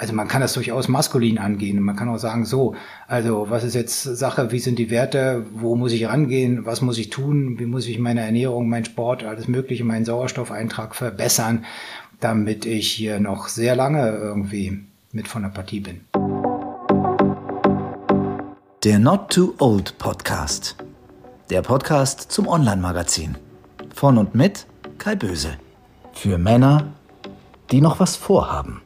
Also 0.00 0.12
man 0.12 0.28
kann 0.28 0.40
das 0.40 0.52
durchaus 0.52 0.86
maskulin 0.86 1.38
angehen. 1.38 1.80
Man 1.80 1.96
kann 1.96 2.08
auch 2.08 2.18
sagen, 2.18 2.44
so, 2.44 2.76
also 3.08 3.50
was 3.50 3.64
ist 3.64 3.74
jetzt 3.74 4.04
Sache, 4.04 4.52
wie 4.52 4.60
sind 4.60 4.78
die 4.78 4.90
Werte, 4.90 5.44
wo 5.52 5.74
muss 5.74 5.90
ich 5.90 6.06
rangehen, 6.06 6.64
was 6.64 6.82
muss 6.82 6.98
ich 6.98 7.10
tun, 7.10 7.58
wie 7.58 7.66
muss 7.66 7.88
ich 7.88 7.98
meine 7.98 8.20
Ernährung, 8.20 8.68
mein 8.68 8.84
Sport, 8.84 9.24
alles 9.24 9.48
Mögliche, 9.48 9.82
meinen 9.82 10.04
Sauerstoffeintrag 10.04 10.94
verbessern, 10.94 11.64
damit 12.20 12.64
ich 12.64 12.92
hier 12.92 13.18
noch 13.18 13.48
sehr 13.48 13.74
lange 13.74 14.08
irgendwie 14.10 14.84
mit 15.10 15.26
von 15.26 15.42
der 15.42 15.48
Partie 15.48 15.80
bin. 15.80 16.02
Der 18.84 19.00
Not 19.00 19.32
Too 19.32 19.54
Old 19.58 19.98
Podcast. 19.98 20.76
Der 21.50 21.62
Podcast 21.62 22.30
zum 22.30 22.46
Online-Magazin. 22.46 23.36
Von 23.92 24.16
und 24.16 24.36
mit 24.36 24.64
Kai 24.98 25.16
Böse. 25.16 25.54
Für 26.12 26.38
Männer, 26.38 26.92
die 27.72 27.80
noch 27.80 27.98
was 27.98 28.14
vorhaben. 28.14 28.80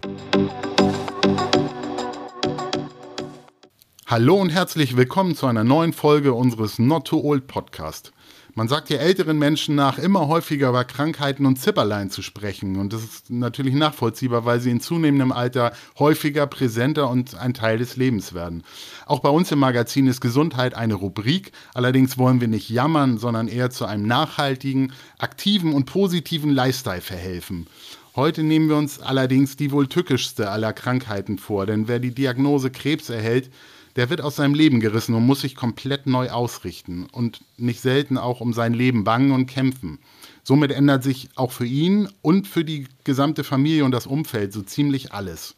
Hallo 4.12 4.34
und 4.34 4.50
herzlich 4.50 4.94
willkommen 4.98 5.34
zu 5.34 5.46
einer 5.46 5.64
neuen 5.64 5.94
Folge 5.94 6.34
unseres 6.34 6.78
Not 6.78 7.06
Too 7.06 7.22
Old 7.24 7.46
Podcast. 7.46 8.12
Man 8.52 8.68
sagt 8.68 8.90
ja 8.90 8.98
älteren 8.98 9.38
Menschen 9.38 9.74
nach, 9.74 9.96
immer 9.96 10.28
häufiger 10.28 10.68
über 10.68 10.84
Krankheiten 10.84 11.46
und 11.46 11.58
Zipperlein 11.58 12.10
zu 12.10 12.20
sprechen. 12.20 12.76
Und 12.76 12.92
das 12.92 13.04
ist 13.04 13.30
natürlich 13.30 13.72
nachvollziehbar, 13.72 14.44
weil 14.44 14.60
sie 14.60 14.70
in 14.70 14.82
zunehmendem 14.82 15.32
Alter 15.32 15.72
häufiger, 15.98 16.46
präsenter 16.46 17.08
und 17.08 17.36
ein 17.36 17.54
Teil 17.54 17.78
des 17.78 17.96
Lebens 17.96 18.34
werden. 18.34 18.64
Auch 19.06 19.20
bei 19.20 19.30
uns 19.30 19.50
im 19.50 19.60
Magazin 19.60 20.06
ist 20.06 20.20
Gesundheit 20.20 20.74
eine 20.74 20.92
Rubrik. 20.92 21.52
Allerdings 21.72 22.18
wollen 22.18 22.42
wir 22.42 22.48
nicht 22.48 22.68
jammern, 22.68 23.16
sondern 23.16 23.48
eher 23.48 23.70
zu 23.70 23.86
einem 23.86 24.06
nachhaltigen, 24.06 24.92
aktiven 25.16 25.72
und 25.72 25.86
positiven 25.86 26.50
Lifestyle 26.50 27.00
verhelfen. 27.00 27.66
Heute 28.14 28.42
nehmen 28.42 28.68
wir 28.68 28.76
uns 28.76 29.00
allerdings 29.00 29.56
die 29.56 29.72
wohl 29.72 29.86
tückischste 29.86 30.50
aller 30.50 30.74
Krankheiten 30.74 31.38
vor, 31.38 31.64
denn 31.64 31.88
wer 31.88 31.98
die 31.98 32.14
Diagnose 32.14 32.70
Krebs 32.70 33.08
erhält, 33.08 33.50
der 33.96 34.10
wird 34.10 34.20
aus 34.20 34.36
seinem 34.36 34.54
Leben 34.54 34.80
gerissen 34.80 35.14
und 35.14 35.26
muss 35.26 35.42
sich 35.42 35.54
komplett 35.54 36.06
neu 36.06 36.30
ausrichten 36.30 37.06
und 37.12 37.40
nicht 37.56 37.80
selten 37.80 38.18
auch 38.18 38.40
um 38.40 38.52
sein 38.52 38.74
Leben 38.74 39.04
bangen 39.04 39.32
und 39.32 39.46
kämpfen. 39.46 39.98
Somit 40.42 40.72
ändert 40.72 41.02
sich 41.04 41.28
auch 41.34 41.52
für 41.52 41.66
ihn 41.66 42.08
und 42.22 42.48
für 42.48 42.64
die 42.64 42.86
gesamte 43.04 43.44
Familie 43.44 43.84
und 43.84 43.92
das 43.92 44.06
Umfeld 44.06 44.52
so 44.52 44.62
ziemlich 44.62 45.12
alles. 45.12 45.54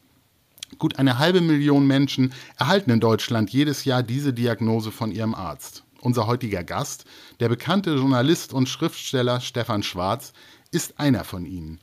Gut 0.79 0.99
eine 0.99 1.19
halbe 1.19 1.41
Million 1.41 1.87
Menschen 1.87 2.33
erhalten 2.59 2.91
in 2.91 3.01
Deutschland 3.01 3.51
jedes 3.51 3.85
Jahr 3.85 4.03
diese 4.03 4.33
Diagnose 4.33 4.91
von 4.91 5.13
ihrem 5.13 5.35
Arzt. 5.35 5.85
Unser 6.01 6.27
heutiger 6.27 6.65
Gast, 6.65 7.05
der 7.41 7.49
bekannte 7.49 7.95
Journalist 7.95 8.53
und 8.53 8.69
Schriftsteller 8.69 9.41
Stefan 9.41 9.83
Schwarz, 9.83 10.33
ist 10.71 10.99
einer 10.99 11.25
von 11.25 11.47
ihnen. 11.47 11.81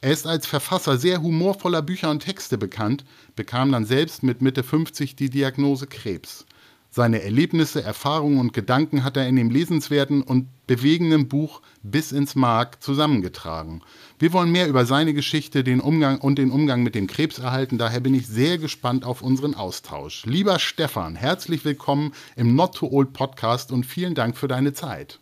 Er 0.00 0.12
ist 0.12 0.28
als 0.28 0.46
Verfasser 0.46 0.96
sehr 0.96 1.22
humorvoller 1.22 1.82
Bücher 1.82 2.10
und 2.10 2.20
Texte 2.20 2.56
bekannt, 2.56 3.04
bekam 3.34 3.72
dann 3.72 3.84
selbst 3.84 4.22
mit 4.22 4.40
Mitte 4.42 4.62
50 4.62 5.16
die 5.16 5.28
Diagnose 5.28 5.88
Krebs. 5.88 6.46
Seine 6.90 7.20
Erlebnisse, 7.22 7.82
Erfahrungen 7.82 8.38
und 8.38 8.52
Gedanken 8.52 9.02
hat 9.02 9.16
er 9.16 9.28
in 9.28 9.34
dem 9.34 9.50
lesenswerten 9.50 10.22
und 10.22 10.46
bewegenden 10.68 11.26
Buch 11.26 11.62
Bis 11.82 12.12
ins 12.12 12.36
Mark 12.36 12.82
zusammengetragen. 12.82 13.82
Wir 14.20 14.32
wollen 14.32 14.52
mehr 14.52 14.68
über 14.68 14.86
seine 14.86 15.14
Geschichte 15.14 15.64
den 15.64 15.80
Umgang 15.80 16.18
und 16.18 16.38
den 16.38 16.52
Umgang 16.52 16.84
mit 16.84 16.94
dem 16.94 17.08
Krebs 17.08 17.40
erhalten, 17.40 17.76
daher 17.76 18.00
bin 18.00 18.14
ich 18.14 18.28
sehr 18.28 18.56
gespannt 18.56 19.04
auf 19.04 19.20
unseren 19.20 19.54
Austausch. 19.54 20.24
Lieber 20.26 20.60
Stefan, 20.60 21.16
herzlich 21.16 21.64
willkommen 21.64 22.12
im 22.36 22.54
Not 22.54 22.76
to 22.76 22.88
Old 22.88 23.12
Podcast 23.12 23.72
und 23.72 23.84
vielen 23.84 24.14
Dank 24.14 24.36
für 24.36 24.48
deine 24.48 24.72
Zeit. 24.72 25.18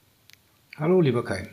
Hallo, 0.77 1.00
lieber 1.00 1.24
Kai. 1.24 1.48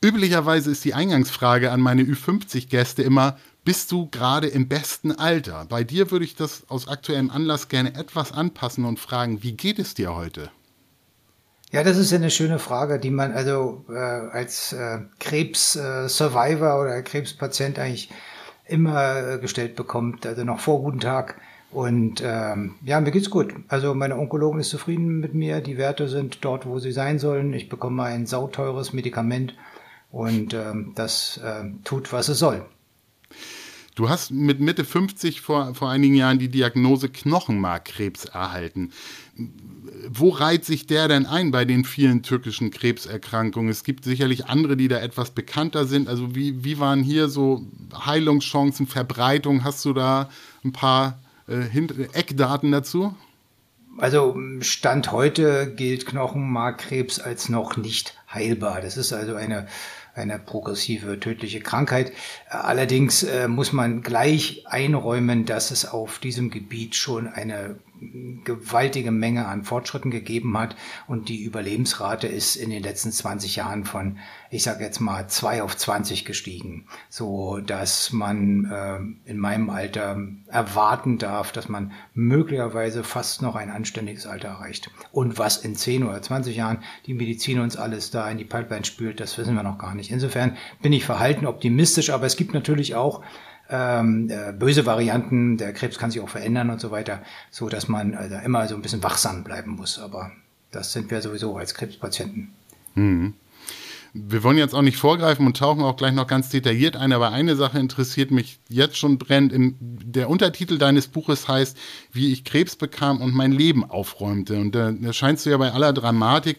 Üblicherweise 0.00 0.70
ist 0.70 0.84
die 0.84 0.94
Eingangsfrage 0.94 1.72
an 1.72 1.80
meine 1.80 2.02
Ü50-Gäste 2.02 3.02
immer, 3.02 3.36
bist 3.64 3.90
du 3.90 4.08
gerade 4.08 4.46
im 4.46 4.68
besten 4.68 5.10
Alter? 5.10 5.66
Bei 5.68 5.82
dir 5.82 6.12
würde 6.12 6.24
ich 6.24 6.36
das 6.36 6.62
aus 6.68 6.86
aktuellem 6.86 7.30
Anlass 7.30 7.68
gerne 7.68 7.96
etwas 7.96 8.30
anpassen 8.32 8.84
und 8.84 9.00
fragen, 9.00 9.42
wie 9.42 9.52
geht 9.52 9.80
es 9.80 9.94
dir 9.94 10.14
heute? 10.14 10.50
Ja, 11.72 11.82
das 11.82 11.98
ist 11.98 12.12
ja 12.12 12.16
eine 12.16 12.30
schöne 12.30 12.60
Frage, 12.60 13.00
die 13.00 13.10
man 13.10 13.32
also 13.32 13.84
äh, 13.90 13.92
als 13.92 14.72
äh, 14.72 15.00
Krebs-Survivor 15.18 16.78
äh, 16.78 16.80
oder 16.80 17.02
Krebspatient 17.02 17.78
eigentlich 17.78 18.08
immer 18.66 19.34
äh, 19.34 19.38
gestellt 19.38 19.74
bekommt, 19.74 20.24
also 20.26 20.44
noch 20.44 20.60
vor 20.60 20.80
guten 20.80 21.00
Tag. 21.00 21.40
Und 21.70 22.22
ähm, 22.24 22.76
ja, 22.84 23.00
mir 23.00 23.10
geht's 23.10 23.28
gut. 23.28 23.52
Also 23.66 23.94
meine 23.94 24.16
Onkologin 24.16 24.60
ist 24.60 24.70
zufrieden 24.70 25.18
mit 25.18 25.34
mir, 25.34 25.60
die 25.60 25.76
Werte 25.76 26.08
sind 26.08 26.42
dort, 26.42 26.64
wo 26.64 26.78
sie 26.78 26.92
sein 26.92 27.18
sollen. 27.18 27.52
Ich 27.52 27.68
bekomme 27.68 28.04
ein 28.04 28.26
sauteures 28.26 28.92
Medikament 28.92 29.54
und 30.10 30.54
ähm, 30.54 30.92
das 30.94 31.38
äh, 31.38 31.64
tut, 31.84 32.12
was 32.12 32.28
es 32.28 32.38
soll. 32.38 32.64
Du 33.98 34.08
hast 34.08 34.30
mit 34.30 34.60
Mitte 34.60 34.84
50 34.84 35.40
vor, 35.40 35.74
vor 35.74 35.90
einigen 35.90 36.14
Jahren 36.14 36.38
die 36.38 36.48
Diagnose 36.48 37.08
Knochenmarkkrebs 37.08 38.26
erhalten. 38.26 38.92
Wo 40.08 40.28
reiht 40.28 40.64
sich 40.64 40.86
der 40.86 41.08
denn 41.08 41.26
ein 41.26 41.50
bei 41.50 41.64
den 41.64 41.84
vielen 41.84 42.22
türkischen 42.22 42.70
Krebserkrankungen? 42.70 43.70
Es 43.70 43.82
gibt 43.82 44.04
sicherlich 44.04 44.46
andere, 44.46 44.76
die 44.76 44.86
da 44.86 45.00
etwas 45.00 45.32
bekannter 45.32 45.84
sind. 45.84 46.08
Also 46.08 46.36
wie, 46.36 46.62
wie 46.62 46.78
waren 46.78 47.02
hier 47.02 47.28
so 47.28 47.66
Heilungschancen, 47.92 48.86
Verbreitung? 48.86 49.64
Hast 49.64 49.84
du 49.84 49.92
da 49.92 50.30
ein 50.64 50.72
paar 50.72 51.18
äh, 51.48 51.66
Eckdaten 52.12 52.70
dazu? 52.70 53.16
Also 53.98 54.38
Stand 54.60 55.10
heute 55.10 55.74
gilt 55.74 56.06
Knochenmarkkrebs 56.06 57.18
als 57.18 57.48
noch 57.48 57.76
nicht 57.76 58.17
heilbar. 58.32 58.80
Das 58.80 58.96
ist 58.96 59.12
also 59.12 59.34
eine 59.34 59.66
eine 60.18 60.38
progressive 60.38 61.20
tödliche 61.20 61.60
Krankheit. 61.60 62.12
Allerdings 62.48 63.22
äh, 63.22 63.48
muss 63.48 63.72
man 63.72 64.02
gleich 64.02 64.64
einräumen, 64.66 65.44
dass 65.44 65.70
es 65.70 65.86
auf 65.86 66.18
diesem 66.18 66.50
Gebiet 66.50 66.96
schon 66.96 67.28
eine 67.28 67.78
gewaltige 68.44 69.10
Menge 69.10 69.46
an 69.46 69.64
Fortschritten 69.64 70.10
gegeben 70.10 70.56
hat 70.58 70.76
und 71.06 71.28
die 71.28 71.44
Überlebensrate 71.44 72.26
ist 72.26 72.56
in 72.56 72.70
den 72.70 72.82
letzten 72.82 73.12
20 73.12 73.56
Jahren 73.56 73.84
von, 73.84 74.18
ich 74.50 74.62
sage 74.62 74.84
jetzt 74.84 75.00
mal, 75.00 75.26
2 75.26 75.62
auf 75.62 75.76
20 75.76 76.24
gestiegen, 76.24 76.86
so 77.08 77.58
dass 77.58 78.12
man 78.12 78.64
äh, 78.64 79.30
in 79.30 79.38
meinem 79.38 79.70
Alter 79.70 80.20
erwarten 80.46 81.18
darf, 81.18 81.52
dass 81.52 81.68
man 81.68 81.92
möglicherweise 82.14 83.04
fast 83.04 83.42
noch 83.42 83.56
ein 83.56 83.70
anständiges 83.70 84.26
Alter 84.26 84.48
erreicht. 84.48 84.90
Und 85.12 85.38
was 85.38 85.58
in 85.58 85.74
10 85.74 86.04
oder 86.04 86.22
20 86.22 86.56
Jahren 86.56 86.82
die 87.06 87.14
Medizin 87.14 87.60
uns 87.60 87.76
alles 87.76 88.10
da 88.10 88.28
in 88.30 88.38
die 88.38 88.44
Pipeline 88.44 88.84
spült, 88.84 89.20
das 89.20 89.36
wissen 89.38 89.54
wir 89.54 89.62
noch 89.62 89.78
gar 89.78 89.94
nicht. 89.94 90.10
Insofern 90.10 90.56
bin 90.82 90.92
ich 90.92 91.04
verhalten 91.04 91.46
optimistisch, 91.46 92.10
aber 92.10 92.26
es 92.26 92.36
gibt 92.36 92.54
natürlich 92.54 92.94
auch 92.94 93.22
ähm, 93.70 94.30
äh, 94.30 94.52
böse 94.52 94.86
Varianten, 94.86 95.56
der 95.58 95.72
Krebs 95.72 95.98
kann 95.98 96.10
sich 96.10 96.20
auch 96.20 96.28
verändern 96.28 96.70
und 96.70 96.80
so 96.80 96.90
weiter, 96.90 97.22
so 97.50 97.68
dass 97.68 97.88
man 97.88 98.14
also 98.14 98.36
immer 98.36 98.66
so 98.66 98.74
ein 98.74 98.82
bisschen 98.82 99.02
wachsam 99.02 99.44
bleiben 99.44 99.72
muss. 99.72 99.98
Aber 99.98 100.32
das 100.70 100.92
sind 100.92 101.10
wir 101.10 101.20
sowieso 101.20 101.56
als 101.56 101.74
Krebspatienten. 101.74 102.50
Mhm. 102.94 103.34
Wir 104.14 104.42
wollen 104.42 104.56
jetzt 104.56 104.74
auch 104.74 104.82
nicht 104.82 104.96
vorgreifen 104.96 105.46
und 105.46 105.58
tauchen 105.58 105.82
auch 105.82 105.96
gleich 105.96 106.14
noch 106.14 106.26
ganz 106.26 106.48
detailliert 106.48 106.96
ein, 106.96 107.12
aber 107.12 107.30
eine 107.30 107.56
Sache 107.56 107.78
interessiert 107.78 108.30
mich 108.30 108.58
jetzt 108.68 108.96
schon 108.96 109.18
brennend. 109.18 109.76
Der 109.80 110.30
Untertitel 110.30 110.78
deines 110.78 111.08
Buches 111.08 111.46
heißt, 111.46 111.76
wie 112.12 112.32
ich 112.32 112.44
Krebs 112.44 112.74
bekam 112.76 113.20
und 113.20 113.34
mein 113.34 113.52
Leben 113.52 113.88
aufräumte. 113.88 114.58
Und 114.58 114.74
da, 114.74 114.92
da 114.92 115.12
scheinst 115.12 115.44
du 115.44 115.50
ja 115.50 115.58
bei 115.58 115.72
aller 115.72 115.92
Dramatik 115.92 116.56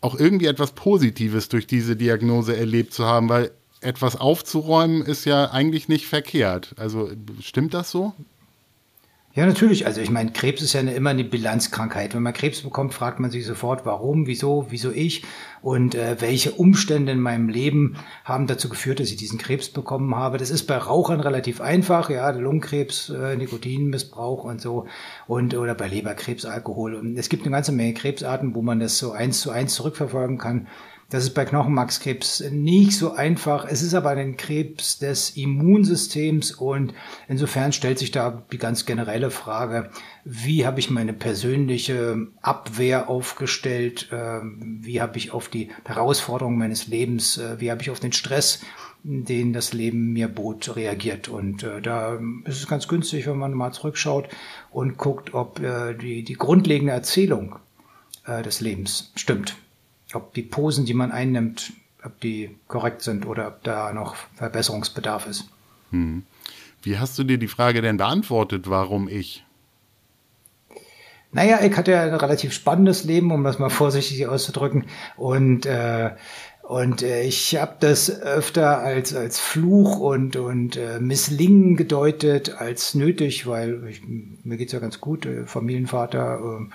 auch 0.00 0.18
irgendwie 0.18 0.46
etwas 0.46 0.72
Positives 0.72 1.48
durch 1.48 1.66
diese 1.66 1.94
Diagnose 1.94 2.56
erlebt 2.56 2.94
zu 2.94 3.04
haben, 3.04 3.28
weil 3.28 3.50
etwas 3.80 4.16
aufzuräumen 4.16 5.02
ist 5.02 5.24
ja 5.24 5.50
eigentlich 5.50 5.88
nicht 5.88 6.06
verkehrt. 6.06 6.74
Also 6.78 7.10
stimmt 7.40 7.74
das 7.74 7.90
so? 7.90 8.14
Ja, 9.38 9.46
natürlich. 9.46 9.86
Also 9.86 10.00
ich 10.00 10.10
meine, 10.10 10.32
Krebs 10.32 10.62
ist 10.62 10.72
ja 10.72 10.80
eine, 10.80 10.94
immer 10.94 11.10
eine 11.10 11.22
Bilanzkrankheit. 11.22 12.12
Wenn 12.12 12.24
man 12.24 12.32
Krebs 12.32 12.62
bekommt, 12.62 12.92
fragt 12.92 13.20
man 13.20 13.30
sich 13.30 13.46
sofort, 13.46 13.86
warum, 13.86 14.26
wieso, 14.26 14.66
wieso 14.70 14.90
ich 14.90 15.22
und 15.62 15.94
äh, 15.94 16.16
welche 16.18 16.50
Umstände 16.50 17.12
in 17.12 17.20
meinem 17.20 17.48
Leben 17.48 17.98
haben 18.24 18.48
dazu 18.48 18.68
geführt, 18.68 18.98
dass 18.98 19.10
ich 19.10 19.16
diesen 19.16 19.38
Krebs 19.38 19.68
bekommen 19.68 20.12
habe. 20.16 20.38
Das 20.38 20.50
ist 20.50 20.64
bei 20.64 20.76
Rauchern 20.76 21.20
relativ 21.20 21.60
einfach, 21.60 22.10
ja, 22.10 22.28
Lungenkrebs, 22.30 23.10
äh, 23.10 23.36
Nikotinmissbrauch 23.36 24.42
und 24.42 24.60
so 24.60 24.86
und 25.28 25.54
oder 25.54 25.76
bei 25.76 25.86
Leberkrebs, 25.86 26.44
Alkohol. 26.44 26.96
Und 26.96 27.16
es 27.16 27.28
gibt 27.28 27.44
eine 27.44 27.54
ganze 27.54 27.70
Menge 27.70 27.94
Krebsarten, 27.94 28.56
wo 28.56 28.62
man 28.62 28.80
das 28.80 28.98
so 28.98 29.12
eins 29.12 29.40
zu 29.40 29.52
eins 29.52 29.74
zurückverfolgen 29.74 30.38
kann. 30.38 30.66
Das 31.10 31.24
ist 31.24 31.30
bei 31.30 31.46
Knochenmarkskrebs 31.46 32.50
nicht 32.50 32.92
so 32.92 33.12
einfach. 33.12 33.64
Es 33.64 33.80
ist 33.80 33.94
aber 33.94 34.10
ein 34.10 34.36
Krebs 34.36 34.98
des 34.98 35.38
Immunsystems 35.38 36.52
und 36.52 36.92
insofern 37.28 37.72
stellt 37.72 37.98
sich 37.98 38.10
da 38.10 38.42
die 38.52 38.58
ganz 38.58 38.84
generelle 38.84 39.30
Frage, 39.30 39.88
wie 40.26 40.66
habe 40.66 40.80
ich 40.80 40.90
meine 40.90 41.14
persönliche 41.14 42.26
Abwehr 42.42 43.08
aufgestellt, 43.08 44.10
ähm, 44.12 44.80
wie 44.82 45.00
habe 45.00 45.16
ich 45.16 45.32
auf 45.32 45.48
die 45.48 45.70
Herausforderungen 45.86 46.58
meines 46.58 46.88
Lebens, 46.88 47.38
äh, 47.38 47.58
wie 47.58 47.70
habe 47.70 47.80
ich 47.80 47.88
auf 47.88 48.00
den 48.00 48.12
Stress, 48.12 48.60
den 49.02 49.54
das 49.54 49.72
Leben 49.72 50.12
mir 50.12 50.28
bot, 50.28 50.76
reagiert. 50.76 51.28
Und 51.28 51.62
äh, 51.62 51.80
da 51.80 52.18
ist 52.44 52.58
es 52.58 52.66
ganz 52.66 52.86
günstig, 52.86 53.26
wenn 53.26 53.38
man 53.38 53.54
mal 53.54 53.72
zurückschaut 53.72 54.28
und 54.70 54.98
guckt, 54.98 55.32
ob 55.32 55.58
äh, 55.60 55.94
die, 55.94 56.22
die 56.22 56.34
grundlegende 56.34 56.92
Erzählung 56.92 57.56
des 58.44 58.60
Lebens 58.60 59.10
stimmt 59.14 59.56
ob 60.14 60.34
die 60.34 60.42
Posen, 60.42 60.86
die 60.86 60.94
man 60.94 61.12
einnimmt, 61.12 61.72
ob 62.04 62.20
die 62.20 62.56
korrekt 62.66 63.02
sind 63.02 63.26
oder 63.26 63.48
ob 63.48 63.62
da 63.64 63.92
noch 63.92 64.16
Verbesserungsbedarf 64.34 65.26
ist. 65.26 65.48
Hm. 65.90 66.24
Wie 66.82 66.98
hast 66.98 67.18
du 67.18 67.24
dir 67.24 67.38
die 67.38 67.48
Frage 67.48 67.82
denn 67.82 67.96
beantwortet, 67.96 68.70
warum 68.70 69.08
ich? 69.08 69.44
Naja, 71.32 71.60
ich 71.62 71.76
hatte 71.76 71.90
ja 71.90 72.04
ein 72.04 72.14
relativ 72.14 72.52
spannendes 72.52 73.04
Leben, 73.04 73.32
um 73.32 73.44
das 73.44 73.58
mal 73.58 73.68
vorsichtig 73.68 74.26
auszudrücken. 74.26 74.86
Und 75.16 75.66
äh, 75.66 76.12
und 76.68 77.02
äh, 77.02 77.22
ich 77.22 77.56
habe 77.56 77.76
das 77.80 78.20
öfter 78.20 78.80
als, 78.80 79.14
als 79.14 79.40
Fluch 79.40 80.00
und, 80.00 80.36
und 80.36 80.76
äh, 80.76 81.00
Misslingen 81.00 81.78
gedeutet 81.78 82.56
als 82.58 82.94
nötig, 82.94 83.46
weil 83.46 83.86
ich, 83.88 84.02
mir 84.06 84.58
geht's 84.58 84.72
ja 84.72 84.78
ganz 84.78 85.00
gut, 85.00 85.24
äh, 85.24 85.46
Familienvater, 85.46 86.38
äh, 86.38 86.66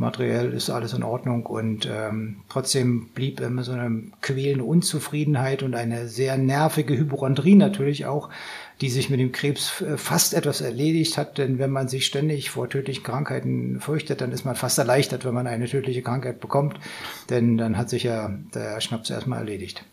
materiell 0.00 0.52
ist 0.54 0.70
alles 0.70 0.94
in 0.94 1.02
Ordnung 1.02 1.44
und 1.44 1.86
ähm, 1.90 2.40
trotzdem 2.48 3.08
blieb 3.14 3.38
immer 3.40 3.62
so 3.62 3.72
eine 3.72 4.04
quälende 4.22 4.64
Unzufriedenheit 4.64 5.62
und 5.62 5.74
eine 5.74 6.08
sehr 6.08 6.38
nervige 6.38 6.96
Hypochondrie 6.96 7.54
natürlich 7.54 8.06
auch, 8.06 8.30
die 8.80 8.88
sich 8.88 9.10
mit 9.10 9.20
dem 9.20 9.30
Krebs 9.30 9.82
äh, 9.82 9.98
fast 9.98 10.32
etwas 10.32 10.62
erledigt 10.62 11.18
hat, 11.18 11.36
denn 11.36 11.58
wenn 11.58 11.70
man 11.70 11.88
sich 11.88 12.06
ständig 12.06 12.50
vor 12.50 12.68
tödlichen 12.70 13.04
Krankheiten 13.04 13.78
fürchtet, 13.78 14.22
dann 14.22 14.32
ist 14.32 14.46
man 14.46 14.56
fast 14.56 14.78
erleichtert, 14.78 15.26
wenn 15.26 15.34
man 15.34 15.46
eine 15.46 15.68
tödliche 15.68 16.02
Krankheit 16.02 16.40
bekommt, 16.40 16.80
denn 17.28 17.58
dann 17.58 17.76
hat 17.76 17.90
sich 17.90 18.04
ja 18.04 18.34
der 18.54 18.80
Schnaps 18.80 19.10
erstmal 19.10 19.40
erledigt. 19.40 19.84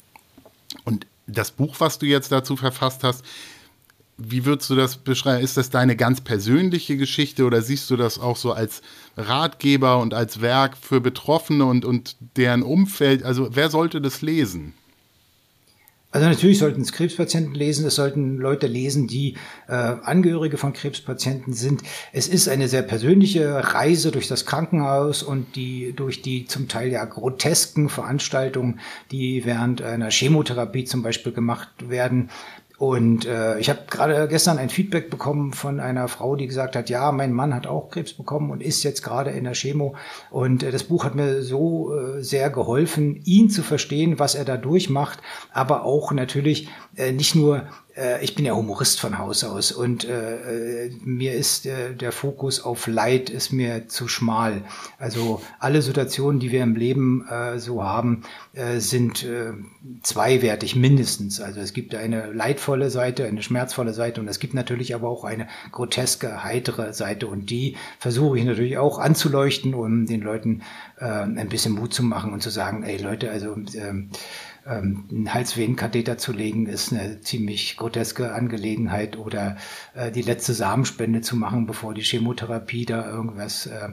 Und 0.85 1.05
das 1.27 1.51
Buch, 1.51 1.75
was 1.79 1.99
du 1.99 2.05
jetzt 2.05 2.31
dazu 2.31 2.55
verfasst 2.55 3.03
hast, 3.03 3.25
wie 4.17 4.45
würdest 4.45 4.69
du 4.69 4.75
das 4.75 4.97
beschreiben? 4.97 5.43
Ist 5.43 5.57
das 5.57 5.69
deine 5.69 5.95
ganz 5.95 6.21
persönliche 6.21 6.97
Geschichte 6.97 7.45
oder 7.45 7.61
siehst 7.61 7.89
du 7.89 7.95
das 7.95 8.19
auch 8.19 8.35
so 8.35 8.51
als 8.51 8.81
Ratgeber 9.15 9.99
und 9.99 10.13
als 10.13 10.41
Werk 10.41 10.75
für 10.75 11.01
Betroffene 11.01 11.65
und, 11.65 11.85
und 11.85 12.15
deren 12.35 12.63
Umfeld? 12.63 13.23
Also 13.23 13.49
wer 13.51 13.69
sollte 13.69 14.01
das 14.01 14.21
lesen? 14.21 14.73
Also 16.09 16.29
natürlich 16.29 16.57
sollten 16.57 16.81
es 16.81 16.93
Krebspatienten 16.93 17.53
lesen, 17.53 17.85
es 17.85 17.95
sollten 17.95 18.37
Leute 18.37 18.65
lesen, 18.65 19.07
die 19.07 19.35
äh, 19.67 19.73
Angehörige 19.73 20.57
von 20.57 20.71
Krebspatienten 20.71 21.53
sind. 21.53 21.83
Es 22.13 22.29
ist 22.29 22.47
eine 22.47 22.69
sehr 22.69 22.81
persönliche 22.81 23.73
Reise 23.73 24.11
durch 24.11 24.27
das 24.27 24.45
Krankenhaus 24.45 25.21
und 25.21 25.55
die 25.57 25.93
durch 25.93 26.21
die 26.21 26.45
zum 26.45 26.69
Teil 26.69 26.91
ja 26.91 27.03
grotesken 27.03 27.89
Veranstaltungen, 27.89 28.79
die 29.11 29.45
während 29.45 29.81
einer 29.81 30.09
Chemotherapie 30.09 30.85
zum 30.85 31.03
Beispiel 31.03 31.33
gemacht 31.33 31.69
werden, 31.89 32.29
und 32.77 33.25
äh, 33.25 33.57
ich 33.57 33.71
habe 33.71 33.81
gerade 33.89 34.27
gestern 34.27 34.59
ein 34.59 34.69
Feedback 34.69 35.09
bekommen 35.09 35.51
von 35.51 35.79
einer 35.79 36.07
Frau, 36.07 36.35
die 36.35 36.45
gesagt 36.45 36.75
hat, 36.75 36.91
ja, 36.91 37.11
mein 37.11 37.33
Mann 37.33 37.55
hat 37.55 37.65
auch 37.65 37.89
Krebs 37.89 38.13
bekommen 38.13 38.51
und 38.51 38.61
ist 38.61 38.83
jetzt 38.83 39.01
gerade 39.01 39.31
in 39.31 39.45
der 39.45 39.53
Chemo. 39.53 39.95
Und 40.29 40.61
äh, 40.61 40.69
das 40.69 40.83
Buch 40.83 41.03
hat 41.03 41.15
mir 41.15 41.41
so 41.41 41.95
äh, 41.95 42.21
sehr 42.21 42.51
geholfen, 42.51 43.19
ihn 43.23 43.49
zu 43.49 43.63
verstehen, 43.63 44.19
was 44.19 44.35
er 44.35 44.45
da 44.45 44.57
durchmacht, 44.57 45.19
aber 45.51 45.85
auch 45.85 46.11
natürlich 46.11 46.69
äh, 46.95 47.11
nicht 47.11 47.33
nur 47.33 47.63
äh, 47.97 48.23
ich 48.23 48.35
bin 48.35 48.45
ja 48.45 48.53
Humorist 48.53 48.99
von 48.99 49.17
Haus 49.17 49.43
aus 49.43 49.71
und 49.71 50.05
äh, 50.05 50.85
äh, 50.85 50.91
mir 51.03 51.33
ist 51.33 51.65
äh, 51.65 51.93
der 51.93 52.11
Fokus 52.11 52.63
auf 52.63 52.87
Leid 52.87 53.29
ist 53.29 53.51
mir 53.51 53.87
zu 53.87 54.07
schmal. 54.07 54.61
Also 54.99 55.41
alle 55.59 55.81
Situationen, 55.81 56.39
die 56.39 56.51
wir 56.51 56.63
im 56.63 56.75
Leben 56.75 57.27
äh, 57.27 57.59
so 57.59 57.83
haben, 57.83 58.23
äh, 58.53 58.79
sind 58.79 59.23
äh, 59.23 59.53
zweiwertig 60.03 60.75
mindestens. 60.75 61.41
Also 61.41 61.59
es 61.59 61.73
gibt 61.73 61.95
eine 61.95 62.31
leidvolle 62.31 62.89
Seite, 62.89 63.25
eine 63.25 63.41
schmerzvolle 63.41 63.93
Seite 63.93 64.21
und 64.21 64.27
es 64.27 64.39
gibt 64.39 64.53
natürlich 64.53 64.93
aber 64.93 65.09
auch 65.09 65.23
eine 65.23 65.47
groteske, 65.71 66.43
heitere 66.43 66.93
Seite 66.93 67.27
und 67.27 67.49
die 67.49 67.75
versuche 67.99 68.37
ich 68.37 68.45
natürlich 68.45 68.77
auch 68.77 68.99
anzuleuchten, 68.99 69.73
um 69.73 70.05
den 70.05 70.21
Leuten 70.21 70.61
äh, 70.99 71.05
ein 71.05 71.49
bisschen 71.49 71.73
Mut 71.73 71.93
zu 71.93 72.03
machen 72.03 72.33
und 72.33 72.43
zu 72.43 72.49
sagen, 72.49 72.83
ey 72.83 72.97
Leute, 72.97 73.31
also 73.31 73.53
äh, 73.53 73.93
ähm, 74.67 75.05
einen 75.09 75.33
Halsvenenkatheter 75.33 76.17
zu 76.17 76.31
legen, 76.33 76.67
ist 76.67 76.91
eine 76.91 77.21
ziemlich 77.21 77.77
groteske 77.77 78.33
Angelegenheit 78.33 79.17
oder 79.17 79.57
äh, 79.93 80.11
die 80.11 80.21
letzte 80.21 80.53
Samenspende 80.53 81.21
zu 81.21 81.35
machen, 81.35 81.65
bevor 81.65 81.93
die 81.93 82.01
Chemotherapie 82.01 82.85
da 82.85 83.09
irgendwas, 83.09 83.65
äh, 83.67 83.89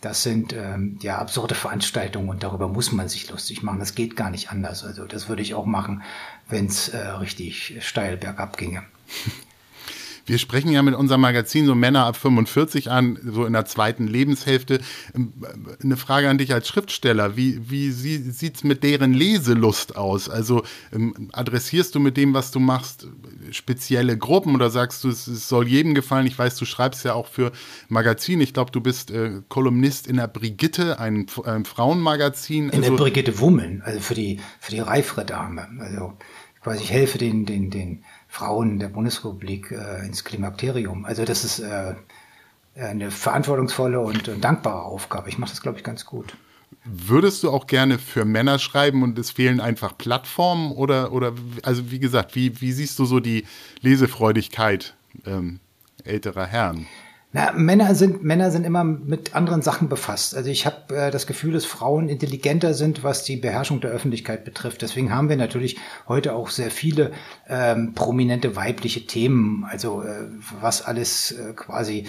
das 0.00 0.22
sind 0.22 0.52
ähm, 0.52 0.98
ja 1.00 1.18
absurde 1.18 1.54
Veranstaltungen 1.54 2.28
und 2.28 2.42
darüber 2.42 2.68
muss 2.68 2.92
man 2.92 3.08
sich 3.08 3.30
lustig 3.30 3.62
machen. 3.62 3.78
Das 3.78 3.94
geht 3.94 4.16
gar 4.16 4.30
nicht 4.30 4.50
anders. 4.50 4.84
Also 4.84 5.04
das 5.06 5.28
würde 5.28 5.42
ich 5.42 5.54
auch 5.54 5.66
machen, 5.66 6.02
wenn 6.48 6.66
es 6.66 6.88
äh, 6.88 6.98
richtig 6.98 7.78
steil 7.80 8.16
bergab 8.16 8.56
ginge. 8.56 8.82
Wir 10.26 10.38
sprechen 10.38 10.70
ja 10.70 10.82
mit 10.82 10.94
unserem 10.94 11.20
Magazin 11.20 11.66
so 11.66 11.74
Männer 11.74 12.04
ab 12.04 12.16
45 12.16 12.90
an, 12.90 13.18
so 13.24 13.46
in 13.46 13.52
der 13.52 13.64
zweiten 13.64 14.08
Lebenshälfte. 14.08 14.80
Ähm, 15.14 15.32
eine 15.82 15.96
Frage 15.96 16.28
an 16.28 16.38
dich 16.38 16.52
als 16.52 16.68
Schriftsteller. 16.68 17.36
Wie, 17.36 17.70
wie 17.70 17.90
sieht 17.90 18.56
es 18.56 18.64
mit 18.64 18.82
deren 18.82 19.14
Leselust 19.14 19.96
aus? 19.96 20.28
Also 20.28 20.64
ähm, 20.92 21.30
adressierst 21.32 21.94
du 21.94 22.00
mit 22.00 22.16
dem, 22.16 22.34
was 22.34 22.50
du 22.50 22.58
machst, 22.58 23.06
spezielle 23.52 24.18
Gruppen 24.18 24.54
oder 24.54 24.70
sagst 24.70 25.04
du, 25.04 25.08
es, 25.08 25.28
es 25.28 25.48
soll 25.48 25.68
jedem 25.68 25.94
gefallen? 25.94 26.26
Ich 26.26 26.38
weiß, 26.38 26.56
du 26.56 26.64
schreibst 26.64 27.04
ja 27.04 27.14
auch 27.14 27.28
für 27.28 27.52
Magazin. 27.88 28.40
Ich 28.40 28.52
glaube, 28.52 28.72
du 28.72 28.80
bist 28.80 29.12
äh, 29.12 29.42
Kolumnist 29.48 30.08
in 30.08 30.16
der 30.16 30.28
Brigitte, 30.28 30.98
einem, 30.98 31.26
einem 31.44 31.64
Frauenmagazin. 31.64 32.70
In 32.70 32.78
also, 32.80 32.96
der 32.96 33.04
Brigitte 33.04 33.38
Woman, 33.38 33.82
also 33.84 34.00
für 34.00 34.14
die, 34.14 34.40
für 34.58 34.72
die 34.72 34.80
reifere 34.80 35.24
Dame. 35.24 35.68
Also 35.78 36.14
quasi 36.66 36.82
ich 36.82 36.90
helfe 36.90 37.18
den, 37.18 37.46
den, 37.46 37.70
den 37.70 38.04
Frauen 38.36 38.78
der 38.78 38.88
Bundesrepublik 38.88 39.70
äh, 39.70 40.04
ins 40.04 40.22
Klimakterium. 40.22 41.06
Also 41.06 41.24
das 41.24 41.42
ist 41.42 41.58
äh, 41.60 41.94
eine 42.78 43.10
verantwortungsvolle 43.10 43.98
und, 43.98 44.28
und 44.28 44.44
dankbare 44.44 44.82
Aufgabe. 44.82 45.30
Ich 45.30 45.38
mache 45.38 45.52
das, 45.52 45.62
glaube 45.62 45.78
ich, 45.78 45.84
ganz 45.84 46.04
gut. 46.04 46.36
Würdest 46.84 47.42
du 47.42 47.50
auch 47.50 47.66
gerne 47.66 47.98
für 47.98 48.26
Männer 48.26 48.58
schreiben 48.58 49.02
und 49.02 49.18
es 49.18 49.30
fehlen 49.30 49.58
einfach 49.58 49.96
Plattformen 49.96 50.72
oder, 50.72 51.12
oder 51.12 51.32
also 51.62 51.90
wie 51.90 51.98
gesagt, 51.98 52.34
wie, 52.34 52.60
wie 52.60 52.72
siehst 52.72 52.98
du 52.98 53.06
so 53.06 53.20
die 53.20 53.46
Lesefreudigkeit 53.80 54.94
ähm, 55.24 55.60
älterer 56.04 56.44
Herren? 56.44 56.86
Na, 57.36 57.52
Männer 57.52 57.94
sind 57.94 58.24
Männer 58.24 58.50
sind 58.50 58.64
immer 58.64 58.82
mit 58.82 59.34
anderen 59.34 59.60
Sachen 59.60 59.90
befasst. 59.90 60.34
Also 60.34 60.48
ich 60.48 60.64
habe 60.64 60.96
äh, 60.96 61.10
das 61.10 61.26
Gefühl, 61.26 61.52
dass 61.52 61.66
Frauen 61.66 62.08
intelligenter 62.08 62.72
sind, 62.72 63.04
was 63.04 63.24
die 63.24 63.36
Beherrschung 63.36 63.82
der 63.82 63.90
Öffentlichkeit 63.90 64.46
betrifft. 64.46 64.80
Deswegen 64.80 65.14
haben 65.14 65.28
wir 65.28 65.36
natürlich 65.36 65.76
heute 66.08 66.32
auch 66.32 66.48
sehr 66.48 66.70
viele 66.70 67.12
ähm, 67.46 67.92
prominente 67.92 68.56
weibliche 68.56 69.06
Themen. 69.06 69.66
Also 69.70 70.00
äh, 70.00 70.28
was 70.62 70.80
alles 70.80 71.32
äh, 71.32 71.52
quasi 71.52 72.06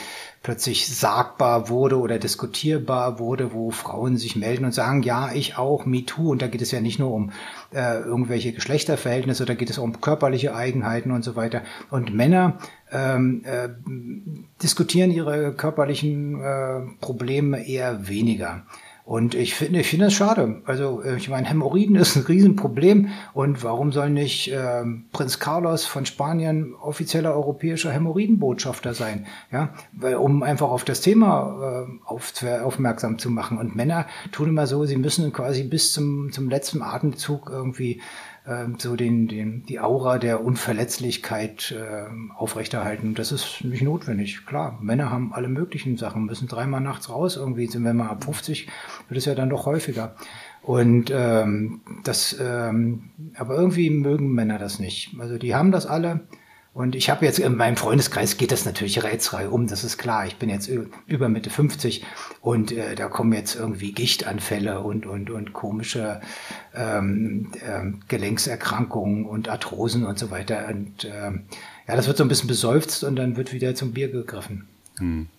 plötzlich 0.47 0.87
sagbar 0.87 1.67
wurde 1.67 1.99
oder 1.99 2.19
diskutierbar 2.19 3.19
wurde, 3.19 3.51
wo 3.51 3.69
Frauen 3.69 4.15
sich 4.15 4.37
melden 4.37 4.63
und 4.63 4.71
sagen, 4.71 5.03
ja, 5.03 5.29
ich 5.33 5.57
auch, 5.57 5.85
me 5.85 6.05
too. 6.05 6.29
Und 6.29 6.41
da 6.41 6.47
geht 6.47 6.61
es 6.61 6.71
ja 6.71 6.79
nicht 6.79 6.99
nur 6.99 7.11
um 7.11 7.33
äh, 7.73 7.99
irgendwelche 7.99 8.53
Geschlechterverhältnisse, 8.53 9.43
da 9.43 9.55
geht 9.55 9.69
es 9.69 9.77
um 9.77 9.99
körperliche 9.99 10.55
Eigenheiten 10.55 11.11
und 11.11 11.23
so 11.23 11.35
weiter. 11.35 11.63
Und 11.89 12.15
Männer 12.15 12.59
ähm, 12.93 13.43
äh, 13.43 13.67
diskutieren 14.63 15.11
ihre 15.11 15.51
körperlichen 15.51 16.39
äh, 16.39 16.79
Probleme 17.01 17.67
eher 17.67 18.07
weniger. 18.07 18.63
Und 19.07 19.35
ich 19.35 19.55
finde, 19.55 19.79
ich 19.79 19.87
finde 19.87 20.07
es 20.07 20.13
schade. 20.13 20.61
Also 20.65 21.01
äh, 21.01 21.15
ich 21.15 21.29
meine, 21.29 21.47
Hämorrhoiden 21.47 21.95
ist 21.95 22.17
ein 22.17 22.23
Riesenproblem. 22.23 23.07
Und 23.33 23.63
warum 23.63 23.93
soll 23.93 24.09
nicht 24.09 24.51
äh, 24.51 24.83
Prinz 25.13 25.39
Carlos 25.39 25.85
von 25.85 26.05
Spanien 26.05 26.75
offizieller 26.75 27.33
europäischer 27.33 27.89
Hämorrhoidenbotschafter 27.89 28.93
sein? 28.93 29.25
Ja, 29.49 29.69
weil, 29.93 30.15
um 30.15 30.43
einfach 30.43 30.67
auf 30.69 30.83
das 30.83 30.99
Thema 30.99 31.87
äh, 31.87 32.05
auf, 32.05 32.33
aufmerksam 32.43 33.17
zu 33.17 33.29
machen. 33.29 33.57
Und 33.57 33.77
Männer 33.77 34.07
tun 34.33 34.49
immer 34.49 34.67
so, 34.67 34.83
sie 34.83 34.97
müssen 34.97 35.31
quasi 35.31 35.63
bis 35.63 35.93
zum, 35.93 36.33
zum 36.33 36.49
letzten 36.49 36.81
Atemzug 36.81 37.49
irgendwie 37.49 37.93
ähm, 37.93 38.01
so 38.77 38.95
den, 38.95 39.27
den, 39.27 39.65
die 39.65 39.79
Aura 39.79 40.19
der 40.19 40.43
Unverletzlichkeit 40.43 41.75
äh, 41.77 42.05
aufrechterhalten. 42.35 43.13
Das 43.13 43.31
ist 43.31 43.63
nicht 43.63 43.81
notwendig. 43.81 44.45
Klar, 44.45 44.77
Männer 44.81 45.11
haben 45.11 45.33
alle 45.33 45.49
möglichen 45.49 45.97
Sachen, 45.97 46.25
müssen 46.25 46.47
dreimal 46.47 46.79
nachts 46.79 47.09
raus. 47.09 47.35
Irgendwie 47.35 47.67
sind 47.67 47.83
wir 47.83 47.93
mal 47.93 48.09
ab 48.09 48.23
50, 48.23 48.67
wird 49.09 49.17
es 49.17 49.25
ja 49.25 49.35
dann 49.35 49.49
doch 49.49 49.65
häufiger. 49.65 50.15
Und 50.61 51.11
ähm, 51.13 51.81
das, 52.03 52.37
ähm, 52.41 53.09
aber 53.35 53.55
irgendwie 53.55 53.89
mögen 53.89 54.31
Männer 54.33 54.57
das 54.59 54.79
nicht. 54.79 55.15
Also 55.19 55.37
die 55.37 55.53
haben 55.53 55.71
das 55.71 55.85
alle 55.85 56.21
und 56.77 56.93
ich 56.93 57.09
habe 57.09 57.25
jetzt 57.25 57.39
in 57.39 57.55
meinem 57.55 57.75
Freundeskreis 57.75 58.37
geht 58.37 58.51
das 58.51 58.63
natürlich 58.63 59.03
rätselfrei 59.03 59.49
um, 59.49 59.65
das 59.65 59.83
ist 59.83 59.97
klar. 59.97 60.27
Ich 60.27 60.35
bin 60.35 60.47
jetzt 60.47 60.69
über 61.07 61.27
Mitte 61.27 61.49
50 61.49 62.05
und 62.41 62.71
äh, 62.71 62.93
da 62.93 63.07
kommen 63.07 63.33
jetzt 63.33 63.55
irgendwie 63.55 63.93
Gichtanfälle 63.93 64.81
und 64.81 65.07
und 65.07 65.31
und 65.31 65.53
komische 65.53 66.21
ähm, 66.75 67.51
äh, 67.65 67.93
Gelenkserkrankungen 68.09 69.25
und 69.25 69.49
Arthrosen 69.49 70.05
und 70.05 70.19
so 70.19 70.29
weiter. 70.29 70.67
Und 70.69 71.03
äh, 71.03 71.31
ja, 71.87 71.95
das 71.95 72.05
wird 72.05 72.17
so 72.17 72.23
ein 72.23 72.27
bisschen 72.27 72.47
besäuft 72.47 73.01
und 73.01 73.15
dann 73.15 73.37
wird 73.37 73.53
wieder 73.53 73.73
zum 73.73 73.93
Bier 73.93 74.11
gegriffen. 74.11 74.67
Hm 74.99 75.29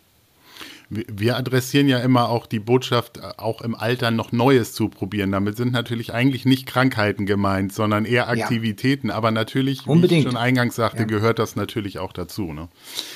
wir 0.90 1.36
adressieren 1.36 1.86
ja 1.86 1.98
immer 1.98 2.30
auch 2.30 2.46
die 2.46 2.60
Botschaft, 2.60 3.18
äh, 3.18 3.20
auch 3.36 3.60
im 3.60 3.74
Alter 3.74 4.10
noch 4.10 4.32
Neues 4.32 4.72
zu 4.72 4.88
probieren. 4.88 5.32
Damit 5.32 5.56
sind 5.56 5.72
natürlich 5.72 6.14
eigentlich 6.14 6.46
nicht 6.46 6.66
Krankheiten 6.66 7.26
gemeint, 7.26 7.72
sondern 7.72 8.04
eher 8.04 8.28
Aktivitäten. 8.28 9.08
Ja. 9.08 9.14
Aber 9.14 9.30
natürlich, 9.30 9.86
Unbedingt. 9.86 10.24
wie 10.24 10.26
ich 10.26 10.32
schon 10.32 10.40
eingangs 10.40 10.76
sagte, 10.76 11.00
ja. 11.00 11.04
gehört 11.04 11.38
das 11.38 11.56
natürlich 11.56 11.98
auch 11.98 12.12
dazu. 12.12 12.52
Ne? 12.52 12.68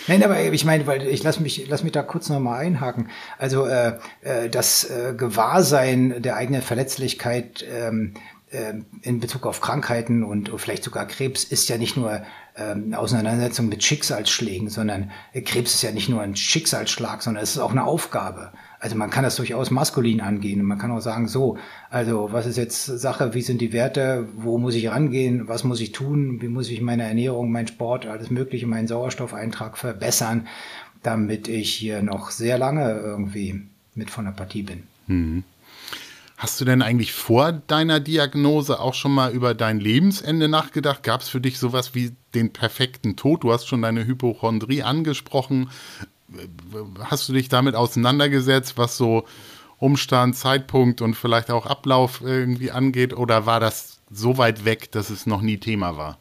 Nein, 0.07 0.23
aber 0.23 0.41
ich 0.41 0.65
meine, 0.65 0.87
weil 0.87 1.07
ich 1.07 1.23
lass 1.23 1.41
mich, 1.41 1.67
lass 1.69 1.83
mich 1.83 1.93
da 1.93 2.03
kurz 2.03 2.29
nochmal 2.29 2.61
einhaken. 2.61 3.09
Also 3.39 3.67
äh, 3.67 3.99
äh, 4.21 4.51
das 4.51 4.85
äh, 4.85 5.15
Gewahrsein 5.17 6.23
der 6.23 6.37
eigenen 6.37 6.63
Verletzlichkeit 6.63 7.65
ähm, 7.73 8.15
ähm, 8.51 8.85
in 9.01 9.19
Bezug 9.19 9.47
auf 9.47 9.63
Krankheiten 9.63 10.25
und 10.25 10.51
vielleicht 10.59 10.85
sogar 10.85 11.07
Krebs 11.07 11.43
ist 11.45 11.71
ja 11.71 11.79
nicht 11.79 11.97
nur 11.97 12.23
ähm, 12.57 12.93
Auseinandersetzung 12.95 13.69
mit 13.69 13.83
Schicksalsschlägen, 13.83 14.69
sondern 14.69 15.11
Krebs 15.45 15.75
ist 15.75 15.83
ja 15.83 15.93
nicht 15.93 16.09
nur 16.09 16.21
ein 16.21 16.37
Schicksalsschlag, 16.37 17.23
sondern 17.23 17.43
es 17.43 17.53
ist 17.53 17.59
auch 17.59 17.71
eine 17.71 17.85
Aufgabe. 17.85 18.53
Also 18.79 18.97
man 18.97 19.11
kann 19.11 19.23
das 19.23 19.37
durchaus 19.37 19.71
maskulin 19.71 20.21
angehen 20.21 20.61
und 20.61 20.67
man 20.67 20.79
kann 20.79 20.91
auch 20.91 21.01
sagen, 21.01 21.29
so, 21.29 21.57
also 21.89 22.31
was 22.33 22.47
ist 22.47 22.59
jetzt 22.59 22.85
Sache, 22.85 23.33
wie 23.33 23.43
sind 23.43 23.61
die 23.61 23.73
Werte, 23.73 24.27
wo 24.37 24.59
muss 24.59 24.75
ich 24.75 24.91
rangehen, 24.91 25.47
was 25.47 25.63
muss 25.63 25.81
ich 25.81 25.93
tun, 25.93 26.43
wie 26.43 26.49
muss 26.49 26.69
ich 26.69 26.81
meine 26.81 27.05
Ernährung, 27.05 27.53
mein 27.53 27.69
Sport, 27.69 28.07
alles 28.07 28.31
Mögliche, 28.31 28.67
meinen 28.67 28.89
Sauerstoffeintrag 28.89 29.79
verbessern, 29.79 30.49
damit 31.03 31.49
ich 31.49 31.73
hier 31.73 32.03
noch 32.03 32.31
sehr 32.31 32.59
lange 32.59 32.91
irgendwie 32.91 33.63
mit 33.95 34.11
von 34.11 34.25
der 34.25 34.33
Partie 34.33 34.63
bin. 34.63 34.83
Mhm. 35.07 35.45
Hast 36.43 36.61
du 36.61 36.65
denn 36.65 36.83
eigentlich 36.83 37.13
vor 37.13 37.53
deiner 37.53 38.01
Diagnose 38.01 38.81
auch 38.81 38.95
schon 38.95 39.13
mal 39.13 39.31
über 39.31 39.55
dein 39.55 39.79
Lebensende 39.79 40.49
nachgedacht? 40.49 41.05
Gab 41.05 41.21
es 41.21 41.29
für 41.29 41.41
dich 41.41 41.57
sowas 41.57 41.95
wie 41.95 42.17
den 42.35 42.53
perfekten 42.53 43.15
Tod? 43.15 43.45
Du 43.45 43.53
hast 43.53 43.69
schon 43.69 43.83
deine 43.83 44.05
Hypochondrie 44.05 44.83
angesprochen. 44.83 45.71
Hast 46.99 47.29
du 47.29 47.33
dich 47.33 47.49
damit 47.49 47.77
auseinandergesetzt, 47.77 48.77
was 48.77 48.97
so 48.97 49.25
Umstand, 49.79 50.35
Zeitpunkt 50.35 51.01
und 51.01 51.15
vielleicht 51.15 51.49
auch 51.53 51.65
Ablauf 51.65 52.21
irgendwie 52.23 52.73
angeht? 52.73 53.17
Oder 53.17 53.47
war 53.47 53.61
das 53.61 54.01
so 54.11 54.37
weit 54.37 54.65
weg, 54.65 54.91
dass 54.91 55.11
es 55.11 55.27
noch 55.27 55.43
nie 55.43 55.59
Thema 55.59 55.97
war? 55.97 56.19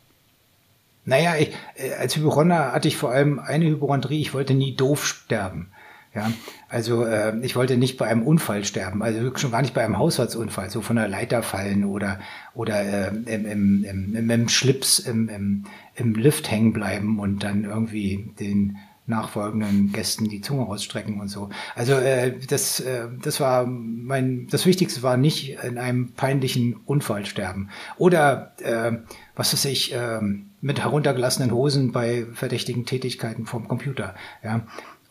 Naja, 1.03 1.35
ich, 1.35 1.49
äh, 1.73 1.93
als 1.93 2.15
Hypochonder 2.15 2.73
hatte 2.73 2.87
ich 2.87 2.95
vor 2.95 3.09
allem 3.09 3.39
eine 3.39 3.65
Hypochondrie, 3.65 4.21
ich 4.21 4.35
wollte 4.35 4.53
nie 4.53 4.75
doof 4.75 5.03
sterben. 5.03 5.70
Ja, 6.13 6.29
also 6.67 7.05
äh, 7.05 7.39
ich 7.41 7.55
wollte 7.55 7.77
nicht 7.77 7.97
bei 7.97 8.05
einem 8.05 8.23
Unfall 8.23 8.65
sterben, 8.65 9.01
also 9.01 9.33
schon 9.37 9.51
gar 9.51 9.61
nicht 9.61 9.73
bei 9.73 9.85
einem 9.85 9.97
Haushaltsunfall, 9.97 10.69
so 10.69 10.81
von 10.81 10.97
der 10.97 11.07
Leiter 11.07 11.41
fallen 11.41 11.85
oder 11.85 12.19
oder 12.53 12.81
äh, 12.81 13.07
im, 13.33 13.45
im, 13.45 14.15
im, 14.15 14.29
im 14.29 14.49
Schlips 14.49 14.99
im, 14.99 15.29
im, 15.29 15.65
im 15.95 16.15
Lift 16.15 16.51
hängen 16.51 16.73
bleiben 16.73 17.17
und 17.17 17.43
dann 17.43 17.63
irgendwie 17.63 18.33
den 18.41 18.77
nachfolgenden 19.05 19.91
Gästen 19.93 20.27
die 20.27 20.41
Zunge 20.41 20.63
rausstrecken 20.63 21.19
und 21.19 21.27
so. 21.27 21.49
Also 21.75 21.93
äh, 21.93 22.37
das, 22.47 22.79
äh, 22.81 23.07
das 23.21 23.39
war 23.39 23.65
mein, 23.65 24.47
das 24.47 24.65
Wichtigste 24.65 25.03
war 25.03 25.17
nicht 25.17 25.57
in 25.63 25.77
einem 25.77 26.11
peinlichen 26.13 26.75
Unfall 26.85 27.25
sterben 27.25 27.69
oder 27.97 28.53
äh, 28.61 28.97
was 29.35 29.53
weiß 29.53 29.65
ich 29.65 29.93
äh, 29.93 30.19
mit 30.59 30.81
heruntergelassenen 30.81 31.51
Hosen 31.51 31.91
bei 31.91 32.25
verdächtigen 32.33 32.85
Tätigkeiten 32.85 33.45
vom 33.45 33.67
Computer. 33.67 34.13
Ja, 34.43 34.61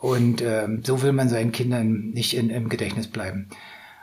und 0.01 0.41
ähm, 0.41 0.81
so 0.83 1.03
will 1.03 1.13
man 1.13 1.29
seinen 1.29 1.51
Kindern 1.51 2.09
nicht 2.09 2.35
in, 2.35 2.49
im 2.49 2.69
Gedächtnis 2.69 3.07
bleiben. 3.07 3.47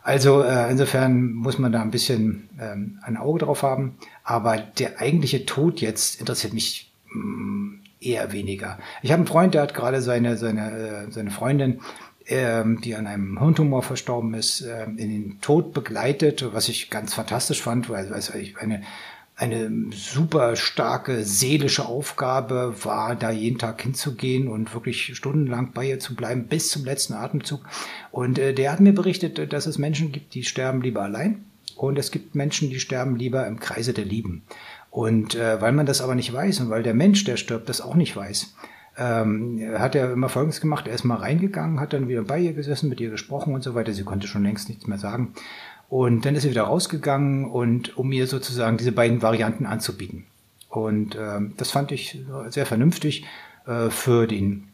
Also 0.03 0.43
äh, 0.43 0.71
insofern 0.71 1.33
muss 1.33 1.59
man 1.59 1.73
da 1.73 1.83
ein 1.83 1.91
bisschen 1.91 2.49
ähm, 2.59 2.99
ein 3.03 3.17
Auge 3.17 3.41
drauf 3.41 3.63
haben. 3.63 3.99
Aber 4.23 4.57
der 4.57 5.01
eigentliche 5.01 5.45
Tod 5.45 5.81
jetzt 5.81 6.21
interessiert 6.21 6.55
mich 6.55 6.93
mh, 7.13 7.25
mm, 7.25 7.81
eher 8.01 8.33
weniger. 8.33 8.79
Ich 9.03 9.11
habe 9.11 9.19
einen 9.19 9.27
Freund, 9.27 9.55
der 9.55 9.63
hat 9.63 9.75
gerade 9.75 10.01
seine, 10.01 10.37
seine, 10.37 10.71
äh, 10.71 11.11
seine 11.11 11.33
Freundin, 11.33 11.81
ähm, 12.27 12.81
die 12.81 12.95
an 12.95 13.09
einem 13.09 13.39
Hirntumor 13.39 13.83
verstorben 13.83 14.35
ist, 14.35 14.61
äh, 14.61 14.85
in 14.85 14.97
den 14.97 15.41
Tod 15.41 15.75
begleitet, 15.75 16.47
was 16.53 16.69
ich 16.69 16.91
ganz 16.91 17.13
fantastisch 17.13 17.61
fand, 17.61 17.91
weil, 17.91 18.09
weil 18.11 18.41
ich 18.41 18.57
eine 18.59 18.83
eine 19.39 19.71
super 19.93 20.57
starke 20.57 21.25
seelische 21.25 21.87
Aufgabe 21.87 22.75
war, 22.83 23.15
da 23.15 23.31
jeden 23.31 23.59
Tag 23.59 23.81
hinzugehen 23.81 24.49
und 24.49 24.75
wirklich 24.75 25.17
stundenlang 25.17 25.71
bei 25.73 25.87
ihr 25.87 26.01
zu 26.01 26.17
bleiben, 26.17 26.49
bis 26.49 26.71
zum 26.71 26.85
letzten 26.85 27.15
Atemzug. 27.15 27.61
Und 28.11 28.41
äh, 28.41 28.53
der 28.53 28.73
hat 28.73 28.81
mir 28.81 28.93
berichtet, 28.93 29.53
dass 29.53 29.67
es 29.67 29.79
Menschen 29.79 30.11
gibt, 30.11 30.35
die 30.35 30.43
sterben 30.43 30.83
lieber 30.83 31.03
allein 31.03 31.45
und 31.77 32.01
es 32.01 32.11
gibt 32.11 32.35
Menschen, 32.35 32.69
die 32.69 32.81
sterben 32.81 33.15
lieber 33.15 33.47
im 33.47 33.61
Kreise 33.61 33.93
der 33.93 34.05
Lieben. 34.05 34.43
Und 34.91 35.37
äh, 35.37 35.61
weil 35.61 35.73
man 35.73 35.87
das 35.87 36.01
aber 36.01 36.17
nicht 36.17 36.33
weiß 36.33 36.59
und 36.59 36.71
weil 36.71 36.83
der 36.83 36.95
Mensch, 36.95 37.23
der 37.23 37.37
stirbt, 37.37 37.69
das 37.69 37.81
auch 37.81 37.95
nicht 37.95 38.17
weiß, 38.17 38.55
ähm, 38.99 39.61
hat 39.79 39.95
er 39.95 40.13
immer 40.13 40.29
Folgendes 40.29 40.61
gemacht. 40.61 40.89
Er 40.89 40.95
ist 40.95 41.05
mal 41.05 41.19
reingegangen, 41.19 41.79
hat 41.79 41.93
dann 41.93 42.09
wieder 42.09 42.23
bei 42.23 42.41
ihr 42.41 42.53
gesessen, 42.53 42.89
mit 42.89 43.01
ihr 43.01 43.11
gesprochen 43.11 43.55
und 43.55 43.63
so 43.63 43.77
weiter. 43.77 43.93
Sie 43.93 44.03
konnte 44.03 44.27
schon 44.27 44.43
längst 44.43 44.69
nichts 44.69 44.89
mehr 44.89 44.99
sagen. 44.99 45.35
Und 45.89 46.27
dann 46.27 46.35
ist 46.35 46.45
er 46.45 46.51
wieder 46.51 46.65
rausgegangen 46.65 47.51
und 47.51 47.97
um 47.97 48.09
mir 48.09 48.27
sozusagen 48.27 48.77
diese 48.77 48.93
beiden 48.93 49.23
Varianten 49.23 49.65
anzubieten. 49.65 50.27
Und 50.69 51.17
ähm, 51.19 51.55
das 51.57 51.71
fand 51.71 51.93
ich 51.93 52.21
sehr 52.51 52.67
vernünftig 52.67 53.25
äh, 53.67 53.89
für 53.89 54.27
den 54.27 54.69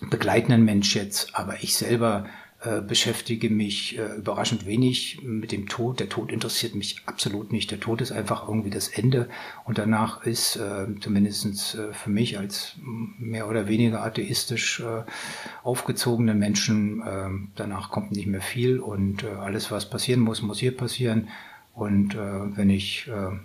begleitenden 0.00 0.64
Mensch 0.64 0.96
jetzt. 0.96 1.34
Aber 1.34 1.62
ich 1.62 1.76
selber 1.76 2.24
äh, 2.24 2.45
beschäftige 2.80 3.50
mich 3.50 3.98
äh, 3.98 4.16
überraschend 4.16 4.66
wenig 4.66 5.20
mit 5.22 5.52
dem 5.52 5.68
Tod. 5.68 6.00
Der 6.00 6.08
Tod 6.08 6.32
interessiert 6.32 6.74
mich 6.74 7.02
absolut 7.04 7.52
nicht. 7.52 7.70
Der 7.70 7.80
Tod 7.80 8.00
ist 8.00 8.12
einfach 8.12 8.48
irgendwie 8.48 8.70
das 8.70 8.88
Ende 8.88 9.28
und 9.64 9.78
danach 9.78 10.24
ist 10.24 10.56
äh, 10.56 10.86
zumindest 11.00 11.74
äh, 11.74 11.92
für 11.92 12.10
mich 12.10 12.38
als 12.38 12.74
mehr 13.18 13.46
oder 13.48 13.68
weniger 13.68 14.02
atheistisch 14.02 14.80
äh, 14.80 15.02
aufgezogenen 15.62 16.38
Menschen, 16.38 17.02
äh, 17.02 17.28
danach 17.56 17.90
kommt 17.90 18.12
nicht 18.12 18.26
mehr 18.26 18.40
viel 18.40 18.80
und 18.80 19.22
äh, 19.22 19.28
alles, 19.28 19.70
was 19.70 19.88
passieren 19.88 20.20
muss, 20.20 20.40
muss 20.42 20.58
hier 20.58 20.76
passieren. 20.76 21.28
Und 21.74 22.14
äh, 22.14 22.56
wenn 22.56 22.70
ich 22.70 23.06
äh, 23.08 23.36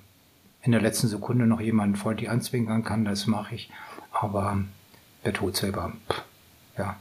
in 0.63 0.72
der 0.72 0.82
letzten 0.82 1.10
Sekunde 1.10 1.46
noch 1.46 1.60
jemanden 1.60 1.98
freundlich 1.98 2.30
anzwinkern 2.30 2.84
kann, 2.84 3.03
das 3.03 3.27
mache 3.27 3.56
ich. 3.56 3.70
Aber 4.13 4.63
der 5.25 5.34
Tod 5.34 5.58
selber, 5.58 5.94
ja, 6.77 6.98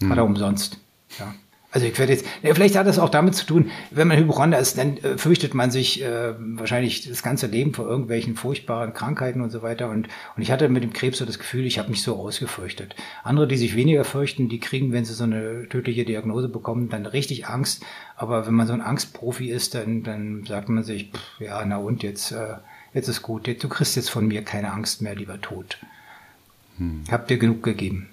hm. 0.00 0.10
Hat 0.10 0.18
er 0.18 0.24
umsonst. 0.24 0.78
Ja. 1.18 1.34
Also 1.70 1.86
ich 1.86 1.98
werde 1.98 2.14
jetzt, 2.14 2.24
ja, 2.42 2.54
vielleicht 2.54 2.76
hat 2.76 2.86
das 2.86 2.98
auch 2.98 3.10
damit 3.10 3.34
zu 3.34 3.44
tun, 3.44 3.70
wenn 3.90 4.08
man 4.08 4.16
Hypochonder 4.16 4.58
ist, 4.58 4.78
dann 4.78 4.96
äh, 4.96 5.18
fürchtet 5.18 5.52
man 5.52 5.70
sich 5.70 6.02
äh, 6.02 6.34
wahrscheinlich 6.38 7.06
das 7.06 7.22
ganze 7.22 7.46
Leben 7.46 7.74
vor 7.74 7.86
irgendwelchen 7.86 8.36
furchtbaren 8.36 8.94
Krankheiten 8.94 9.42
und 9.42 9.50
so 9.50 9.60
weiter. 9.60 9.90
Und, 9.90 10.08
und 10.34 10.42
ich 10.42 10.50
hatte 10.50 10.70
mit 10.70 10.82
dem 10.82 10.94
Krebs 10.94 11.18
so 11.18 11.26
das 11.26 11.38
Gefühl, 11.38 11.66
ich 11.66 11.78
habe 11.78 11.90
mich 11.90 12.02
so 12.02 12.16
ausgefürchtet. 12.16 12.96
Andere, 13.22 13.46
die 13.46 13.58
sich 13.58 13.76
weniger 13.76 14.04
fürchten, 14.04 14.48
die 14.48 14.60
kriegen, 14.60 14.92
wenn 14.92 15.04
sie 15.04 15.12
so 15.12 15.24
eine 15.24 15.68
tödliche 15.68 16.06
Diagnose 16.06 16.48
bekommen, 16.48 16.88
dann 16.88 17.04
richtig 17.04 17.46
Angst. 17.46 17.84
Aber 18.16 18.46
wenn 18.46 18.54
man 18.54 18.66
so 18.66 18.72
ein 18.72 18.80
Angstprofi 18.80 19.50
ist, 19.50 19.74
dann, 19.74 20.02
dann 20.02 20.44
sagt 20.46 20.70
man 20.70 20.84
sich, 20.84 21.10
pff, 21.12 21.40
ja, 21.40 21.62
na 21.66 21.76
und 21.76 22.02
jetzt, 22.02 22.32
äh, 22.32 22.54
jetzt 22.94 23.08
ist 23.08 23.20
gut, 23.20 23.46
du 23.46 23.68
kriegst 23.68 23.94
jetzt 23.94 24.08
von 24.08 24.26
mir 24.26 24.42
keine 24.42 24.72
Angst 24.72 25.02
mehr, 25.02 25.14
lieber 25.14 25.38
Tod. 25.38 25.76
Hm. 26.78 27.04
Hab 27.10 27.28
dir 27.28 27.36
genug 27.36 27.62
gegeben. 27.62 28.08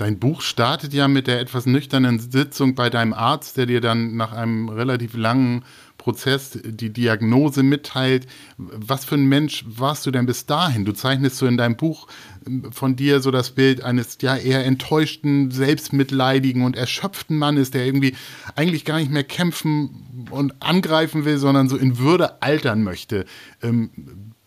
Dein 0.00 0.18
Buch 0.18 0.40
startet 0.40 0.94
ja 0.94 1.08
mit 1.08 1.26
der 1.26 1.40
etwas 1.40 1.66
nüchternen 1.66 2.18
Sitzung 2.20 2.74
bei 2.74 2.88
deinem 2.88 3.12
Arzt, 3.12 3.58
der 3.58 3.66
dir 3.66 3.82
dann 3.82 4.16
nach 4.16 4.32
einem 4.32 4.70
relativ 4.70 5.14
langen 5.14 5.62
Prozess 5.98 6.58
die 6.64 6.90
Diagnose 6.90 7.62
mitteilt. 7.62 8.26
Was 8.56 9.04
für 9.04 9.16
ein 9.16 9.26
Mensch 9.26 9.62
warst 9.68 10.06
du 10.06 10.10
denn 10.10 10.24
bis 10.24 10.46
dahin? 10.46 10.86
Du 10.86 10.92
zeichnest 10.92 11.36
so 11.36 11.46
in 11.46 11.58
deinem 11.58 11.76
Buch 11.76 12.06
ähm, 12.46 12.72
von 12.72 12.96
dir 12.96 13.20
so 13.20 13.30
das 13.30 13.50
Bild 13.50 13.84
eines 13.84 14.16
ja 14.22 14.38
eher 14.38 14.64
enttäuschten, 14.64 15.50
selbstmitleidigen 15.50 16.62
und 16.62 16.76
erschöpften 16.76 17.36
Mannes, 17.36 17.70
der 17.70 17.84
irgendwie 17.84 18.14
eigentlich 18.56 18.86
gar 18.86 19.00
nicht 19.00 19.10
mehr 19.10 19.24
kämpfen 19.24 20.26
und 20.30 20.62
angreifen 20.62 21.26
will, 21.26 21.36
sondern 21.36 21.68
so 21.68 21.76
in 21.76 21.98
Würde 21.98 22.40
altern 22.40 22.82
möchte. 22.82 23.26
Ähm, 23.62 23.90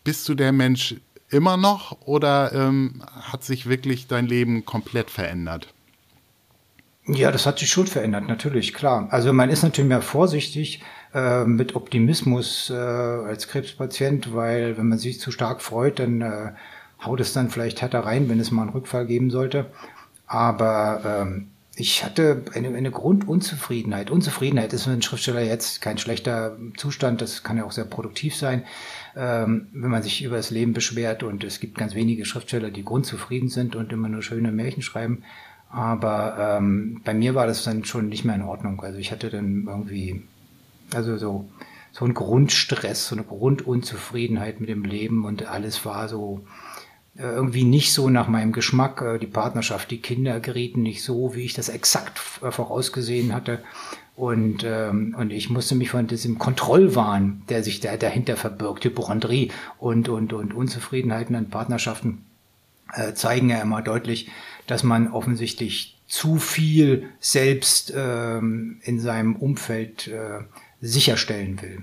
bist 0.04 0.28
du 0.28 0.34
der 0.34 0.52
Mensch, 0.52 0.96
immer 1.34 1.58
noch 1.58 1.98
oder 2.06 2.54
ähm, 2.54 3.04
hat 3.22 3.44
sich 3.44 3.68
wirklich 3.68 4.08
dein 4.08 4.28
Leben 4.28 4.66
komplett 4.66 5.10
verändert? 5.10 5.74
Ja, 7.06 7.32
das 7.32 7.46
hat 7.46 7.60
sich 7.60 7.70
schon 7.70 7.88
verändert, 7.88 8.30
natürlich, 8.30 8.74
klar. 8.74 9.08
Also 9.12 9.34
man 9.34 9.50
ist 9.50 9.64
natürlich 9.64 9.90
mehr 9.90 10.02
vorsichtig 10.02 10.82
äh, 11.14 11.44
mit 11.44 11.76
Optimismus 11.76 12.70
äh, 12.70 12.76
als 12.76 13.50
Krebspatient, 13.50 14.34
weil 14.34 14.78
wenn 14.78 14.88
man 14.88 14.98
sich 14.98 15.20
zu 15.20 15.32
stark 15.32 15.62
freut, 15.62 16.00
dann 16.00 16.22
äh, 16.22 16.52
haut 17.04 17.20
es 17.20 17.34
dann 17.34 17.50
vielleicht 17.50 17.82
härter 17.82 18.02
rein, 18.02 18.30
wenn 18.30 18.40
es 18.40 18.52
mal 18.52 18.62
einen 18.62 18.72
Rückfall 18.72 19.06
geben 19.06 19.32
sollte. 19.32 19.66
Aber 20.28 21.02
ähm, 21.06 21.50
ich 21.76 22.04
hatte 22.04 22.44
eine, 22.54 22.76
eine 22.76 22.92
Grundunzufriedenheit. 22.92 24.12
Unzufriedenheit 24.12 24.74
ist 24.74 24.84
für 24.84 24.92
einen 24.92 25.02
Schriftsteller 25.02 25.42
jetzt 25.42 25.82
kein 25.82 25.98
schlechter 25.98 26.58
Zustand, 26.78 27.22
das 27.22 27.44
kann 27.44 27.58
ja 27.58 27.66
auch 27.66 27.72
sehr 27.72 27.86
produktiv 27.86 28.36
sein 28.36 28.64
ähm, 29.16 29.68
wenn 29.74 29.92
man 29.92 30.04
sich 30.04 30.24
über 30.24 30.38
das 30.38 30.50
Leben 30.50 30.74
beschwert. 30.74 31.24
Und 31.24 31.44
es 31.44 31.60
gibt 31.60 31.78
ganz 31.78 31.96
wenige 31.96 32.26
Schriftsteller, 32.26 32.72
die 32.72 32.84
grundzufrieden 32.84 33.50
sind 33.50 33.76
und 33.76 33.92
immer 33.92 34.10
nur 34.10 34.22
schöne 34.22 34.52
Märchen 34.52 34.82
schreiben. 34.84 35.24
Aber 35.70 36.58
ähm, 36.58 37.02
bei 37.04 37.14
mir 37.14 37.36
war 37.36 37.48
das 37.48 37.64
dann 37.64 37.86
schon 37.86 38.10
nicht 38.10 38.26
mehr 38.26 38.36
in 38.36 38.44
Ordnung. 38.44 38.82
Also 38.82 39.00
ich 39.00 39.12
hatte 39.12 39.30
dann 39.30 39.66
irgendwie, 39.68 40.24
also 40.94 41.18
so, 41.18 41.50
so 41.92 42.06
ein 42.06 42.14
Grundstress, 42.14 43.08
so 43.08 43.16
eine 43.16 43.24
Grundunzufriedenheit 43.24 44.60
mit 44.60 44.70
dem 44.70 44.84
Leben 44.84 45.26
und 45.26 45.48
alles 45.48 45.86
war 45.86 46.08
so 46.10 46.46
irgendwie 47.16 47.64
nicht 47.64 47.94
so 47.94 48.10
nach 48.10 48.28
meinem 48.28 48.52
Geschmack. 48.52 49.02
Äh, 49.02 49.20
die 49.20 49.28
Partnerschaft, 49.28 49.92
die 49.92 50.02
Kinder 50.02 50.40
gerieten 50.40 50.82
nicht 50.82 51.04
so, 51.04 51.36
wie 51.36 51.44
ich 51.44 51.54
das 51.54 51.70
exakt 51.70 52.20
vorausgesehen 52.20 53.34
hatte. 53.34 53.60
Und, 54.16 54.64
ähm, 54.64 55.16
und 55.18 55.32
ich 55.32 55.50
musste 55.50 55.76
mich 55.76 55.90
von 55.90 56.06
diesem 56.08 56.38
Kontrollwahn, 56.38 57.42
der 57.50 57.64
sich 57.64 57.80
da 57.80 57.98
dahinter 57.98 58.38
verbirgt, 58.38 58.86
Hypochondrie 58.86 59.52
und, 59.80 60.08
und, 60.08 60.34
und 60.34 60.54
Unzufriedenheiten 60.54 61.36
an 61.36 61.50
Partnerschaften, 61.50 62.24
äh, 62.94 63.14
zeigen 63.14 63.50
ja 63.50 63.62
immer 63.62 63.82
deutlich, 63.82 64.30
dass 64.68 64.84
man 64.84 65.12
offensichtlich 65.12 65.98
zu 66.06 66.38
viel 66.38 67.10
selbst 67.20 67.92
ähm, 67.96 68.80
in 68.84 69.00
seinem 69.00 69.36
Umfeld 69.36 70.08
äh, 70.08 70.42
sicherstellen 70.80 71.60
will 71.62 71.82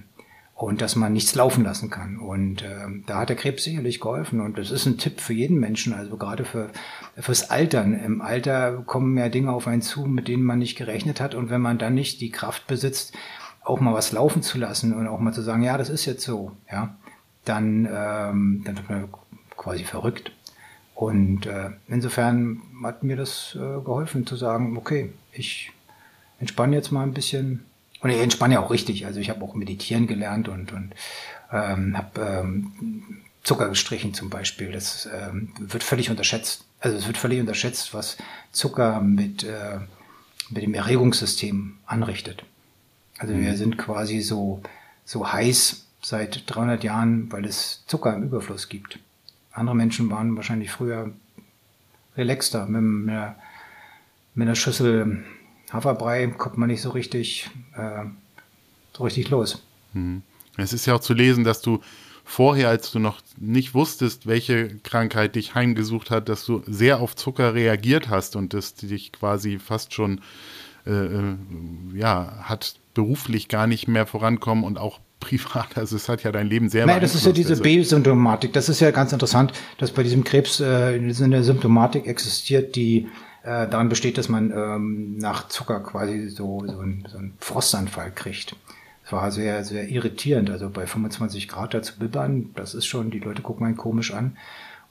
und 0.60 0.82
dass 0.82 0.94
man 0.94 1.14
nichts 1.14 1.34
laufen 1.34 1.64
lassen 1.64 1.88
kann. 1.88 2.18
Und 2.18 2.62
äh, 2.62 2.86
da 3.06 3.20
hat 3.20 3.30
der 3.30 3.36
Krebs 3.36 3.64
sicherlich 3.64 3.98
geholfen. 3.98 4.40
Und 4.40 4.58
das 4.58 4.70
ist 4.70 4.84
ein 4.84 4.98
Tipp 4.98 5.18
für 5.20 5.32
jeden 5.32 5.58
Menschen, 5.58 5.94
also 5.94 6.18
gerade 6.18 6.44
für 6.44 6.68
fürs 7.16 7.48
Altern. 7.48 7.94
Im 7.98 8.20
Alter 8.20 8.82
kommen 8.84 9.14
mehr 9.14 9.30
Dinge 9.30 9.52
auf 9.52 9.66
einen 9.66 9.80
zu, 9.80 10.04
mit 10.04 10.28
denen 10.28 10.42
man 10.42 10.58
nicht 10.58 10.76
gerechnet 10.76 11.18
hat. 11.18 11.34
Und 11.34 11.48
wenn 11.48 11.62
man 11.62 11.78
dann 11.78 11.94
nicht 11.94 12.20
die 12.20 12.30
Kraft 12.30 12.66
besitzt, 12.66 13.14
auch 13.62 13.80
mal 13.80 13.94
was 13.94 14.12
laufen 14.12 14.42
zu 14.42 14.58
lassen 14.58 14.92
und 14.92 15.08
auch 15.08 15.18
mal 15.18 15.32
zu 15.32 15.40
sagen, 15.40 15.62
ja, 15.62 15.78
das 15.78 15.88
ist 15.88 16.04
jetzt 16.04 16.24
so, 16.24 16.52
ja, 16.70 16.94
dann, 17.46 17.86
ähm, 17.86 18.62
dann 18.64 18.76
wird 18.76 18.90
man 18.90 19.08
quasi 19.56 19.84
verrückt. 19.84 20.30
Und 20.94 21.46
äh, 21.46 21.70
insofern 21.88 22.60
hat 22.84 23.02
mir 23.02 23.16
das 23.16 23.56
äh, 23.56 23.80
geholfen 23.82 24.26
zu 24.26 24.36
sagen, 24.36 24.76
okay, 24.76 25.10
ich 25.32 25.72
entspanne 26.38 26.76
jetzt 26.76 26.90
mal 26.90 27.02
ein 27.02 27.14
bisschen 27.14 27.64
und 28.00 28.10
ich 28.10 28.18
entspanne 28.18 28.54
ja 28.54 28.60
auch 28.60 28.70
richtig. 28.70 29.06
Also 29.06 29.20
ich 29.20 29.30
habe 29.30 29.44
auch 29.44 29.54
meditieren 29.54 30.06
gelernt 30.06 30.48
und, 30.48 30.72
und 30.72 30.94
ähm, 31.52 31.96
habe 31.96 32.20
ähm, 32.20 32.72
Zucker 33.42 33.68
gestrichen 33.68 34.14
zum 34.14 34.30
Beispiel. 34.30 34.72
Das 34.72 35.08
ähm, 35.12 35.52
wird 35.58 35.82
völlig 35.82 36.10
unterschätzt. 36.10 36.64
Also 36.80 36.96
es 36.96 37.06
wird 37.06 37.18
völlig 37.18 37.40
unterschätzt, 37.40 37.92
was 37.92 38.16
Zucker 38.52 39.00
mit, 39.00 39.44
äh, 39.44 39.78
mit 40.48 40.62
dem 40.62 40.74
Erregungssystem 40.74 41.78
anrichtet. 41.86 42.44
Also 43.18 43.34
wir 43.34 43.52
mhm. 43.52 43.56
sind 43.56 43.78
quasi 43.78 44.20
so, 44.20 44.62
so 45.04 45.30
heiß 45.30 45.86
seit 46.02 46.44
300 46.46 46.82
Jahren, 46.82 47.30
weil 47.30 47.44
es 47.44 47.84
Zucker 47.86 48.14
im 48.14 48.22
Überfluss 48.22 48.68
gibt. 48.70 48.98
Andere 49.52 49.76
Menschen 49.76 50.10
waren 50.10 50.36
wahrscheinlich 50.36 50.70
früher 50.70 51.12
relaxter 52.16 52.66
mit, 52.66 53.10
einer, 53.10 53.36
mit 54.34 54.48
einer 54.48 54.54
Schüssel 54.54 55.22
Haferbrei 55.72 56.26
kommt 56.28 56.58
man 56.58 56.68
nicht 56.68 56.82
so 56.82 56.90
richtig, 56.90 57.50
äh, 57.76 58.04
so 58.96 59.04
richtig 59.04 59.30
los. 59.30 59.62
Mhm. 59.92 60.22
Es 60.56 60.72
ist 60.72 60.86
ja 60.86 60.94
auch 60.94 61.00
zu 61.00 61.14
lesen, 61.14 61.44
dass 61.44 61.62
du 61.62 61.80
vorher, 62.24 62.68
als 62.68 62.90
du 62.90 62.98
noch 62.98 63.20
nicht 63.38 63.74
wusstest, 63.74 64.26
welche 64.26 64.76
Krankheit 64.82 65.34
dich 65.34 65.54
heimgesucht 65.54 66.10
hat, 66.10 66.28
dass 66.28 66.44
du 66.44 66.62
sehr 66.66 67.00
auf 67.00 67.16
Zucker 67.16 67.54
reagiert 67.54 68.08
hast 68.08 68.36
und 68.36 68.54
das 68.54 68.74
dich 68.74 69.12
quasi 69.12 69.58
fast 69.58 69.94
schon 69.94 70.20
äh, 70.86 70.90
äh 70.90 71.34
ja, 71.94 72.40
hat 72.42 72.76
beruflich 72.94 73.48
gar 73.48 73.66
nicht 73.66 73.88
mehr 73.88 74.06
vorankommen 74.06 74.64
und 74.64 74.78
auch 74.78 75.00
privat. 75.20 75.76
Also 75.76 75.96
es 75.96 76.08
hat 76.08 76.22
ja 76.22 76.32
dein 76.32 76.46
Leben 76.46 76.70
sehr 76.70 76.86
Nein, 76.86 77.00
das 77.00 77.14
ist 77.14 77.26
ja 77.26 77.32
diese 77.32 77.50
also. 77.50 77.62
B-Symptomatik. 77.62 78.54
Das 78.54 78.68
ist 78.70 78.80
ja 78.80 78.90
ganz 78.90 79.12
interessant, 79.12 79.52
dass 79.78 79.90
bei 79.90 80.02
diesem 80.02 80.24
Krebs 80.24 80.60
äh, 80.60 80.98
eine 80.98 81.44
Symptomatik 81.44 82.06
existiert, 82.06 82.74
die 82.74 83.06
äh, 83.42 83.68
daran 83.68 83.88
besteht, 83.88 84.18
dass 84.18 84.28
man 84.28 84.52
ähm, 84.52 85.16
nach 85.18 85.48
Zucker 85.48 85.80
quasi 85.80 86.28
so, 86.28 86.64
so, 86.66 86.80
ein, 86.80 87.06
so 87.10 87.18
einen 87.18 87.34
Frostanfall 87.40 88.10
kriegt. 88.12 88.56
Es 89.04 89.12
war 89.12 89.30
sehr, 89.30 89.64
sehr 89.64 89.88
irritierend. 89.88 90.50
Also 90.50 90.70
bei 90.70 90.86
25 90.86 91.48
Grad 91.48 91.74
da 91.74 91.82
zu 91.82 91.98
bibbern, 91.98 92.50
das 92.54 92.74
ist 92.74 92.86
schon, 92.86 93.10
die 93.10 93.18
Leute 93.18 93.42
gucken 93.42 93.66
einen 93.66 93.76
komisch 93.76 94.12
an. 94.12 94.36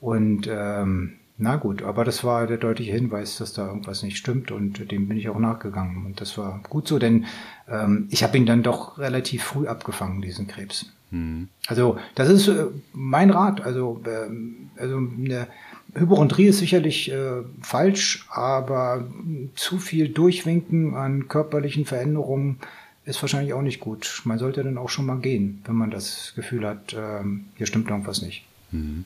Und 0.02 0.48
ähm, 0.52 1.16
na 1.38 1.56
gut, 1.56 1.84
aber 1.84 2.04
das 2.04 2.26
war 2.26 2.48
der 2.48 2.58
deutliche 2.58 2.92
Hinweis, 2.92 3.38
dass 3.38 3.54
da 3.54 3.68
irgendwas 3.68 4.04
nicht 4.04 4.18
stimmt 4.18 4.52
und 4.52 4.92
dem 4.92 5.08
bin 5.08 5.18
ich 5.18 5.30
auch 5.30 5.40
nachgegangen. 5.40 6.06
Und 6.06 6.20
das 6.20 6.38
war 6.38 6.60
gut 6.70 6.88
so, 6.88 7.00
denn 7.00 7.26
ähm, 7.70 8.08
ich 8.10 8.24
habe 8.24 8.38
ihn 8.38 8.46
dann 8.46 8.62
doch 8.62 8.98
relativ 8.98 9.44
früh 9.44 9.66
abgefangen, 9.68 10.22
diesen 10.22 10.48
Krebs. 10.48 10.88
Mhm. 11.12 11.48
Also 11.68 11.98
das 12.16 12.30
ist 12.30 12.50
äh, 12.50 12.66
mein 12.92 13.30
Rat. 13.30 13.62
Also, 13.62 14.02
ähm, 14.06 14.70
also 14.78 14.98
eine 14.98 15.48
Hypochondrie 15.96 16.48
ist 16.48 16.60
sicherlich 16.60 17.12
äh, 17.12 17.42
falsch, 17.62 18.26
aber 18.30 19.08
zu 19.56 19.80
viel 19.80 20.10
Durchwinken 20.10 20.96
an 20.96 21.28
körperlichen 21.28 21.86
Veränderungen 21.86 22.60
ist 23.06 23.22
wahrscheinlich 23.22 23.54
auch 23.54 23.62
nicht 23.62 23.80
gut. 23.80 24.22
Man 24.26 24.38
sollte 24.38 24.64
dann 24.64 24.78
auch 24.78 24.90
schon 24.90 25.06
mal 25.06 25.18
gehen, 25.18 25.62
wenn 25.66 25.76
man 25.76 25.90
das 25.90 26.34
Gefühl 26.36 26.66
hat, 26.66 26.94
äh, 26.94 27.24
hier 27.56 27.66
stimmt 27.66 27.90
irgendwas 27.90 28.22
nicht. 28.22 28.44
Mhm. 28.72 29.06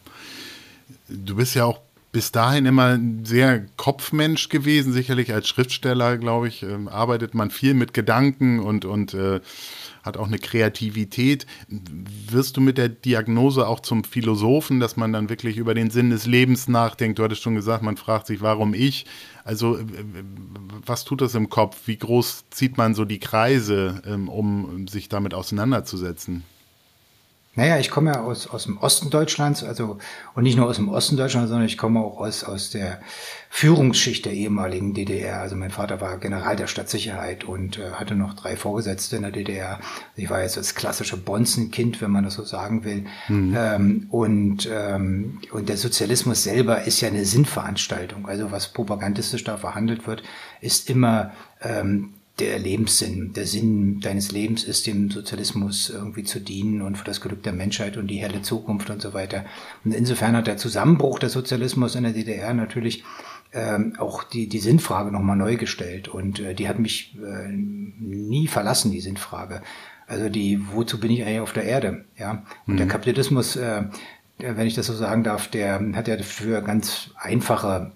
Du 1.08 1.36
bist 1.36 1.56
ja 1.56 1.66
auch 1.66 1.80
bis 2.12 2.32
dahin 2.32 2.66
immer 2.66 2.96
ein 2.96 3.25
sehr 3.25 3.66
Kopfmensch 3.75 4.50
gewesen, 4.50 4.94
sicherlich 4.94 5.34
als 5.34 5.48
Schriftsteller, 5.48 6.18
glaube 6.18 6.48
ich, 6.48 6.63
äh, 6.63 6.78
arbeitet 6.88 7.34
man 7.34 7.50
viel 7.50 7.74
mit 7.74 7.93
Gedanken 7.93 8.60
und, 8.60 8.86
und 8.86 9.13
äh, 9.13 9.39
hat 10.04 10.18
auch 10.18 10.28
eine 10.28 10.38
Kreativität. 10.38 11.48
Wirst 11.68 12.58
du 12.58 12.62
mit 12.62 12.78
der 12.78 12.89
Diagnose 12.89 13.68
auch 13.68 13.80
zum 13.80 14.04
Philosophen, 14.04 14.80
dass 14.80 14.98
man 14.98 15.13
dann 15.13 15.30
wirklich 15.30 15.58
über 15.58 15.74
den 15.74 15.89
Sinn 15.89 16.10
des 16.10 16.26
Lebens 16.26 16.68
nachdenkt? 16.68 17.18
Du 17.18 17.24
hattest 17.24 17.42
schon 17.42 17.56
gesagt, 17.56 17.84
man 17.84 17.98
fragt 17.98 18.28
sich, 18.28 18.42
warum 18.42 18.74
ich? 18.74 19.06
Also, 19.44 19.78
äh, 19.78 19.84
was 20.86 21.06
tut 21.06 21.22
das 21.22 21.36
im 21.36 21.50
Kopf? 21.50 21.88
Wie 21.88 21.98
groß 21.98 22.46
zieht 22.50 22.78
man 22.78 22.94
so 22.94 23.06
die 23.06 23.20
Kreise, 23.20 24.02
ähm, 24.06 24.30
um 24.30 24.88
sich 24.88 25.10
damit 25.10 25.34
auseinanderzusetzen? 25.34 26.44
Naja, 27.56 27.78
ich 27.78 27.92
komme 27.92 28.12
ja 28.12 28.22
aus, 28.22 28.48
aus 28.48 28.63
dem 28.63 28.80
Osten 28.80 29.12
Deutschlands, 29.12 29.63
also 29.63 30.00
und 30.34 30.44
nicht 30.44 30.58
nur 30.58 30.66
aus 30.68 30.78
dem 30.78 30.89
Osten 30.89 31.18
Deutschlands, 31.18 31.50
sondern 31.50 31.68
ich 31.68 31.78
komme 31.78 32.00
auch 32.00 32.18
aus, 32.18 32.44
aus 32.44 32.72
der 32.72 33.00
Führungsschicht 33.50 34.26
der 34.26 34.34
ehemaligen 34.34 34.96
DDR. 34.96 35.39
Also 35.42 35.56
mein 35.56 35.70
Vater 35.70 36.02
war 36.02 36.18
General 36.18 36.56
der 36.56 36.66
Stadtsicherheit 36.66 37.44
und 37.44 37.78
äh, 37.78 37.92
hatte 37.92 38.16
noch 38.16 38.34
drei 38.34 38.56
Vorgesetzte 38.56 39.18
in 39.18 39.22
der 39.22 39.32
DDR. 39.32 39.80
Ich 40.16 40.32
war 40.32 40.42
jetzt 40.42 40.58
das 40.58 40.74
klassische 40.74 41.18
Bonzenkind, 41.18 42.02
wenn 42.02 42.10
man 42.10 42.24
das 42.24 42.34
so 42.34 42.44
sagen 42.44 42.84
will. 42.86 43.06
Mhm. 43.28 43.56
Ähm, 43.56 44.08
und, 44.10 44.68
ähm, 44.72 45.39
und 45.52 45.70
der 45.70 45.78
Sozialismus 45.78 46.44
selber 46.44 46.86
ist 46.86 47.02
ja 47.02 47.10
eine 47.10 47.24
Sinnveranstaltung. 47.24 48.28
Also 48.28 48.52
was 48.52 48.74
propagandistisch 48.74 49.44
da 49.44 49.58
verhandelt 49.58 50.08
wird, 50.08 50.24
ist 50.60 50.89
immer 50.89 51.34
ähm, 51.62 52.16
der 52.39 52.58
Lebenssinn, 52.58 53.34
der 53.34 53.46
Sinn 53.46 54.00
deines 54.00 54.32
Lebens 54.32 54.63
ist, 54.63 54.88
dem 54.88 55.12
Sozialismus 55.12 55.89
irgendwie 55.89 56.24
zu 56.24 56.39
dienen 56.39 56.82
und 56.82 56.98
für 56.98 57.06
das 57.06 57.22
Glück 57.22 57.43
der 57.43 57.54
Menschheit 57.54 57.96
und 57.96 58.08
die 58.08 58.17
helle 58.17 58.41
Zukunft 58.41 58.89
und 58.89 59.02
so 59.02 59.13
weiter. 59.13 59.46
Und 59.86 59.93
insofern 59.93 60.36
hat 60.36 60.48
der 60.48 60.58
Zusammenbruch 60.58 61.19
des 61.19 61.34
Sozialismus 61.34 61.96
in 61.96 62.04
der 62.04 62.13
DDR 62.13 62.54
natürlich 62.56 63.04
ähm, 63.54 63.96
auch 64.00 64.24
die, 64.24 64.50
die 64.50 64.60
Sinnfrage 64.60 65.12
nochmal 65.12 65.38
neu 65.38 65.58
gestellt 65.58 66.08
und 66.08 66.39
äh, 66.39 66.56
die 66.56 66.67
hat 66.67 66.80
mich 66.80 67.15
äh, 67.24 67.50
nie 67.52 68.48
verlassen, 68.48 68.91
die 68.91 69.02
Sinnfrage. 69.02 69.62
Also 70.08 70.28
die, 70.28 70.60
wozu 70.74 71.00
bin 71.00 71.12
ich 71.12 71.24
eigentlich 71.24 71.39
auf 71.39 71.54
der 71.54 71.63
Erde? 71.63 72.06
Ja, 72.17 72.43
und 72.65 72.74
mhm. 72.74 72.78
der 72.78 72.88
Kapitalismus 72.88 73.56
äh, 73.56 73.84
wenn 74.39 74.67
ich 74.67 74.76
das 74.76 74.88
so 74.88 74.93
sagen 74.93 75.24
darf, 75.24 75.48
der 75.48 75.80
hat 75.93 76.08
ja 76.08 76.17
dafür 76.17 76.62
ganz 76.62 77.12
einfache 77.15 77.91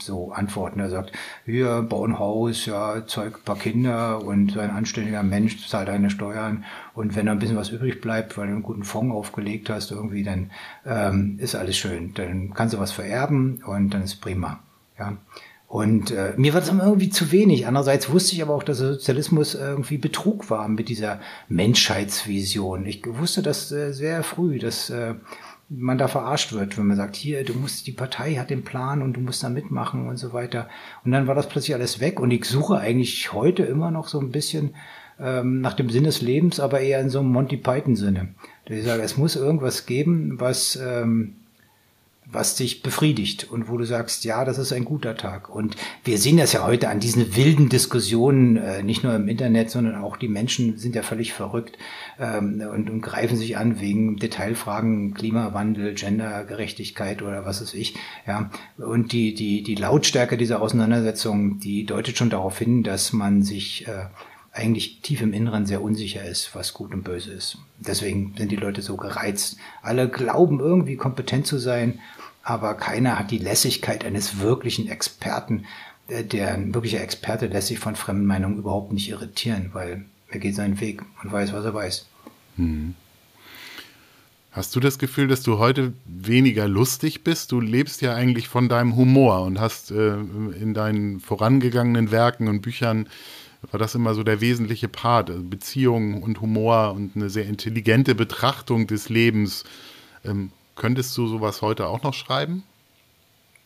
so 0.00 0.32
Antworten. 0.32 0.80
Er 0.80 0.90
sagt, 0.90 1.12
wir 1.44 1.82
bauen 1.82 2.18
Haus, 2.18 2.66
ja, 2.66 3.06
zeug 3.06 3.38
ein 3.38 3.44
paar 3.44 3.58
Kinder 3.58 4.22
und 4.24 4.52
so 4.52 4.60
ein 4.60 4.70
anständiger 4.70 5.22
Mensch 5.22 5.68
zahlt 5.68 5.88
deine 5.88 6.10
Steuern 6.10 6.64
und 6.94 7.14
wenn 7.14 7.26
da 7.26 7.32
ein 7.32 7.38
bisschen 7.38 7.56
was 7.56 7.70
übrig 7.70 8.00
bleibt, 8.00 8.36
weil 8.36 8.48
du 8.48 8.54
einen 8.54 8.62
guten 8.62 8.84
Fonds 8.84 9.14
aufgelegt 9.14 9.70
hast 9.70 9.90
irgendwie, 9.90 10.24
dann 10.24 10.50
ähm, 10.84 11.38
ist 11.38 11.54
alles 11.54 11.76
schön. 11.76 12.14
Dann 12.14 12.52
kannst 12.52 12.74
du 12.74 12.78
was 12.78 12.92
vererben 12.92 13.62
und 13.64 13.90
dann 13.90 14.02
ist 14.02 14.16
prima. 14.20 14.60
Ja. 14.98 15.16
Und 15.68 16.10
äh, 16.10 16.34
mir 16.36 16.52
war 16.52 16.60
das 16.60 16.70
irgendwie 16.70 17.10
zu 17.10 17.30
wenig. 17.30 17.68
Andererseits 17.68 18.10
wusste 18.10 18.34
ich 18.34 18.42
aber 18.42 18.54
auch, 18.56 18.64
dass 18.64 18.78
der 18.78 18.94
Sozialismus 18.94 19.54
irgendwie 19.54 19.98
Betrug 19.98 20.50
war 20.50 20.66
mit 20.66 20.88
dieser 20.88 21.20
Menschheitsvision. 21.48 22.86
Ich 22.86 23.04
wusste 23.06 23.40
das 23.40 23.70
äh, 23.70 23.92
sehr 23.92 24.24
früh, 24.24 24.58
dass 24.58 24.90
äh, 24.90 25.14
man 25.70 25.98
da 25.98 26.08
verarscht 26.08 26.52
wird, 26.52 26.76
wenn 26.76 26.88
man 26.88 26.96
sagt, 26.96 27.14
hier, 27.14 27.44
du 27.44 27.54
musst, 27.54 27.86
die 27.86 27.92
Partei 27.92 28.34
hat 28.34 28.50
den 28.50 28.64
Plan 28.64 29.02
und 29.02 29.14
du 29.14 29.20
musst 29.20 29.42
da 29.44 29.48
mitmachen 29.48 30.08
und 30.08 30.16
so 30.16 30.32
weiter. 30.32 30.68
Und 31.04 31.12
dann 31.12 31.28
war 31.28 31.36
das 31.36 31.48
plötzlich 31.48 31.74
alles 31.74 32.00
weg 32.00 32.18
und 32.18 32.32
ich 32.32 32.44
suche 32.44 32.78
eigentlich 32.78 33.32
heute 33.32 33.62
immer 33.62 33.92
noch 33.92 34.08
so 34.08 34.18
ein 34.18 34.32
bisschen 34.32 34.74
ähm, 35.20 35.60
nach 35.60 35.74
dem 35.74 35.88
Sinn 35.88 36.04
des 36.04 36.22
Lebens, 36.22 36.58
aber 36.58 36.80
eher 36.80 37.00
in 37.00 37.08
so 37.08 37.20
einem 37.20 37.30
Monty 37.30 37.56
Python-Sinne. 37.56 38.34
Ich 38.66 38.84
sage, 38.84 39.02
es 39.02 39.16
muss 39.16 39.36
irgendwas 39.36 39.86
geben, 39.86 40.40
was 40.40 40.76
ähm, 40.76 41.36
was 42.32 42.54
dich 42.54 42.82
befriedigt 42.82 43.50
und 43.50 43.68
wo 43.68 43.76
du 43.76 43.84
sagst, 43.84 44.24
ja, 44.24 44.44
das 44.44 44.58
ist 44.58 44.72
ein 44.72 44.84
guter 44.84 45.16
Tag. 45.16 45.48
Und 45.48 45.76
wir 46.04 46.18
sehen 46.18 46.36
das 46.36 46.52
ja 46.52 46.64
heute 46.64 46.88
an 46.88 47.00
diesen 47.00 47.36
wilden 47.36 47.68
Diskussionen, 47.68 48.56
äh, 48.56 48.82
nicht 48.82 49.02
nur 49.02 49.14
im 49.14 49.28
Internet, 49.28 49.70
sondern 49.70 49.96
auch 49.96 50.16
die 50.16 50.28
Menschen 50.28 50.78
sind 50.78 50.94
ja 50.94 51.02
völlig 51.02 51.32
verrückt 51.32 51.78
ähm, 52.18 52.62
und, 52.72 52.90
und 52.90 53.00
greifen 53.00 53.36
sich 53.36 53.56
an 53.56 53.80
wegen 53.80 54.16
Detailfragen, 54.16 55.14
Klimawandel, 55.14 55.94
Gendergerechtigkeit 55.94 57.22
oder 57.22 57.44
was 57.44 57.60
weiß 57.60 57.74
ich. 57.74 57.96
Ja, 58.26 58.50
und 58.78 59.12
die 59.12 59.34
die 59.34 59.62
die 59.62 59.74
Lautstärke 59.74 60.36
dieser 60.36 60.62
Auseinandersetzung, 60.62 61.58
die 61.58 61.84
deutet 61.84 62.16
schon 62.16 62.30
darauf 62.30 62.58
hin, 62.58 62.82
dass 62.82 63.12
man 63.12 63.42
sich 63.42 63.86
äh, 63.88 64.06
eigentlich 64.52 65.00
tief 65.00 65.22
im 65.22 65.32
Inneren 65.32 65.66
sehr 65.66 65.82
unsicher 65.82 66.24
ist, 66.24 66.54
was 66.54 66.74
gut 66.74 66.92
und 66.92 67.04
böse 67.04 67.32
ist. 67.32 67.58
Deswegen 67.78 68.34
sind 68.36 68.50
die 68.50 68.56
Leute 68.56 68.82
so 68.82 68.96
gereizt. 68.96 69.56
Alle 69.82 70.08
glauben 70.08 70.60
irgendwie 70.60 70.96
kompetent 70.96 71.46
zu 71.46 71.58
sein 71.58 72.00
aber 72.50 72.74
keiner 72.74 73.16
hat 73.16 73.30
die 73.30 73.38
Lässigkeit 73.38 74.04
eines 74.04 74.40
wirklichen 74.40 74.88
Experten. 74.88 75.66
Äh, 76.08 76.24
der 76.24 76.54
ein 76.54 76.74
wirklicher 76.74 77.00
Experte 77.00 77.46
lässt 77.46 77.68
sich 77.68 77.78
von 77.78 77.94
fremden 77.94 78.26
Meinungen 78.26 78.58
überhaupt 78.58 78.92
nicht 78.92 79.08
irritieren, 79.08 79.70
weil 79.72 80.04
er 80.28 80.40
geht 80.40 80.56
seinen 80.56 80.80
Weg 80.80 81.02
und 81.22 81.30
weiß, 81.30 81.52
was 81.52 81.64
er 81.64 81.74
weiß. 81.74 82.06
Hm. 82.56 82.96
Hast 84.50 84.74
du 84.74 84.80
das 84.80 84.98
Gefühl, 84.98 85.28
dass 85.28 85.44
du 85.44 85.58
heute 85.58 85.92
weniger 86.06 86.66
lustig 86.66 87.22
bist? 87.22 87.52
Du 87.52 87.60
lebst 87.60 88.02
ja 88.02 88.16
eigentlich 88.16 88.48
von 88.48 88.68
deinem 88.68 88.96
Humor 88.96 89.42
und 89.42 89.60
hast 89.60 89.92
äh, 89.92 90.14
in 90.14 90.74
deinen 90.74 91.20
vorangegangenen 91.20 92.10
Werken 92.10 92.48
und 92.48 92.62
Büchern 92.62 93.08
war 93.70 93.78
das 93.78 93.94
immer 93.94 94.14
so 94.14 94.24
der 94.24 94.40
wesentliche 94.40 94.88
Part. 94.88 95.30
Also 95.30 95.44
Beziehungen 95.44 96.20
und 96.20 96.40
Humor 96.40 96.94
und 96.94 97.14
eine 97.14 97.30
sehr 97.30 97.46
intelligente 97.46 98.16
Betrachtung 98.16 98.88
des 98.88 99.08
Lebens. 99.08 99.62
Ähm, 100.24 100.50
könntest 100.80 101.16
du 101.18 101.26
sowas 101.26 101.60
heute 101.60 101.86
auch 101.88 102.02
noch 102.02 102.14
schreiben? 102.14 102.62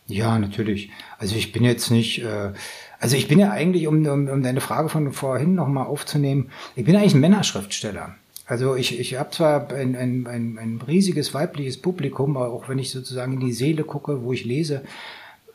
Ja, 0.07 0.37
natürlich. 0.37 0.91
Also 1.17 1.35
ich 1.35 1.53
bin 1.53 1.63
jetzt 1.63 1.89
nicht, 1.89 2.21
äh, 2.21 2.51
also 2.99 3.15
ich 3.15 3.27
bin 3.27 3.39
ja 3.39 3.51
eigentlich, 3.51 3.87
um, 3.87 4.05
um, 4.05 4.27
um 4.27 4.43
deine 4.43 4.61
Frage 4.61 4.89
von 4.89 5.13
vorhin 5.13 5.55
nochmal 5.55 5.87
aufzunehmen, 5.87 6.51
ich 6.75 6.83
bin 6.83 6.95
eigentlich 6.95 7.15
ein 7.15 7.21
Männerschriftsteller. 7.21 8.15
Also 8.45 8.75
ich, 8.75 8.99
ich 8.99 9.17
habe 9.17 9.31
zwar 9.31 9.71
ein, 9.71 9.95
ein, 9.95 10.27
ein, 10.27 10.59
ein 10.59 10.81
riesiges 10.85 11.33
weibliches 11.33 11.81
Publikum, 11.81 12.37
auch 12.37 12.67
wenn 12.67 12.79
ich 12.79 12.91
sozusagen 12.91 13.33
in 13.33 13.39
die 13.39 13.53
Seele 13.53 13.83
gucke, 13.83 14.21
wo 14.23 14.33
ich 14.33 14.43
lese, 14.43 14.83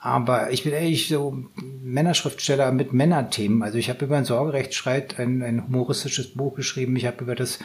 aber 0.03 0.51
ich 0.51 0.65
bin 0.65 0.73
ehrlich 0.73 1.09
so 1.09 1.45
Männerschriftsteller 1.83 2.73
mit 2.73 2.95
Männerthemen. 2.95 3.63
Also 3.63 3.77
ich 3.77 3.91
habe 3.91 4.07
über 4.07 4.17
ein 4.17 4.25
Sorgerechtsstreit 4.25 5.19
ein, 5.19 5.43
ein 5.43 5.67
humoristisches 5.67 6.33
Buch 6.33 6.55
geschrieben. 6.55 6.97
Ich 6.97 7.05
habe 7.05 7.23
über 7.23 7.35
das, 7.35 7.59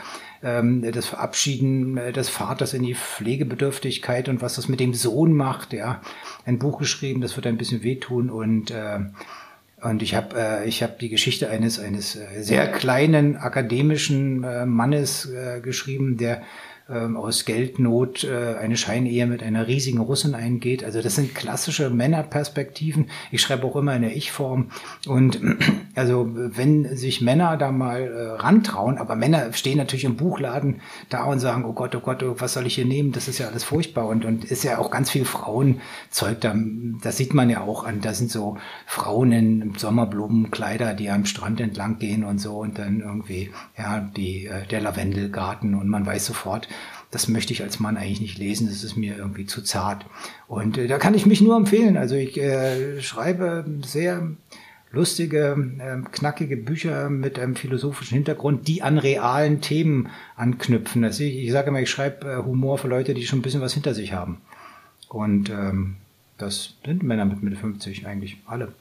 ähm, 0.44 0.84
das 0.92 1.06
Verabschieden 1.06 1.96
des 1.96 2.28
Vaters 2.28 2.74
in 2.74 2.84
die 2.84 2.94
Pflegebedürftigkeit 2.94 4.28
und 4.28 4.42
was 4.42 4.56
das 4.56 4.68
mit 4.68 4.82
dem 4.82 4.94
Sohn 4.94 5.32
macht, 5.32 5.72
ja, 5.72 6.02
ein 6.46 6.60
Buch 6.60 6.78
geschrieben. 6.78 7.22
Das 7.22 7.38
wird 7.38 7.48
ein 7.48 7.58
bisschen 7.58 7.84
wehtun 7.84 8.30
und 8.30 8.70
äh, 8.70 9.00
und 9.82 10.02
ich 10.02 10.16
habe 10.16 10.36
äh, 10.38 10.68
ich 10.68 10.84
habe 10.84 10.96
die 11.00 11.10
Geschichte 11.10 11.50
eines 11.50 11.80
eines 11.80 12.16
äh, 12.16 12.42
sehr 12.42 12.68
kleinen 12.68 13.38
akademischen 13.38 14.44
äh, 14.44 14.66
Mannes 14.66 15.30
äh, 15.30 15.62
geschrieben, 15.62 16.18
der 16.18 16.42
ähm, 16.90 17.18
aus 17.18 17.46
Geldnot 17.46 18.24
äh, 18.24 18.56
eine 18.60 18.78
Scheinehe 18.78 19.26
mit 19.26 19.42
einer 19.42 19.68
riesigen 19.68 20.00
Russin 20.00 20.36
eingeht. 20.36 20.84
Also 20.84 21.02
das 21.02 21.16
sind 21.16 21.34
klassische 21.34 21.90
Männerperspektiven. 21.90 23.10
Ich 23.32 23.42
schreibe 23.42 23.66
auch 23.66 23.76
immer 23.76 23.96
in 23.96 24.04
der 24.04 24.16
Ich-Form. 24.16 24.72
Und 25.08 25.40
also 25.96 26.30
wenn 26.34 26.96
sich 26.96 27.22
Männer 27.22 27.58
da 27.58 27.72
mal 27.72 28.02
äh, 28.02 28.42
rantrauen, 28.42 28.98
aber 28.98 29.16
Männer 29.16 29.54
stehen 29.54 29.78
natürlich 29.78 30.04
im 30.04 30.18
Buchladen 30.18 30.82
da 31.10 31.24
und 31.24 31.40
sagen, 31.40 31.66
oh 31.66 31.74
Gott, 31.74 31.96
oh 31.96 32.02
Gott, 32.02 32.22
oh, 32.24 32.36
was 32.38 32.54
soll 32.54 32.68
ich 32.68 32.76
hier 32.76 32.86
nehmen? 32.86 33.12
Das 33.12 33.28
ist 33.28 33.40
ja 33.40 33.48
alles 33.48 33.64
furchtbar. 33.64 34.08
Und, 34.08 34.26
und 34.26 34.46
ist 34.46 34.64
ja 34.64 34.78
auch 34.78 34.92
ganz 34.92 35.10
viel 35.10 35.26
Frauenzeug 35.26 36.42
da. 36.42 36.54
Das 37.02 37.18
sieht 37.18 37.34
man 37.34 37.50
ja 37.50 37.62
auch 37.62 37.86
an. 37.86 38.02
Da 38.02 38.14
sind 38.14 38.30
so 38.30 38.58
Frauen 38.86 39.32
in 39.32 39.74
Sommerblumenkleider, 39.78 40.94
die 40.94 41.10
am 41.10 41.26
Strand 41.26 41.62
entlang 41.62 41.98
gehen 41.98 42.24
und 42.24 42.40
so 42.40 42.58
und 42.58 42.78
dann 42.78 43.00
irgendwie, 43.00 43.52
ja, 43.78 44.00
die, 44.00 44.48
äh, 44.48 44.66
der 44.68 44.82
Lavendelgarten 44.82 45.76
und 45.76 45.88
man 45.88 46.06
weiß 46.06 46.26
sofort, 46.26 46.68
das 47.12 47.30
möchte 47.30 47.54
ich 47.54 47.64
als 47.64 47.80
Mann 47.80 47.96
eigentlich 47.96 48.20
nicht 48.20 48.38
lesen, 48.38 48.68
das 48.68 48.84
ist 48.84 48.98
mir 48.98 49.16
irgendwie 49.18 49.46
zu 49.46 49.62
zart. 49.62 50.06
Und 50.48 50.78
äh, 50.78 50.88
da 50.88 50.98
kann 50.98 51.14
ich 51.14 51.26
mich 51.26 51.40
nur 51.40 51.56
empfehlen. 51.56 51.96
Also 51.96 52.16
ich 52.16 52.38
äh, 52.38 53.02
schreibe 53.02 53.64
sehr 53.86 54.32
lustige, 54.96 55.56
äh, 55.80 56.02
knackige 56.12 56.58
Bücher 56.58 57.10
mit 57.10 57.38
einem 57.38 57.56
philosophischen 57.56 58.16
Hintergrund, 58.16 58.68
die 58.68 58.82
an 58.82 58.98
realen 58.98 59.62
Themen 59.62 60.10
anknüpfen. 60.36 61.04
Also 61.04 61.24
ich, 61.24 61.38
ich 61.38 61.52
sage 61.52 61.70
immer, 61.70 61.82
ich 61.82 61.90
schreibe 61.90 62.32
äh, 62.32 62.38
Humor 62.38 62.78
für 62.78 62.88
Leute, 62.88 63.14
die 63.14 63.26
schon 63.26 63.40
ein 63.40 63.42
bisschen 63.44 63.62
was 63.62 63.74
hinter 63.74 63.94
sich 63.94 64.14
haben. 64.14 64.42
Und 65.10 65.50
ähm, 65.50 65.98
das 66.38 66.74
sind 66.86 67.04
Männer 67.04 67.26
mit 67.26 67.44
Mitte 67.44 67.58
50 67.58 68.08
eigentlich, 68.08 68.38
alle. 68.46 68.72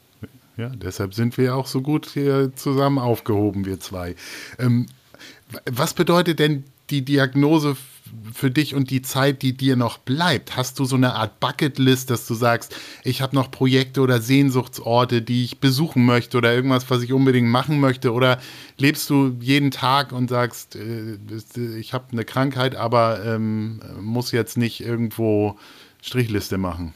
Ja, 0.57 0.69
deshalb 0.69 1.15
sind 1.15 1.37
wir 1.37 1.57
auch 1.57 1.67
so 1.67 1.83
gut 1.83 2.07
hier 2.07 2.53
zusammen 2.55 2.99
aufgehoben, 2.99 3.65
wir 3.65 3.81
zwei. 3.81 4.15
Ähm, 4.59 4.87
was 5.71 5.95
bedeutet 5.95 6.39
denn 6.39 6.65
die 6.91 7.05
Diagnose 7.05 7.77
für 8.33 8.51
dich 8.51 8.75
und 8.75 8.91
die 8.91 9.03
Zeit, 9.03 9.43
die 9.43 9.57
dir 9.57 9.77
noch 9.77 9.99
bleibt? 9.99 10.57
Hast 10.57 10.79
du 10.79 10.85
so 10.85 10.97
eine 10.97 11.15
Art 11.15 11.41
Bucketlist, 11.41 12.11
dass 12.11 12.27
du 12.27 12.35
sagst, 12.35 12.77
ich 13.03 13.23
habe 13.23 13.35
noch 13.35 13.51
Projekte 13.51 14.01
oder 14.01 14.21
Sehnsuchtsorte, 14.21 15.23
die 15.23 15.45
ich 15.45 15.61
besuchen 15.61 16.05
möchte 16.05 16.39
oder 16.39 16.55
irgendwas, 16.55 16.91
was 16.91 17.03
ich 17.03 17.13
unbedingt 17.13 17.49
machen 17.49 17.81
möchte? 17.81 18.13
Oder 18.13 18.41
lebst 18.77 19.09
du 19.11 19.37
jeden 19.41 19.71
Tag 19.71 20.13
und 20.13 20.29
sagst, 20.29 20.77
äh, 20.77 21.19
ich 21.79 21.93
habe 21.93 22.07
eine 22.13 22.25
Krankheit, 22.25 22.77
aber 22.77 23.25
ähm, 23.25 23.81
muss 24.01 24.33
jetzt 24.33 24.57
nicht 24.57 24.81
irgendwo 24.81 25.59
Strichliste 26.03 26.59
machen? 26.59 26.95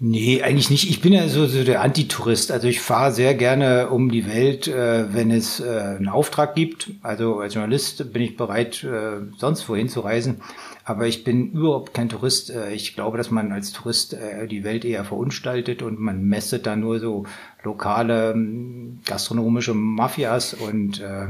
Nee, 0.00 0.42
eigentlich 0.42 0.70
nicht. 0.70 0.88
Ich 0.88 1.00
bin 1.00 1.12
ja 1.12 1.26
so, 1.26 1.46
so 1.46 1.64
der 1.64 1.82
Antitourist. 1.82 2.52
Also 2.52 2.68
ich 2.68 2.80
fahre 2.80 3.10
sehr 3.10 3.34
gerne 3.34 3.88
um 3.88 4.12
die 4.12 4.28
Welt, 4.28 4.68
äh, 4.68 5.12
wenn 5.12 5.32
es 5.32 5.58
äh, 5.58 5.96
einen 5.98 6.08
Auftrag 6.08 6.54
gibt. 6.54 6.90
Also 7.02 7.40
als 7.40 7.54
Journalist 7.54 8.12
bin 8.12 8.22
ich 8.22 8.36
bereit, 8.36 8.84
äh, 8.84 9.22
sonst 9.38 9.68
wohin 9.68 9.88
zu 9.88 9.98
reisen. 10.00 10.40
Aber 10.84 11.08
ich 11.08 11.24
bin 11.24 11.50
überhaupt 11.50 11.94
kein 11.94 12.08
Tourist. 12.08 12.50
Äh, 12.50 12.72
ich 12.74 12.94
glaube, 12.94 13.18
dass 13.18 13.32
man 13.32 13.50
als 13.50 13.72
Tourist 13.72 14.14
äh, 14.14 14.46
die 14.46 14.62
Welt 14.62 14.84
eher 14.84 15.04
verunstaltet 15.04 15.82
und 15.82 15.98
man 15.98 16.22
messet 16.22 16.64
da 16.66 16.76
nur 16.76 17.00
so 17.00 17.24
lokale 17.64 18.30
ähm, 18.30 19.00
gastronomische 19.04 19.74
Mafias 19.74 20.54
und 20.54 21.00
äh, 21.00 21.26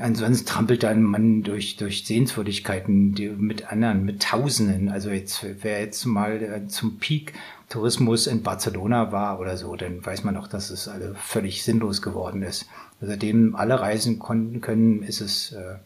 Ansonsten 0.00 0.46
trampelt 0.46 0.84
dann 0.84 1.02
man 1.02 1.42
durch, 1.42 1.76
durch 1.76 2.06
Sehenswürdigkeiten 2.06 3.14
die, 3.14 3.30
mit 3.30 3.72
anderen, 3.72 4.04
mit 4.04 4.22
Tausenden. 4.22 4.90
Also 4.90 5.10
jetzt, 5.10 5.44
wer 5.62 5.80
jetzt 5.80 6.04
mal 6.06 6.40
äh, 6.40 6.68
zum 6.68 6.98
Peak 6.98 7.32
Tourismus 7.68 8.28
in 8.28 8.44
Barcelona 8.44 9.10
war 9.10 9.40
oder 9.40 9.56
so, 9.56 9.74
dann 9.74 10.04
weiß 10.04 10.22
man 10.22 10.36
auch, 10.36 10.46
dass 10.46 10.70
es 10.70 10.86
alle 10.86 11.16
völlig 11.16 11.64
sinnlos 11.64 12.00
geworden 12.00 12.42
ist. 12.42 12.66
Also 13.00 13.12
seitdem 13.12 13.56
alle 13.56 13.80
reisen 13.80 14.20
konnten 14.20 14.60
können, 14.60 15.02
ist 15.02 15.20
es, 15.20 15.52
äh, 15.52 15.76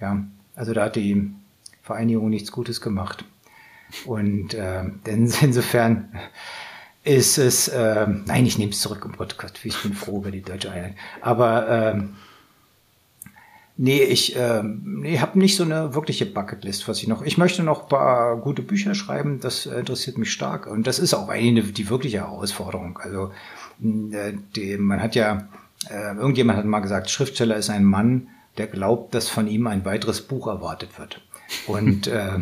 ja, 0.00 0.24
also 0.56 0.74
da 0.74 0.86
hat 0.86 0.96
die 0.96 1.30
Vereinigung 1.82 2.30
nichts 2.30 2.50
Gutes 2.50 2.80
gemacht. 2.80 3.24
Und 4.06 4.54
äh, 4.54 4.84
denn 5.06 5.32
insofern 5.40 6.08
ist 7.04 7.38
es, 7.38 7.68
äh, 7.68 8.08
nein, 8.26 8.44
ich 8.44 8.58
nehme 8.58 8.72
es 8.72 8.80
zurück, 8.80 9.08
Gott, 9.16 9.38
Gott, 9.38 9.52
ich 9.62 9.80
bin 9.82 9.94
froh 9.94 10.18
über 10.18 10.32
die 10.32 10.42
deutsche 10.42 10.72
Einheit. 10.72 10.96
Aber 11.20 11.68
äh, 11.68 12.02
Nee, 13.84 14.04
ich 14.04 14.36
ähm, 14.36 15.00
nee, 15.00 15.18
habe 15.18 15.36
nicht 15.40 15.56
so 15.56 15.64
eine 15.64 15.92
wirkliche 15.92 16.24
Bucketlist, 16.24 16.86
was 16.86 16.98
ich 16.98 17.08
noch. 17.08 17.22
Ich 17.22 17.36
möchte 17.36 17.64
noch 17.64 17.88
paar 17.88 18.36
gute 18.36 18.62
Bücher 18.62 18.94
schreiben, 18.94 19.40
das 19.40 19.66
interessiert 19.66 20.18
mich 20.18 20.30
stark. 20.30 20.68
Und 20.68 20.86
das 20.86 21.00
ist 21.00 21.14
auch 21.14 21.28
eine 21.28 21.64
die 21.64 21.90
wirkliche 21.90 22.18
Herausforderung. 22.18 23.00
Also 23.02 23.32
äh, 23.82 24.34
die, 24.54 24.76
man 24.76 25.02
hat 25.02 25.16
ja, 25.16 25.48
äh, 25.90 26.14
irgendjemand 26.14 26.60
hat 26.60 26.64
mal 26.64 26.78
gesagt, 26.78 27.10
Schriftsteller 27.10 27.56
ist 27.56 27.70
ein 27.70 27.84
Mann, 27.84 28.28
der 28.56 28.68
glaubt, 28.68 29.16
dass 29.16 29.28
von 29.28 29.48
ihm 29.48 29.66
ein 29.66 29.84
weiteres 29.84 30.20
Buch 30.20 30.46
erwartet 30.46 30.96
wird. 31.00 31.20
Und 31.66 32.06
äh, 32.06 32.38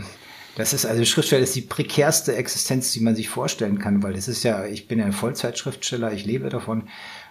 das 0.57 0.75
ist 0.75 0.85
also 0.85 1.07
Schriftsteller 1.07 1.43
ist 1.43 1.57
die 1.57 1.63
prekärste 1.63 2.37
Existenz, 2.37 2.93
die 2.93 3.01
man 3.01 3.17
sich 3.17 3.31
vorstellen 3.31 3.79
kann, 3.79 4.03
weil 4.03 4.15
es 4.15 4.29
ist 4.29 4.43
ja, 4.43 4.67
ich 4.67 4.89
bin 4.89 4.99
ja 4.99 5.07
ein 5.07 5.13
Vollzeitschriftsteller, 5.13 6.13
ich 6.13 6.27
lebe 6.27 6.51
davon. 6.51 6.83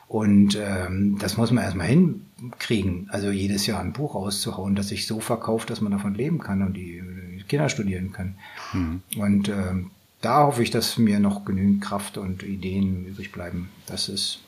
Und 0.10 0.58
ähm, 0.60 1.20
das 1.20 1.38
muss 1.38 1.52
man 1.52 1.64
erstmal 1.64 1.86
hinkriegen, 1.86 3.08
also 3.12 3.30
jedes 3.30 3.68
Jahr 3.68 3.80
ein 3.80 3.94
Buch 3.94 4.16
rauszuhauen, 4.16 4.76
das 4.76 4.88
sich 4.88 5.06
so 5.06 5.20
verkauft, 5.20 5.70
dass 5.70 5.82
man 5.82 5.92
davon 5.92 6.16
leben 6.16 6.40
kann 6.40 6.64
und 6.64 6.74
die 6.74 7.04
Kinder 7.48 7.70
studieren 7.70 8.12
können. 8.12 8.36
Mhm. 8.74 9.02
Und 9.18 9.50
ähm, 9.50 9.92
da 10.22 10.48
hoffe 10.48 10.64
ich, 10.64 10.72
dass 10.72 10.98
mir 10.98 11.20
noch 11.20 11.46
genügend 11.46 11.84
Kraft 11.84 12.18
und 12.18 12.42
Ideen 12.42 13.06
übrig 13.06 13.32
bleiben. 13.32 13.70
Das 13.86 14.10
ist, 14.10 14.40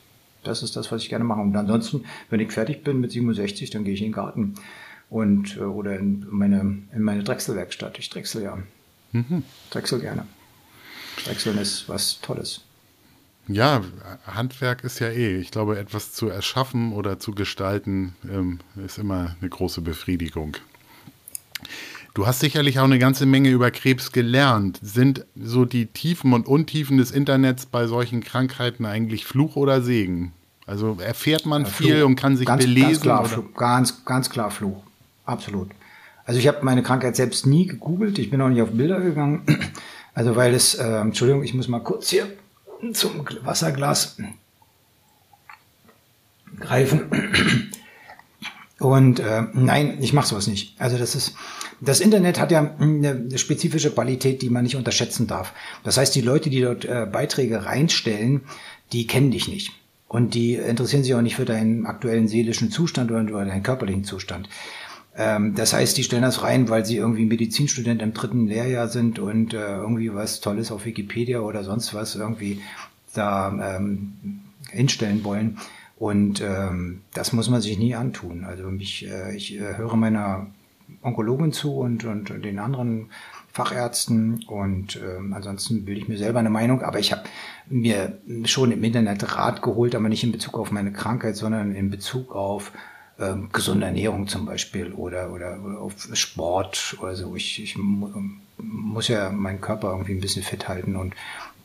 das 0.43 0.63
ist 0.63 0.75
das, 0.75 0.91
was 0.91 1.03
ich 1.03 1.09
gerne 1.09 1.25
mache. 1.25 1.41
Und 1.41 1.55
ansonsten, 1.55 2.05
wenn 2.31 2.39
ich 2.39 2.51
fertig 2.51 2.83
bin 2.83 2.99
mit 2.99 3.11
67, 3.11 3.69
dann 3.69 3.83
gehe 3.83 3.93
ich 3.93 4.01
in 4.01 4.07
den 4.07 4.13
Garten 4.13 4.55
und 5.11 5.57
äh, 5.57 5.59
oder 5.59 5.95
in 5.95 6.25
meine, 6.31 6.79
in 6.91 7.03
meine 7.03 7.23
Drechselwerkstatt. 7.23 7.99
Ich 7.99 8.09
drechsel 8.09 8.41
ja. 8.41 8.57
Mhm. 9.11 9.43
Drechsel 9.69 9.99
gerne. 9.99 10.25
Drechseln 11.23 11.59
ist 11.59 11.87
was 11.87 12.19
Tolles. 12.21 12.61
Ja, 13.47 13.81
Handwerk 14.25 14.83
ist 14.83 14.99
ja 14.99 15.07
eh. 15.07 15.37
Ich 15.37 15.51
glaube, 15.51 15.77
etwas 15.77 16.13
zu 16.13 16.29
erschaffen 16.29 16.93
oder 16.93 17.19
zu 17.19 17.33
gestalten 17.33 18.15
ähm, 18.29 18.59
ist 18.85 18.97
immer 18.97 19.35
eine 19.39 19.49
große 19.49 19.81
Befriedigung. 19.81 20.57
Du 22.13 22.27
hast 22.27 22.41
sicherlich 22.41 22.79
auch 22.79 22.85
eine 22.85 22.99
ganze 22.99 23.25
Menge 23.25 23.49
über 23.49 23.71
Krebs 23.71 24.11
gelernt. 24.11 24.79
Sind 24.81 25.25
so 25.35 25.63
die 25.63 25.85
Tiefen 25.85 26.33
und 26.33 26.45
Untiefen 26.45 26.97
des 26.97 27.11
Internets 27.11 27.65
bei 27.65 27.87
solchen 27.87 28.21
Krankheiten 28.21 28.85
eigentlich 28.85 29.25
Fluch 29.25 29.55
oder 29.55 29.81
Segen? 29.81 30.33
Also 30.65 30.97
erfährt 30.99 31.45
man 31.45 31.63
ja, 31.63 31.69
viel 31.69 31.95
Fluch. 31.97 32.07
und 32.07 32.15
kann 32.17 32.35
sich 32.35 32.45
ganz, 32.45 32.63
belesen? 32.63 32.89
Ganz 32.89 33.01
klar, 33.01 33.25
Fluch. 33.25 33.53
Ganz, 33.55 34.05
ganz 34.05 34.29
klar 34.29 34.51
Fluch. 34.51 34.83
Absolut. 35.25 35.69
Also 36.25 36.39
ich 36.39 36.47
habe 36.47 36.59
meine 36.63 36.83
Krankheit 36.83 37.15
selbst 37.15 37.45
nie 37.45 37.65
gegoogelt. 37.65 38.19
Ich 38.19 38.29
bin 38.29 38.41
auch 38.41 38.49
nicht 38.49 38.61
auf 38.61 38.71
Bilder 38.71 38.99
gegangen. 38.99 39.43
Also 40.13 40.35
weil 40.35 40.53
es, 40.53 40.75
äh, 40.75 40.83
Entschuldigung, 40.83 41.41
ich 41.41 41.53
muss 41.53 41.69
mal 41.69 41.79
kurz 41.79 42.09
hier 42.09 42.27
zum 42.93 43.25
Wasserglas 43.43 44.17
greifen. 46.59 47.71
Und 48.79 49.19
äh, 49.19 49.43
nein, 49.53 49.97
ich 50.01 50.11
mache 50.13 50.27
sowas 50.27 50.47
nicht. 50.47 50.75
Also 50.79 50.97
das 50.97 51.13
ist, 51.13 51.35
das 51.81 51.99
Internet 51.99 52.39
hat 52.39 52.51
ja 52.51 52.75
eine 52.79 53.37
spezifische 53.37 53.91
Qualität, 53.91 54.41
die 54.41 54.49
man 54.49 54.63
nicht 54.63 54.75
unterschätzen 54.75 55.27
darf. 55.27 55.53
Das 55.83 55.97
heißt, 55.97 56.15
die 56.15 56.21
Leute, 56.21 56.49
die 56.49 56.61
dort 56.61 56.85
äh, 56.85 57.07
Beiträge 57.11 57.65
reinstellen, 57.65 58.41
die 58.91 59.05
kennen 59.05 59.31
dich 59.31 59.47
nicht. 59.47 59.71
Und 60.07 60.33
die 60.33 60.55
interessieren 60.55 61.03
sich 61.03 61.13
auch 61.13 61.21
nicht 61.21 61.35
für 61.35 61.45
deinen 61.45 61.85
aktuellen 61.85 62.27
seelischen 62.27 62.71
Zustand 62.71 63.11
oder, 63.11 63.23
oder 63.23 63.45
deinen 63.45 63.63
körperlichen 63.63 64.03
Zustand. 64.03 64.49
Ähm, 65.15 65.55
das 65.55 65.73
heißt, 65.73 65.97
die 65.97 66.03
stellen 66.03 66.21
das 66.21 66.43
rein, 66.43 66.69
weil 66.69 66.85
sie 66.85 66.97
irgendwie 66.97 67.25
Medizinstudent 67.25 68.01
im 68.01 68.13
dritten 68.13 68.47
Lehrjahr 68.47 68.87
sind 68.87 69.19
und 69.19 69.53
äh, 69.53 69.77
irgendwie 69.77 70.13
was 70.13 70.39
Tolles 70.39 70.71
auf 70.71 70.85
Wikipedia 70.85 71.41
oder 71.41 71.63
sonst 71.63 71.93
was 71.93 72.15
irgendwie 72.15 72.61
da 73.13 73.77
ähm, 73.77 74.41
hinstellen 74.71 75.23
wollen. 75.23 75.57
Und 75.97 76.41
ähm, 76.41 77.01
das 77.13 77.33
muss 77.33 77.49
man 77.49 77.61
sich 77.61 77.77
nie 77.77 77.93
antun. 77.93 78.43
Also 78.43 78.63
mich, 78.69 79.07
äh, 79.07 79.35
ich 79.35 79.55
äh, 79.55 79.77
höre 79.77 79.95
meiner 79.95 80.47
Onkologin 81.03 81.51
zu 81.51 81.75
und, 81.75 82.05
und 82.05 82.43
den 82.43 82.59
anderen 82.59 83.09
Fachärzten 83.53 84.43
und 84.47 84.95
ähm, 84.95 85.33
ansonsten 85.33 85.83
bilde 85.83 86.01
ich 86.01 86.07
mir 86.07 86.17
selber 86.17 86.39
eine 86.39 86.49
Meinung. 86.49 86.81
Aber 86.83 86.99
ich 86.99 87.11
habe 87.11 87.23
mir 87.67 88.17
schon 88.45 88.71
im 88.71 88.83
Internet 88.83 89.35
Rat 89.35 89.61
geholt, 89.61 89.93
aber 89.93 90.09
nicht 90.09 90.23
in 90.23 90.31
Bezug 90.31 90.57
auf 90.57 90.71
meine 90.71 90.93
Krankheit, 90.93 91.35
sondern 91.35 91.75
in 91.75 91.89
Bezug 91.89 92.33
auf 92.33 92.71
ähm, 93.21 93.49
gesunde 93.51 93.85
Ernährung 93.85 94.27
zum 94.27 94.45
Beispiel 94.45 94.91
oder, 94.93 95.31
oder, 95.31 95.59
auf 95.79 95.93
Sport 96.13 96.97
oder 96.99 97.15
so. 97.15 97.35
Ich, 97.35 97.61
ich 97.61 97.77
muss 98.57 99.07
ja 99.07 99.31
meinen 99.31 99.61
Körper 99.61 99.91
irgendwie 99.91 100.13
ein 100.13 100.21
bisschen 100.21 100.43
fit 100.43 100.67
halten 100.67 100.95
und 100.95 101.13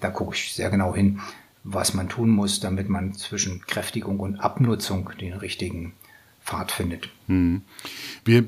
da 0.01 0.11
gucke 0.11 0.35
ich 0.35 0.53
sehr 0.53 0.71
genau 0.71 0.95
hin, 0.95 1.21
was 1.65 1.95
man 1.95 2.09
tun 2.09 2.31
muss, 2.31 2.61
damit 2.61 2.89
man 2.89 3.15
zwischen 3.15 3.63
Kräftigung 3.63 4.21
und 4.21 4.39
Abnutzung 4.39 5.11
den 5.21 5.33
richtigen 5.33 5.93
Pfad 6.45 6.71
findet. 6.71 7.09
Hm. 7.27 7.63
Wir 8.25 8.45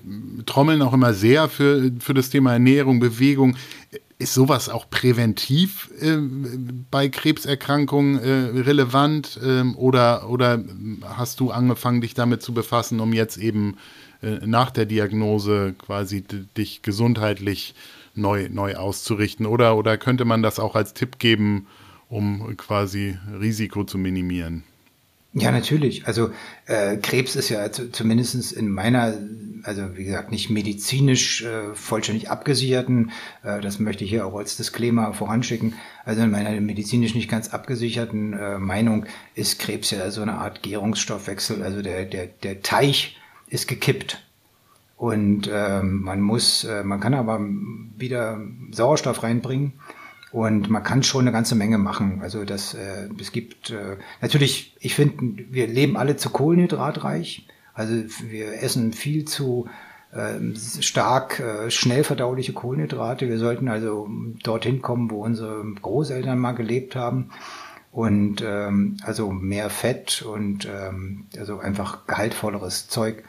trommeln 0.47 0.83
auch 0.83 0.93
immer 0.93 1.15
sehr 1.15 1.49
für, 1.49 1.91
für 1.99 2.15
das 2.15 2.31
Thema 2.31 2.53
Ernährung, 2.53 3.01
Bewegung. 3.01 3.57
Ist 4.21 4.35
sowas 4.35 4.69
auch 4.69 4.91
präventiv 4.91 5.91
äh, 6.01 6.17
bei 6.91 7.09
Krebserkrankungen 7.09 8.19
äh, 8.19 8.61
relevant 8.63 9.39
äh, 9.41 9.63
oder, 9.77 10.29
oder 10.29 10.65
hast 11.05 11.39
du 11.39 11.53
angefangen, 11.53 12.01
dich 12.01 12.15
damit 12.15 12.43
zu 12.43 12.53
befassen, 12.53 12.99
um 12.99 13.13
jetzt 13.13 13.37
eben 13.37 13.77
äh, 14.21 14.45
nach 14.45 14.73
der 14.73 14.87
Diagnose 14.87 15.75
quasi 15.79 16.25
dich 16.57 16.83
gesundheitlich 16.83 17.77
neu, 18.15 18.49
neu 18.51 18.75
auszurichten? 18.75 19.47
Oder, 19.47 19.77
oder 19.77 19.97
könnte 19.99 20.25
man 20.25 20.43
das 20.43 20.59
auch 20.59 20.75
als 20.75 20.95
Tipp 20.95 21.21
geben, 21.21 21.69
um 22.09 22.57
quasi 22.57 23.17
Risiko 23.41 23.85
zu 23.85 23.99
minimieren? 23.99 24.65
Ja, 25.41 25.53
natürlich. 25.53 26.07
Also 26.07 26.31
äh, 26.67 26.97
Krebs 26.97 27.37
ist 27.37 27.49
ja 27.49 27.71
zumindest 27.71 28.53
in 28.53 28.71
meiner, 28.71 29.15
also 29.63 29.97
wie 29.97 30.05
gesagt, 30.05 30.31
nicht 30.31 30.51
medizinisch 30.51 31.45
äh, 31.45 31.75
vollständig 31.75 32.31
abgesicherten, 32.31 33.13
äh, 33.43 33.61
das 33.61 33.79
möchte 33.79 34.05
ich 34.05 34.11
hier 34.11 34.27
auch 34.27 34.37
als 34.37 34.57
Disclaimer 34.57 35.13
voranschicken, 35.13 35.75
also 36.05 36.23
in 36.23 36.31
meiner 36.31 36.59
medizinisch 36.61 37.15
nicht 37.15 37.31
ganz 37.31 37.49
abgesicherten 37.51 38.33
äh, 38.33 38.59
Meinung 38.59 39.07
ist 39.35 39.59
Krebs 39.59 39.91
ja 39.91 40.11
so 40.11 40.23
eine 40.23 40.35
Art 40.35 40.63
Gärungsstoffwechsel, 40.63 41.63
also 41.63 41.83
der, 41.83 42.05
der, 42.05 42.27
der 42.27 42.63
Teich 42.63 43.17
ist 43.49 43.69
gekippt. 43.69 44.25
Und 44.97 45.49
ähm, 45.53 46.03
man 46.03 46.21
muss, 46.21 46.65
äh, 46.65 46.83
man 46.83 46.99
kann 46.99 47.15
aber 47.15 47.41
wieder 47.97 48.41
Sauerstoff 48.73 49.23
reinbringen 49.23 49.75
und 50.31 50.69
man 50.69 50.83
kann 50.83 51.03
schon 51.03 51.23
eine 51.23 51.33
ganze 51.33 51.55
Menge 51.55 51.79
machen. 51.79 52.21
Also 52.23 52.45
das, 52.45 52.75
äh, 52.75 53.09
es 53.19 53.33
gibt 53.33 53.71
äh, 53.71 53.97
natürlich, 54.21 54.77
ich 54.81 54.95
finde, 54.95 55.45
wir 55.51 55.67
leben 55.67 55.97
alle 55.97 56.17
zu 56.17 56.31
kohlenhydratreich. 56.31 57.47
Also 57.73 57.95
wir 58.29 58.63
essen 58.63 58.93
viel 58.93 59.25
zu 59.25 59.69
äh, 60.13 60.39
stark 60.81 61.41
äh, 61.41 61.71
schnell 61.71 62.05
verdauliche 62.05 62.53
Kohlenhydrate. 62.53 63.29
Wir 63.29 63.39
sollten 63.39 63.69
also 63.69 64.09
dorthin 64.43 64.83
kommen, 64.83 65.11
wo 65.11 65.25
unsere 65.25 65.65
Großeltern 65.81 66.39
mal 66.39 66.53
gelebt 66.53 66.95
haben. 66.95 67.31
Und 67.91 68.45
ähm, 68.47 68.99
also 69.03 69.31
mehr 69.33 69.71
Fett 69.71 70.23
und 70.23 70.69
ähm, 70.71 71.27
also 71.39 71.59
einfach 71.59 72.07
gehaltvolleres 72.07 72.89
Zeug 72.89 73.25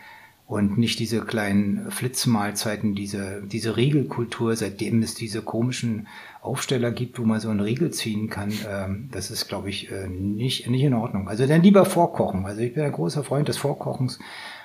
und 0.49 0.77
nicht 0.77 0.99
diese 0.99 1.21
kleinen 1.21 1.91
Flitzmahlzeiten, 1.91 2.95
diese, 2.95 3.43
diese 3.43 3.77
Riegelkultur, 3.77 4.55
seitdem 4.55 5.01
es 5.01 5.13
diese 5.13 5.43
komischen 5.43 6.07
Aufsteller 6.41 6.91
gibt, 6.91 7.19
wo 7.19 7.23
man 7.23 7.39
so 7.39 7.49
einen 7.49 7.59
Riegel 7.59 7.91
ziehen 7.91 8.29
kann, 8.29 8.51
ähm, 8.67 9.09
das 9.11 9.29
ist, 9.29 9.49
glaube 9.49 9.69
ich, 9.69 9.91
äh, 9.91 10.07
nicht, 10.07 10.69
nicht 10.69 10.83
in 10.83 10.93
Ordnung. 10.93 11.27
Also 11.27 11.45
dann 11.45 11.61
lieber 11.61 11.85
vorkochen. 11.85 12.45
Also 12.45 12.61
ich 12.61 12.73
bin 12.73 12.83
ein 12.83 12.91
großer 12.91 13.23
Freund 13.23 13.47
des 13.47 13.57
Vorkochens. 13.57 14.19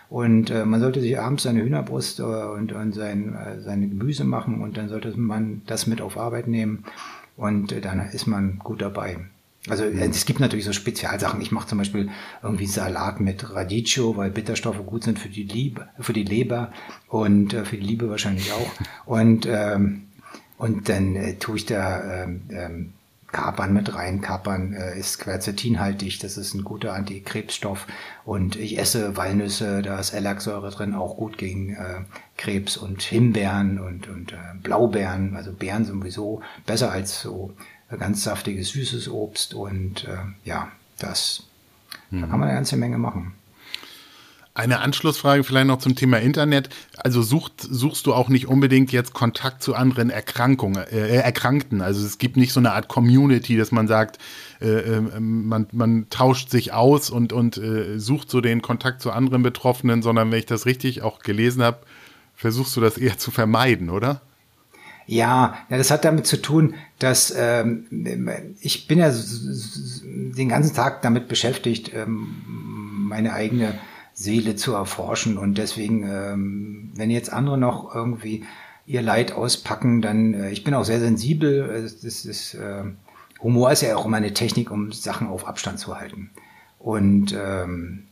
Und 0.09 0.51
äh, 0.51 0.65
man 0.65 0.81
sollte 0.81 1.01
sich 1.01 1.19
abends 1.19 1.43
seine 1.43 1.63
Hühnerbrust 1.63 2.21
äh, 2.21 2.23
und, 2.23 2.73
und 2.73 2.95
sein, 2.95 3.35
äh, 3.35 3.61
seine 3.61 3.89
Gemüse 3.89 4.25
machen 4.25 4.61
und 4.61 4.77
dann 4.77 4.89
sollte 4.89 5.19
man 5.19 5.63
das 5.67 5.87
mit 5.87 6.01
auf 6.01 6.17
Arbeit 6.17 6.47
nehmen 6.47 6.85
und 7.37 7.73
äh, 7.73 7.81
dann 7.81 8.01
ist 8.01 8.27
man 8.27 8.59
gut 8.59 8.83
dabei. 8.83 9.17
Also 9.69 9.85
mhm. 9.85 9.99
es 9.99 10.27
gibt 10.27 10.41
natürlich 10.41 10.67
so 10.67 10.73
Spezialsachen. 10.73 11.41
Ich 11.41 11.51
mache 11.51 11.69
zum 11.69 11.79
Beispiel 11.79 12.11
irgendwie 12.43 12.67
Salat 12.67 13.21
mit 13.21 13.55
Radicchio, 13.55 14.17
weil 14.17 14.31
Bitterstoffe 14.31 14.85
gut 14.85 15.05
sind 15.05 15.19
für 15.19 15.31
die 15.31 15.45
Liebe, 15.45 15.89
für 15.99 16.13
die 16.13 16.25
Leber 16.25 16.73
und 17.09 17.55
äh, 17.55 17.65
für 17.65 17.77
die 17.77 17.87
Liebe 17.87 18.11
wahrscheinlich 18.11 18.53
auch. 18.53 18.71
Und 19.07 19.47
ähm, 19.47 20.03
und 20.59 20.89
dann 20.89 21.17
äh, 21.17 21.35
tue 21.35 21.57
ich 21.57 21.67
da 21.67 22.23
ähm, 22.23 22.43
ähm, 22.51 22.93
Kapern 23.35 23.73
mit 23.73 23.95
rein. 23.95 24.21
Kapern 24.21 24.75
äh, 24.75 24.99
ist 24.99 25.19
quercetinhaltig, 25.19 26.21
das 26.21 26.37
ist 26.37 26.55
ein 26.55 26.63
guter 26.63 26.95
Antikrebsstoff. 26.95 27.87
Und 28.25 28.55
ich 28.55 28.79
esse 28.79 29.17
Walnüsse, 29.17 29.83
da 29.83 29.99
ist 29.99 30.15
Elaxsäure 30.15 30.71
drin, 30.71 30.95
auch 30.95 31.17
gut 31.17 31.37
gegen 31.37 31.75
äh, 31.75 32.03
Krebs 32.37 32.77
und 32.77 33.03
Himbeeren 33.03 33.81
und, 33.81 34.09
und 34.09 34.33
äh, 34.33 34.37
Blaubeeren, 34.63 35.35
also 35.35 35.53
Beeren 35.53 35.85
sowieso 35.85 36.43
besser 36.65 36.93
als 36.93 37.21
so 37.21 37.53
ganz 37.99 38.23
saftiges, 38.23 38.71
süßes 38.71 39.09
Obst 39.11 39.53
und 39.55 40.05
äh, 40.05 40.17
ja, 40.45 40.71
das, 40.99 41.43
mhm. 42.11 42.23
da 42.23 42.27
kann 42.29 42.41
man 42.41 42.49
eine 42.49 42.59
ganze 42.59 42.77
Menge 42.77 42.99
machen. 42.99 43.35
Eine 44.57 44.79
Anschlussfrage 44.79 45.43
vielleicht 45.43 45.67
noch 45.67 45.81
zum 45.81 45.97
Thema 45.97 46.19
Internet. 46.19 46.69
Also 46.97 47.23
sucht, 47.23 47.55
suchst 47.61 48.07
du 48.07 48.15
auch 48.15 48.29
nicht 48.29 48.47
unbedingt 48.47 48.93
jetzt 48.93 49.13
Kontakt 49.13 49.65
zu 49.65 49.75
anderen 49.75 50.11
Erkrankungen, 50.11 50.85
äh, 50.93 51.17
Erkrankten. 51.17 51.81
Also 51.81 52.07
es 52.07 52.19
gibt 52.19 52.37
nicht 52.37 52.53
so 52.53 52.61
eine 52.61 52.73
Art 52.73 52.87
Community, 52.87 53.57
dass 53.57 53.73
man 53.73 53.89
sagt, 53.89 54.19
äh, 54.61 54.69
äh, 54.69 55.01
man, 55.01 55.67
man 55.73 56.07
tauscht 56.09 56.51
sich 56.51 56.73
aus 56.73 57.11
und, 57.11 57.33
und 57.33 57.57
äh, 57.57 57.99
sucht 57.99 58.31
so 58.31 58.41
den 58.41 58.63
Kontakt 58.63 59.03
zu 59.03 59.11
anderen 59.11 59.43
Betroffenen, 59.43 60.03
sondern 60.03 60.31
wenn 60.31 60.39
ich 60.39 60.47
das 60.47 60.67
richtig 60.67 61.03
auch 61.03 61.19
gelesen 61.19 61.65
habe, 61.65 61.79
versuchst 62.37 62.77
du 62.77 62.81
das 62.81 62.97
eher 62.97 63.19
zu 63.19 63.33
vermeiden, 63.33 63.91
oder? 63.91 64.21
Ja, 65.07 65.59
ja, 65.69 65.79
das 65.79 65.91
hat 65.91 66.05
damit 66.05 66.29
zu 66.29 66.41
tun, 66.41 66.75
dass 67.01 67.35
ähm, 67.37 67.87
ich 68.61 68.87
bin 68.87 69.01
ja 69.01 69.13
den 69.13 70.49
ganzen 70.49 70.77
Tag 70.77 71.03
damit 71.03 71.27
beschäftigt, 71.27 71.93
ähm, 71.93 72.37
meine 73.09 73.33
eigene 73.33 73.75
Seele 74.15 74.57
zu 74.57 74.73
erforschen 74.73 75.39
und 75.39 75.59
deswegen, 75.59 76.09
ähm, 76.09 76.93
wenn 76.95 77.11
jetzt 77.11 77.33
andere 77.33 77.59
noch 77.59 77.95
irgendwie 77.95 78.45
ihr 78.87 79.03
Leid 79.03 79.33
auspacken, 79.33 80.03
dann 80.03 80.35
äh, 80.35 80.51
ich 80.51 80.65
bin 80.65 80.75
auch 80.75 80.85
sehr 80.85 81.01
sensibel. 81.01 81.83
Das 81.83 82.25
ist, 82.25 82.55
äh, 82.55 82.85
Humor 83.43 83.73
ist 83.73 83.83
ja 83.83 83.97
auch 83.97 84.07
immer 84.07 84.17
eine 84.17 84.33
Technik, 84.33 84.71
um 84.71 84.93
Sachen 84.93 85.27
auf 85.27 85.47
Abstand 85.47 85.79
zu 85.79 85.99
halten. 85.99 86.31
Und 86.79 87.35
ähm, 87.37 88.05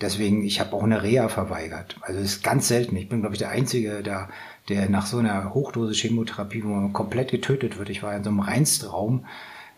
deswegen, 0.00 0.44
ich 0.44 0.60
habe 0.60 0.74
auch 0.74 0.82
eine 0.82 1.02
Reha 1.02 1.28
verweigert. 1.28 1.96
Also 2.02 2.20
es 2.20 2.36
ist 2.36 2.44
ganz 2.44 2.68
selten. 2.68 2.96
Ich 2.96 3.08
bin, 3.08 3.20
glaube 3.20 3.34
ich, 3.34 3.38
der 3.38 3.50
Einzige, 3.50 4.02
der 4.02 4.28
der 4.68 4.88
nach 4.88 5.06
so 5.06 5.18
einer 5.18 5.54
Hochdosis 5.54 5.98
Chemotherapie, 5.98 6.62
wo 6.64 6.68
man 6.68 6.92
komplett 6.92 7.30
getötet 7.30 7.78
wird, 7.78 7.88
ich 7.88 8.02
war 8.02 8.14
in 8.14 8.24
so 8.24 8.30
einem 8.30 8.40
Reinstraum 8.40 9.24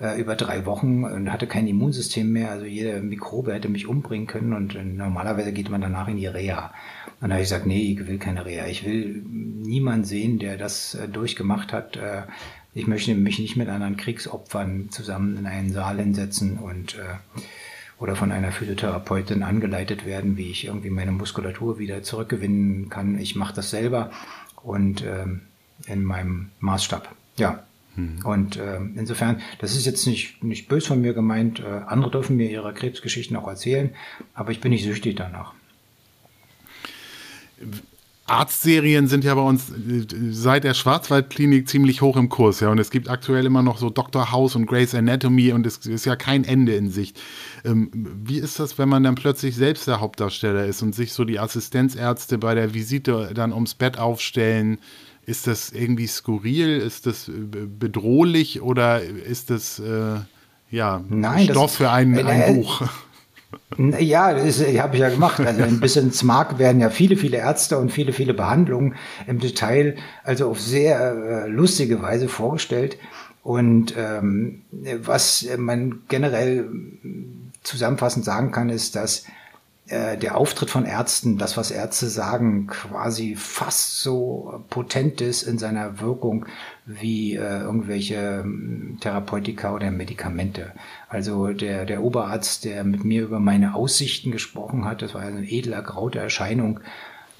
äh, 0.00 0.18
über 0.20 0.34
drei 0.34 0.64
Wochen 0.66 1.04
und 1.04 1.30
hatte 1.30 1.46
kein 1.46 1.66
Immunsystem 1.66 2.32
mehr, 2.32 2.50
also 2.50 2.64
jede 2.64 3.00
Mikrobe 3.00 3.52
hätte 3.52 3.68
mich 3.68 3.86
umbringen 3.86 4.26
können 4.26 4.54
und 4.54 4.74
äh, 4.74 4.82
normalerweise 4.82 5.52
geht 5.52 5.68
man 5.68 5.80
danach 5.80 6.08
in 6.08 6.16
die 6.16 6.26
Reha. 6.26 6.72
Und 7.20 7.28
da 7.28 7.34
habe 7.34 7.42
ich 7.42 7.50
gesagt, 7.50 7.66
nee, 7.66 7.92
ich 7.92 8.06
will 8.06 8.18
keine 8.18 8.46
Reha. 8.46 8.66
Ich 8.66 8.84
will 8.84 9.22
niemanden 9.26 10.04
sehen, 10.04 10.38
der 10.38 10.56
das 10.56 10.94
äh, 10.94 11.06
durchgemacht 11.06 11.72
hat. 11.72 11.98
Ich 12.72 12.86
möchte 12.86 13.14
mich 13.14 13.38
nicht 13.38 13.56
mit 13.56 13.68
anderen 13.68 13.96
Kriegsopfern 13.96 14.90
zusammen 14.90 15.36
in 15.36 15.46
einen 15.46 15.72
Saal 15.72 15.98
hinsetzen 15.98 16.56
und 16.56 16.96
oder 17.98 18.16
von 18.16 18.32
einer 18.32 18.52
Physiotherapeutin 18.52 19.42
angeleitet 19.42 20.06
werden, 20.06 20.36
wie 20.36 20.50
ich 20.50 20.66
irgendwie 20.66 20.90
meine 20.90 21.12
Muskulatur 21.12 21.78
wieder 21.78 22.02
zurückgewinnen 22.02 22.88
kann. 22.88 23.18
Ich 23.18 23.36
mache 23.36 23.54
das 23.54 23.70
selber 23.70 24.10
und 24.62 25.04
ähm, 25.04 25.42
in 25.86 26.04
meinem 26.04 26.50
Maßstab. 26.60 27.14
Ja. 27.36 27.64
Hm. 28.00 28.24
Und 28.24 28.56
äh, 28.56 28.78
insofern, 28.96 29.40
das 29.58 29.76
ist 29.76 29.86
jetzt 29.86 30.06
nicht, 30.06 30.42
nicht 30.42 30.68
bös 30.68 30.86
von 30.86 31.00
mir 31.00 31.12
gemeint. 31.12 31.60
Äh, 31.60 31.64
andere 31.86 32.10
dürfen 32.10 32.36
mir 32.36 32.50
ihre 32.50 32.72
Krebsgeschichten 32.72 33.36
auch 33.36 33.48
erzählen, 33.48 33.90
aber 34.34 34.52
ich 34.52 34.60
bin 34.60 34.70
nicht 34.70 34.84
süchtig 34.84 35.16
danach. 35.16 35.52
Arztserien 38.26 39.08
sind 39.08 39.24
ja 39.24 39.34
bei 39.34 39.42
uns 39.42 39.72
seit 40.30 40.62
der 40.62 40.74
Schwarzwaldklinik 40.74 41.68
ziemlich 41.68 42.00
hoch 42.00 42.16
im 42.16 42.28
Kurs, 42.28 42.60
ja. 42.60 42.70
Und 42.70 42.78
es 42.78 42.90
gibt 42.90 43.08
aktuell 43.08 43.44
immer 43.44 43.62
noch 43.62 43.76
so 43.76 43.90
Dr. 43.90 44.30
House 44.30 44.54
und 44.54 44.66
Grey's 44.66 44.94
Anatomy 44.94 45.52
und 45.52 45.66
es 45.66 45.78
ist 45.78 46.06
ja 46.06 46.14
kein 46.14 46.44
Ende 46.44 46.76
in 46.76 46.90
Sicht. 46.90 47.20
Ähm, 47.64 47.90
wie 48.24 48.38
ist 48.38 48.60
das, 48.60 48.78
wenn 48.78 48.88
man 48.88 49.02
dann 49.02 49.16
plötzlich 49.16 49.56
selbst 49.56 49.88
der 49.88 50.00
Hauptdarsteller 50.00 50.64
ist 50.64 50.80
und 50.80 50.94
sich 50.94 51.12
so 51.12 51.24
die 51.24 51.40
Assistenzärzte 51.40 52.38
bei 52.38 52.54
der 52.54 52.72
Visite 52.72 53.32
dann 53.34 53.52
ums 53.52 53.74
Bett 53.74 53.98
aufstellen? 53.98 54.78
Ist 55.30 55.46
das 55.46 55.70
irgendwie 55.70 56.08
skurril? 56.08 56.78
Ist 56.78 57.06
das 57.06 57.28
äh, 57.28 57.32
bedrohlich 57.32 58.62
oder 58.62 59.00
ist 59.00 59.50
das 59.50 59.78
äh, 59.78 60.16
ja 60.72 61.04
Nein, 61.08 61.44
Stoff 61.44 61.70
das, 61.70 61.76
für 61.76 61.90
ein, 61.90 62.18
ein 62.18 62.56
Buch? 62.56 62.82
Ja, 63.98 64.32
das 64.32 64.60
habe 64.60 64.94
ich 64.94 65.00
ja 65.00 65.08
gemacht. 65.08 65.40
Also 65.40 65.62
ein 65.64 65.80
bisschen 65.80 66.06
ins 66.06 66.22
Mark 66.22 66.60
werden 66.60 66.80
ja 66.80 66.88
viele, 66.88 67.16
viele 67.16 67.38
Ärzte 67.38 67.78
und 67.78 67.90
viele, 67.90 68.12
viele 68.12 68.32
Behandlungen 68.32 68.94
im 69.26 69.40
Detail, 69.40 69.96
also 70.22 70.48
auf 70.50 70.60
sehr 70.60 71.00
äh, 71.00 71.48
lustige 71.48 72.00
Weise 72.00 72.28
vorgestellt. 72.28 72.96
Und 73.42 73.94
ähm, 73.96 74.62
was 75.02 75.48
man 75.56 76.02
generell 76.06 76.68
zusammenfassend 77.64 78.24
sagen 78.24 78.52
kann, 78.52 78.70
ist, 78.70 78.94
dass 78.94 79.24
äh, 79.90 80.16
der 80.16 80.36
Auftritt 80.36 80.70
von 80.70 80.84
Ärzten, 80.84 81.36
das, 81.36 81.56
was 81.56 81.72
Ärzte 81.72 82.08
sagen, 82.08 82.68
quasi 82.68 83.34
fast 83.34 84.00
so 84.00 84.62
potent 84.70 85.20
ist 85.20 85.42
in 85.42 85.58
seiner 85.58 86.00
Wirkung 86.00 86.46
wie 86.86 87.34
äh, 87.34 87.60
irgendwelche 87.60 88.44
hm, 88.44 88.98
Therapeutika 89.00 89.74
oder 89.74 89.90
Medikamente. 89.90 90.72
Also 91.08 91.48
der, 91.48 91.86
der 91.86 92.04
Oberarzt, 92.04 92.64
der 92.64 92.84
mit 92.84 93.04
mir 93.04 93.22
über 93.22 93.40
meine 93.40 93.74
Aussichten 93.74 94.30
gesprochen 94.30 94.84
hat, 94.84 95.02
das 95.02 95.14
war 95.14 95.22
eine 95.22 95.50
edel 95.50 95.72
ergraute 95.72 96.20
Erscheinung, 96.20 96.78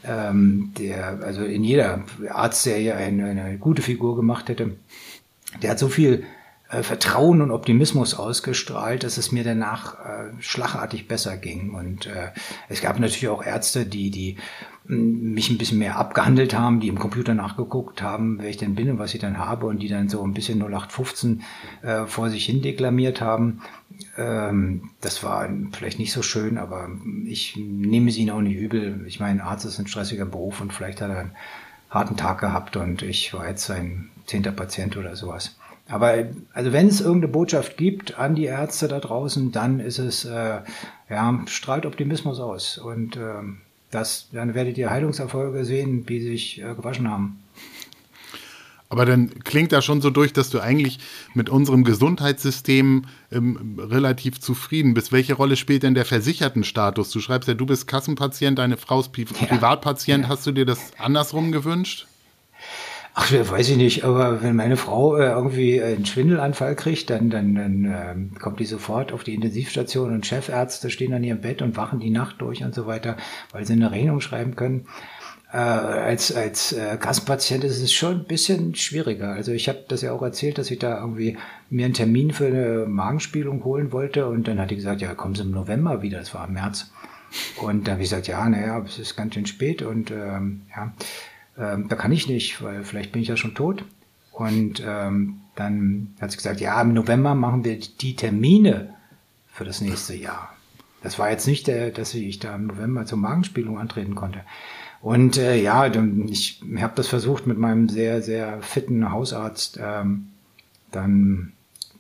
ähm, 0.03 0.73
der, 0.77 1.21
also 1.23 1.45
in 1.45 1.63
jeder 1.63 2.03
Arzt, 2.31 2.67
der 2.67 2.81
ja 2.81 2.97
eine, 2.97 3.27
eine 3.27 3.59
gute 3.59 3.83
Figur 3.83 4.17
gemacht 4.17 4.49
hätte, 4.49 4.77
der 5.63 5.71
hat 5.71 5.79
so 5.79 5.89
viel 5.89 6.25
äh, 6.71 6.83
Vertrauen 6.83 7.43
und 7.43 7.51
Optimismus 7.51 8.15
ausgestrahlt, 8.15 9.03
dass 9.03 9.19
es 9.19 9.33
mir 9.33 9.43
danach 9.43 9.95
äh, 9.95 10.31
schlagartig 10.41 11.09
besser 11.09 11.37
ging. 11.37 11.75
Und 11.75 12.07
äh, 12.07 12.29
es 12.69 12.81
gab 12.81 12.99
natürlich 13.01 13.29
auch 13.29 13.45
Ärzte, 13.45 13.87
die, 13.87 14.11
die 14.11 14.37
mm, 14.87 15.35
mich 15.35 15.51
ein 15.51 15.59
bisschen 15.59 15.79
mehr 15.79 15.99
abgehandelt 15.99 16.57
haben, 16.57 16.79
die 16.79 16.89
im 16.89 16.99
Computer 16.99 17.35
nachgeguckt 17.35 18.03
haben, 18.03 18.39
wer 18.41 18.51
ich 18.51 18.57
denn 18.57 18.77
bin 18.77 18.89
und 18.89 18.99
was 19.01 19.15
ich 19.15 19.21
dann 19.21 19.39
habe 19.39 19.67
und 19.67 19.81
die 19.81 19.89
dann 19.89 20.09
so 20.09 20.23
ein 20.23 20.33
bisschen 20.33 20.61
0815 20.61 21.43
äh, 21.83 22.07
vor 22.07 22.31
sich 22.31 22.47
hin 22.47 22.63
deklamiert 22.63 23.21
haben. 23.21 23.63
Ähm, 24.17 24.91
das 25.01 25.25
war 25.25 25.49
vielleicht 25.73 25.99
nicht 25.99 26.13
so 26.13 26.23
schön, 26.23 26.57
aber 26.57 26.89
ich 27.25 27.57
nehme 27.57 28.11
es 28.11 28.17
ihnen 28.17 28.31
auch 28.31 28.41
nicht 28.41 28.57
übel. 28.57 29.05
Ich 29.09 29.19
meine, 29.19 29.43
Arzt 29.43 29.65
ist 29.65 29.81
ein 29.81 29.89
stressiger 29.89 30.25
Beruf 30.25 30.61
und 30.61 30.73
vielleicht 30.73 31.01
hat 31.01 31.11
er 31.11 31.19
einen 31.19 31.37
harten 31.91 32.17
Tag 32.17 32.39
gehabt 32.39 32.77
und 32.77 33.03
ich 33.03 33.35
war 33.35 33.49
jetzt 33.49 33.67
sein 33.67 34.11
zehnter 34.27 34.53
Patient 34.53 34.97
oder 34.97 35.17
sowas. 35.17 35.57
Aber 35.91 36.15
also 36.53 36.73
wenn 36.73 36.87
es 36.87 37.01
irgendeine 37.01 37.33
Botschaft 37.33 37.77
gibt 37.77 38.17
an 38.17 38.37
die 38.37 38.45
Ärzte 38.45 38.87
da 38.87 39.01
draußen, 39.01 39.51
dann 39.51 39.81
ist 39.81 39.99
es, 39.99 40.25
äh, 40.25 40.61
ja, 41.11 41.43
strahlt 41.47 41.85
Optimismus 41.85 42.39
aus. 42.39 42.79
Und 42.79 43.17
äh, 43.17 43.43
das, 43.91 44.29
dann 44.33 44.55
werdet 44.55 44.79
ihr 44.79 44.91
Heilungserfolge 44.91 45.65
sehen, 45.65 46.05
sie 46.07 46.21
sich 46.21 46.63
äh, 46.63 46.75
gewaschen 46.75 47.11
haben. 47.11 47.43
Aber 48.89 49.07
dann 49.07 49.31
klingt 49.45 49.71
da 49.71 49.83
schon 49.83 50.01
so 50.01 50.11
durch, 50.11 50.33
dass 50.33 50.51
du 50.51 50.61
eigentlich 50.61 50.99
mit 51.35 51.49
unserem 51.49 51.85
Gesundheitssystem 51.85 53.05
ähm, 53.31 53.79
relativ 53.79 54.41
zufrieden 54.41 54.95
bist. 54.95 55.13
Welche 55.13 55.35
Rolle 55.35 55.57
spielt 55.57 55.85
denn 55.85 55.95
der 55.95 56.05
Versichertenstatus? 56.05 57.11
Du 57.11 57.21
schreibst 57.21 57.49
ja, 57.49 57.55
du 57.55 57.67
bist 57.67 57.87
Kassenpatient, 57.87 58.59
deine 58.59 58.77
Frau 58.77 59.01
ist 59.01 59.13
Pri 59.13 59.27
ja. 59.41 59.47
Privatpatient. 59.47 60.25
Ja. 60.25 60.29
Hast 60.29 60.45
du 60.47 60.53
dir 60.53 60.67
das 60.67 60.93
andersrum 60.99 61.53
gewünscht? 61.53 62.09
Ach, 63.15 63.33
weiß 63.33 63.71
ich 63.71 63.77
nicht, 63.77 64.05
aber 64.05 64.43
wenn 64.43 64.55
meine 64.55 64.77
Frau 64.77 65.17
äh, 65.17 65.31
irgendwie 65.31 65.83
einen 65.83 66.07
Schwindelanfall 66.07 66.77
kriegt, 66.77 67.11
dann, 67.11 67.29
dann, 67.29 67.55
dann 67.55 67.85
äh, 67.85 68.39
kommt 68.39 68.61
die 68.61 68.67
sofort 68.67 69.13
auf 69.13 69.25
die 69.25 69.35
Intensivstation 69.35 70.13
und 70.13 70.27
Chefärzte 70.27 70.91
stehen 70.91 71.13
an 71.13 71.25
ihrem 71.25 71.41
Bett 71.41 71.61
und 71.61 71.77
wachen 71.77 71.99
die 71.99 72.11
Nacht 72.11 72.41
durch 72.41 72.63
und 72.63 72.75
so 72.75 72.87
weiter, 72.87 73.17
weil 73.53 73.67
sie 73.67 73.73
eine 73.73 73.91
Rechnung 73.91 74.21
schreiben 74.21 74.55
können. 74.55 74.87
Äh, 75.53 75.57
als 75.57 76.33
als 76.33 76.73
äh, 76.73 76.97
Kassenpatient 76.97 77.65
ist 77.65 77.83
es 77.83 77.93
schon 77.93 78.21
ein 78.21 78.25
bisschen 78.25 78.77
schwieriger. 78.77 79.33
Also 79.33 79.51
ich 79.51 79.69
habe 79.69 79.85
das 79.89 80.03
ja 80.03 80.13
auch 80.13 80.23
erzählt, 80.23 80.59
dass 80.59 80.71
ich 80.71 80.79
da 80.79 81.01
irgendwie 81.01 81.37
mir 81.69 81.87
einen 81.87 81.95
Termin 81.95 82.31
für 82.31 82.47
eine 82.47 82.87
Magenspielung 82.87 83.65
holen 83.65 83.91
wollte 83.91 84.29
und 84.29 84.47
dann 84.47 84.61
hat 84.61 84.71
die 84.71 84.77
gesagt, 84.77 85.01
ja, 85.01 85.15
kommen 85.15 85.35
Sie 85.35 85.43
im 85.43 85.51
November 85.51 86.03
wieder, 86.03 86.21
das 86.21 86.33
war 86.35 86.47
im 86.47 86.55
März. 86.55 86.93
Und 87.61 87.89
dann 87.89 87.95
habe 87.95 88.03
ich 88.05 88.11
gesagt, 88.11 88.29
ja, 88.29 88.49
naja, 88.49 88.81
es 88.87 89.01
ist 89.01 89.17
ganz 89.17 89.35
schön 89.35 89.47
spät 89.47 89.83
und 89.83 90.13
ähm, 90.13 90.63
ja, 90.71 90.93
ähm, 91.59 91.89
da 91.89 91.97
kann 91.97 92.13
ich 92.13 92.29
nicht, 92.29 92.63
weil 92.63 92.85
vielleicht 92.85 93.13
bin 93.13 93.23
ich 93.23 93.29
ja 93.29 93.37
schon 93.37 93.55
tot. 93.55 93.85
Und 94.33 94.83
ähm, 94.87 95.41
dann 95.55 96.15
hat 96.21 96.31
sie 96.31 96.37
gesagt, 96.37 96.61
ja, 96.61 96.81
im 96.81 96.95
November 96.95 97.35
machen 97.35 97.65
wir 97.65 97.79
die 97.79 98.17
Termine 98.17 98.95
für 99.53 99.65
das 99.65 99.81
nächste 99.81 100.15
Jahr. 100.15 100.55
Das 101.03 101.19
war 101.19 101.31
jetzt 101.31 101.47
nicht 101.47 101.67
der, 101.67 101.91
dass 101.91 102.15
ich 102.15 102.39
da 102.39 102.55
im 102.55 102.67
November 102.67 103.07
zur 103.07 103.19
Magenspielung 103.19 103.79
antreten 103.79 104.15
konnte. 104.15 104.45
Und 105.01 105.39
äh, 105.39 105.61
ja, 105.61 105.87
ich 105.87 106.63
habe 106.79 106.93
das 106.95 107.09
versucht 107.09 107.47
mit 107.47 107.59
meinem 107.59 107.89
sehr, 107.89 108.23
sehr 108.23 108.61
fitten 108.63 109.11
Hausarzt 109.11 109.79
ähm, 109.83 110.29
dann 110.91 111.53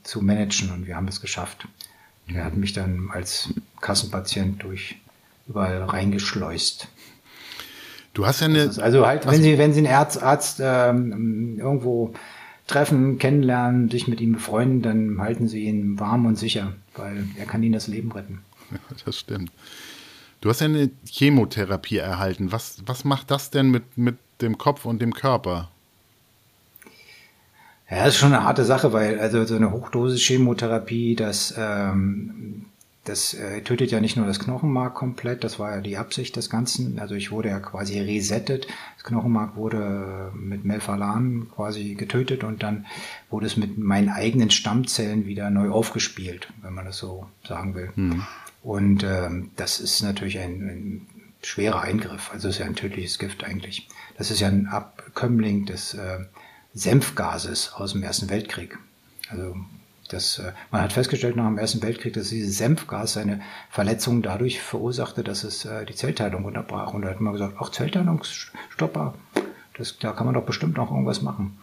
zu 0.03 0.23
managen 0.23 0.71
und 0.71 0.87
wir 0.87 0.97
haben 0.97 1.09
es 1.09 1.21
geschafft. 1.21 1.67
Er 2.27 2.45
hat 2.45 2.57
mich 2.57 2.73
dann 2.73 3.09
als 3.11 3.53
Kassenpatient 3.81 4.63
durch 4.63 4.97
überall 5.49 5.83
reingeschleust. 5.83 6.89
Du 8.13 8.27
hast 8.27 8.41
ja 8.41 8.47
eine. 8.47 8.71
Also 8.79 9.07
halt, 9.07 9.27
wenn 9.27 9.43
Sie, 9.43 9.59
wenn 9.59 9.73
Sie 9.73 9.81
einen 9.81 9.95
Arzt, 9.95 10.23
Arzt 10.23 10.61
ähm, 10.63 11.59
irgendwo 11.59 12.13
treffen, 12.67 13.19
kennenlernen, 13.19 13.91
sich 13.91 14.09
mit 14.09 14.21
ihm 14.21 14.33
befreunden, 14.33 14.83
dann 14.83 15.21
halten 15.21 15.49
Sie 15.49 15.65
ihn 15.65 15.99
warm 15.99 16.27
und 16.27 16.37
sicher, 16.37 16.73
weil 16.97 17.25
er 17.39 17.47
kann 17.47 17.63
Ihnen 17.63 17.73
das 17.73 17.87
Leben 17.87 18.13
retten. 18.13 18.43
Ja, 18.71 18.79
das 19.05 19.19
stimmt. 19.19 19.51
Du 20.41 20.49
hast 20.49 20.61
ja 20.61 20.67
eine 20.67 20.91
Chemotherapie 21.05 21.99
erhalten. 21.99 22.51
Was, 22.51 22.83
was 22.87 23.05
macht 23.05 23.31
das 23.31 23.51
denn 23.51 23.71
mit, 23.71 23.99
mit 23.99 24.17
dem 24.41 24.57
Kopf 24.57 24.87
und 24.87 25.03
dem 25.03 25.13
Körper? 25.13 25.69
Ja, 27.91 28.05
das 28.05 28.15
ist 28.15 28.21
schon 28.21 28.33
eine 28.33 28.45
harte 28.45 28.65
Sache, 28.65 28.93
weil 28.93 29.19
also 29.19 29.45
so 29.45 29.57
eine 29.57 29.73
Hochdosis 29.73 30.23
Chemotherapie, 30.23 31.17
das 31.17 31.53
ähm, 31.59 32.67
das 33.11 33.35
äh, 33.35 33.61
tötet 33.63 33.91
ja 33.91 34.01
nicht 34.01 34.17
nur 34.17 34.27
das 34.27 34.39
Knochenmark 34.39 34.95
komplett, 34.95 35.43
das 35.43 35.59
war 35.59 35.75
ja 35.75 35.81
die 35.81 35.97
Absicht 35.97 36.37
des 36.37 36.49
Ganzen. 36.49 36.99
Also 37.01 37.15
ich 37.17 37.31
wurde 37.33 37.49
ja 37.49 37.59
quasi 37.59 37.99
resettet. 37.99 38.69
Das 38.97 39.05
Knochenmark 39.05 39.57
wurde 39.57 40.31
mit 40.35 40.65
Melphalan 40.65 41.49
quasi 41.55 41.95
getötet 41.95 42.45
und 42.45 42.63
dann 42.63 42.87
wurde 43.29 43.47
es 43.47 43.57
mit 43.57 43.79
meinen 43.79 44.09
eigenen 44.09 44.51
Stammzellen 44.51 45.27
wieder 45.27 45.51
neu 45.51 45.71
aufgespielt, 45.71 46.53
wenn 46.63 46.73
man 46.73 46.85
das 46.85 46.99
so 46.99 47.27
sagen 47.47 47.75
will. 47.75 47.91
Mhm. 47.97 48.27
Und 48.63 49.03
ähm, 49.03 49.51
das 49.57 49.81
ist 49.81 50.03
natürlich 50.03 50.39
ein, 50.39 50.61
ein 50.69 51.07
schwerer 51.43 51.81
Eingriff. 51.81 52.31
Also 52.33 52.49
es 52.49 52.55
ist 52.55 52.61
ja 52.61 52.67
ein 52.67 52.77
tödliches 52.77 53.19
Gift 53.19 53.43
eigentlich. 53.43 53.89
Das 54.19 54.31
ist 54.31 54.41
ja 54.41 54.49
ein 54.49 54.67
Abkömmling 54.67 55.67
des 55.67 55.95
äh, 55.95 56.21
Senfgases 56.75 57.73
aus 57.73 57.93
dem 57.93 58.03
Ersten 58.03 58.31
Weltkrieg. 58.31 58.79
Also 59.31 59.57
das, 60.11 60.39
äh, 60.39 60.53
man 60.71 60.83
hat 60.83 60.93
festgestellt 60.93 61.37
nach 61.37 61.47
dem 61.47 61.59
Ersten 61.59 61.83
Weltkrieg, 61.83 62.13
dass 62.13 62.31
dieses 62.31 62.59
Senfgas 62.59 63.15
seine 63.15 63.41
Verletzungen 63.71 64.23
dadurch 64.23 64.61
verursachte, 64.61 65.23
dass 65.23 65.45
es 65.45 65.65
äh, 65.65 65.85
die 65.87 65.95
Zellteilung 65.95 66.45
unterbrach. 66.45 66.93
Und 66.95 67.03
da 67.03 67.09
hat 67.09 67.21
man 67.21 67.33
gesagt, 67.33 67.57
ach, 67.59 67.71
Zellteilungsstopper, 67.71 69.15
das, 69.77 69.99
da 69.99 70.13
kann 70.13 70.27
man 70.27 70.35
doch 70.35 70.45
bestimmt 70.45 70.77
noch 70.77 70.91
irgendwas 70.91 71.23
machen. 71.23 71.59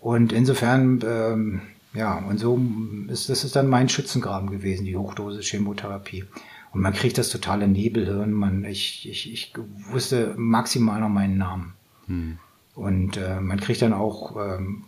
Und 0.00 0.32
insofern, 0.32 1.00
ähm, 1.04 1.62
ja, 1.94 2.18
und 2.18 2.38
so 2.38 2.60
ist 3.08 3.28
das 3.28 3.44
ist 3.44 3.56
dann 3.56 3.66
mein 3.66 3.88
Schützengraben 3.88 4.50
gewesen, 4.50 4.84
die 4.84 4.96
Hochdosis 4.96 5.46
Chemotherapie. 5.46 6.24
Und 6.72 6.82
man 6.82 6.92
kriegt 6.92 7.18
das 7.18 7.30
totale 7.30 7.66
Nebelhirn. 7.66 8.32
Man, 8.32 8.64
ich, 8.64 9.08
ich, 9.08 9.32
ich 9.32 9.54
wusste 9.90 10.34
maximal 10.36 11.00
noch 11.00 11.08
meinen 11.08 11.38
Namen. 11.38 11.72
Hm. 12.06 12.38
Und 12.74 13.16
äh, 13.16 13.40
man 13.40 13.58
kriegt 13.58 13.82
dann 13.82 13.92
auch 13.92 14.36
ähm, 14.36 14.84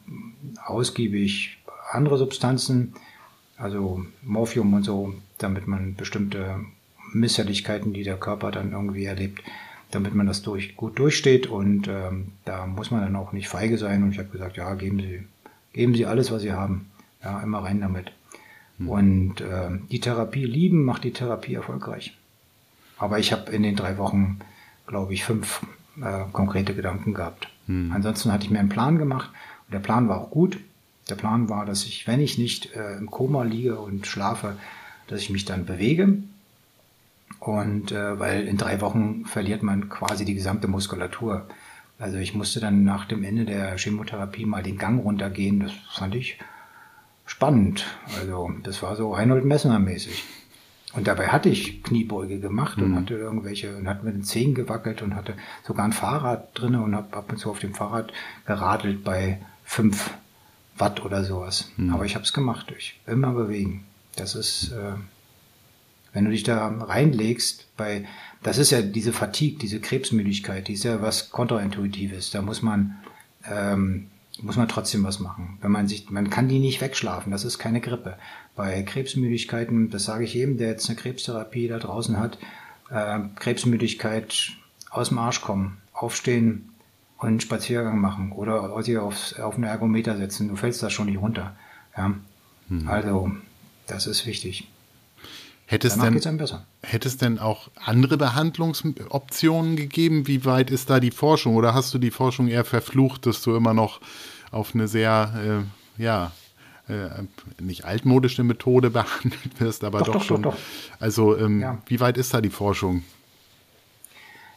ausgiebig 0.65 1.59
andere 1.93 2.19
Substanzen, 2.19 2.95
also 3.57 4.05
Morphium 4.23 4.73
und 4.75 4.85
so, 4.85 5.15
damit 5.39 5.67
man 5.67 5.95
bestimmte 5.95 6.61
Misshelligkeiten, 7.13 7.93
die 7.93 8.05
der 8.05 8.17
Körper 8.17 8.51
dann 8.51 8.73
irgendwie 8.73 9.05
erlebt, 9.05 9.43
damit 9.91 10.15
man 10.15 10.27
das 10.27 10.43
durch, 10.43 10.77
gut 10.77 10.99
durchsteht 10.99 11.47
und 11.47 11.89
ähm, 11.89 12.33
da 12.45 12.67
muss 12.67 12.91
man 12.91 13.03
dann 13.03 13.17
auch 13.17 13.33
nicht 13.33 13.49
feige 13.49 13.77
sein 13.79 14.03
und 14.03 14.13
ich 14.13 14.19
habe 14.19 14.29
gesagt, 14.29 14.57
ja, 14.57 14.75
geben 14.75 15.01
Sie, 15.01 15.25
geben 15.73 15.95
Sie 15.95 16.07
alles, 16.07 16.31
was 16.31 16.43
Sie 16.43 16.53
haben, 16.53 16.91
ja, 17.23 17.41
immer 17.41 17.65
rein 17.65 17.81
damit. 17.81 18.13
Mhm. 18.79 18.89
Und 18.89 19.41
äh, 19.41 19.71
die 19.91 20.01
Therapie 20.01 20.45
lieben 20.45 20.85
macht 20.85 21.05
die 21.05 21.13
Therapie 21.13 21.55
erfolgreich. 21.55 22.17
Aber 22.99 23.19
ich 23.19 23.33
habe 23.33 23.51
in 23.51 23.63
den 23.63 23.77
drei 23.77 23.99
Wochen, 23.99 24.39
glaube 24.87 25.13
ich, 25.15 25.25
fünf 25.25 25.67
äh, 26.01 26.25
konkrete 26.33 26.75
Gedanken 26.75 27.15
gehabt. 27.15 27.49
Mhm. 27.67 27.93
Ansonsten 27.93 28.33
hatte 28.33 28.45
ich 28.45 28.51
mir 28.51 28.61
einen 28.61 28.69
Plan 28.69 28.99
gemacht 28.99 29.31
und 29.67 29.75
der 29.75 29.81
Plan 29.81 30.09
war 30.09 30.21
auch 30.21 30.31
gut. 30.31 30.59
Der 31.11 31.17
Plan 31.17 31.49
war, 31.49 31.67
dass 31.67 31.85
ich, 31.85 32.07
wenn 32.07 32.21
ich 32.21 32.39
nicht 32.39 32.75
äh, 32.75 32.97
im 32.97 33.11
Koma 33.11 33.43
liege 33.43 33.79
und 33.79 34.07
schlafe, 34.07 34.57
dass 35.09 35.21
ich 35.21 35.31
mich 35.31 35.45
dann 35.45 35.67
bewege. 35.67 36.23
Und 37.39 37.93
äh, 37.93 38.19
weil 38.19 38.47
in 38.47 38.57
drei 38.57 38.81
Wochen 38.81 39.25
verliert 39.25 39.63
man 39.63 39.89
quasi 39.89 40.25
die 40.25 40.35
gesamte 40.35 40.69
Muskulatur. 40.69 41.47
Also 41.99 42.19
ich 42.19 42.35
musste 42.35 42.61
dann 42.61 42.85
nach 42.85 43.07
dem 43.07 43.25
Ende 43.25 43.45
der 43.45 43.77
Chemotherapie 43.77 44.47
mal 44.47 44.63
den 44.63 44.79
Gang 44.79 45.05
runtergehen. 45.05 45.61
Das 45.61 45.73
fand 45.93 46.15
ich 46.15 46.39
spannend. 47.27 47.87
Also 48.19 48.51
das 48.63 48.83
war 48.83 48.97
so 48.97 49.13
Reinhold 49.13 49.45
Messner 49.45 49.79
mäßig. 49.79 50.25
Und 50.93 51.07
dabei 51.07 51.29
hatte 51.29 51.49
ich 51.49 51.83
Kniebeuge 51.85 52.41
gemacht 52.41 52.79
und 52.79 52.91
mhm. 52.91 52.97
hatte 52.97 53.15
irgendwelche 53.15 53.77
und 53.77 53.89
hatte 53.89 54.05
mit 54.05 54.15
den 54.15 54.25
Zehen 54.25 54.55
gewackelt 54.55 55.03
und 55.03 55.15
hatte 55.15 55.35
sogar 55.63 55.85
ein 55.85 55.93
Fahrrad 55.93 56.59
drin 56.59 56.75
und 56.75 56.97
habe 56.97 57.17
ab 57.17 57.31
und 57.31 57.39
zu 57.39 57.51
auf 57.51 57.61
dem 57.61 57.75
Fahrrad 57.75 58.13
geradelt 58.45 59.05
bei 59.05 59.41
fünf 59.65 60.11
Watt 60.81 61.05
oder 61.05 61.25
sowas. 61.25 61.71
Mhm. 61.77 61.93
Aber 61.93 62.05
ich 62.05 62.15
habe 62.15 62.25
es 62.25 62.33
gemacht 62.33 62.71
durch 62.71 62.99
immer 63.07 63.33
bewegen. 63.33 63.85
Das 64.17 64.35
ist, 64.35 64.73
äh, 64.73 64.93
wenn 66.13 66.25
du 66.25 66.31
dich 66.31 66.43
da 66.43 66.69
reinlegst, 66.69 67.67
bei, 67.77 68.07
das 68.43 68.59
ist 68.59 68.71
ja 68.71 68.83
diese 68.83 69.13
Fatigue, 69.13 69.59
diese 69.59 69.81
Krebsmüdigkeit, 69.81 70.69
die 70.69 70.73
ist 70.73 70.85
ja 70.85 71.01
was 71.03 71.31
kontraintuitives. 71.31 72.31
Da 72.31 72.43
muss 72.43 72.63
man, 72.63 72.99
ähm, 73.49 74.09
muss 74.43 74.57
man 74.57 74.69
trotzdem 74.69 75.05
was 75.05 75.21
machen. 75.21 75.59
Wenn 75.61 75.71
man 75.71 75.87
sich, 75.87 76.11
man 76.11 76.31
kann 76.31 76.49
die 76.49 76.59
nicht 76.59 76.81
wegschlafen. 76.81 77.31
Das 77.31 77.45
ist 77.45 77.59
keine 77.59 77.81
Grippe. 77.81 78.17
Bei 78.57 78.83
Krebsmüdigkeiten, 78.83 79.91
das 79.91 80.05
sage 80.05 80.25
ich 80.25 80.35
jedem, 80.35 80.57
der 80.57 80.69
jetzt 80.69 80.89
eine 80.89 80.99
Krebstherapie 80.99 81.69
da 81.69 81.79
draußen 81.79 82.19
hat, 82.19 82.39
äh, 82.91 83.21
Krebsmüdigkeit 83.37 84.53
aus 84.91 85.09
dem 85.09 85.19
Arsch 85.19 85.41
kommen, 85.41 85.79
aufstehen 85.93 86.70
und 87.21 87.29
einen 87.29 87.41
Spaziergang 87.41 88.01
machen 88.01 88.33
oder 88.33 88.83
sich 88.83 88.97
auf, 88.97 89.39
auf 89.39 89.55
einen 89.55 89.65
Ergometer 89.65 90.17
setzen. 90.17 90.49
Du 90.49 90.57
fällst 90.57 90.83
da 90.83 90.91
schon 90.91 91.07
nicht 91.07 91.21
runter. 91.21 91.55
Ja? 91.97 92.15
Hm. 92.69 92.89
Also, 92.89 93.31
das 93.87 94.07
ist 94.07 94.27
wichtig. 94.27 94.69
Hätte 95.67 95.87
es, 95.87 95.97
denn, 95.97 96.21
hätte 96.83 97.07
es 97.07 97.17
denn 97.17 97.39
auch 97.39 97.69
andere 97.77 98.17
Behandlungsoptionen 98.17 99.77
gegeben? 99.77 100.27
Wie 100.27 100.45
weit 100.45 100.69
ist 100.69 100.91
da 100.91 100.99
die 100.99 101.13
Forschung? 101.13 101.55
Oder 101.55 101.75
hast 101.75 101.95
du 101.95 101.99
die 101.99 102.11
Forschung 102.11 102.49
eher 102.49 102.65
verflucht, 102.65 103.25
dass 103.27 103.41
du 103.43 103.55
immer 103.55 103.73
noch 103.73 104.01
auf 104.51 104.75
eine 104.75 104.89
sehr, 104.89 105.65
äh, 105.97 106.03
ja, 106.03 106.33
äh, 106.89 107.23
nicht 107.63 107.85
altmodische 107.85 108.43
Methode 108.43 108.91
behandelt 108.91 109.61
wirst, 109.61 109.85
aber 109.85 110.01
doch, 110.01 110.07
doch, 110.07 110.15
doch 110.15 110.25
schon. 110.25 110.43
Doch, 110.43 110.57
also, 110.99 111.37
ähm, 111.37 111.61
ja. 111.61 111.79
wie 111.87 112.01
weit 112.01 112.17
ist 112.19 112.35
da 112.35 112.41
die 112.41 112.51
Forschung? 112.51 113.05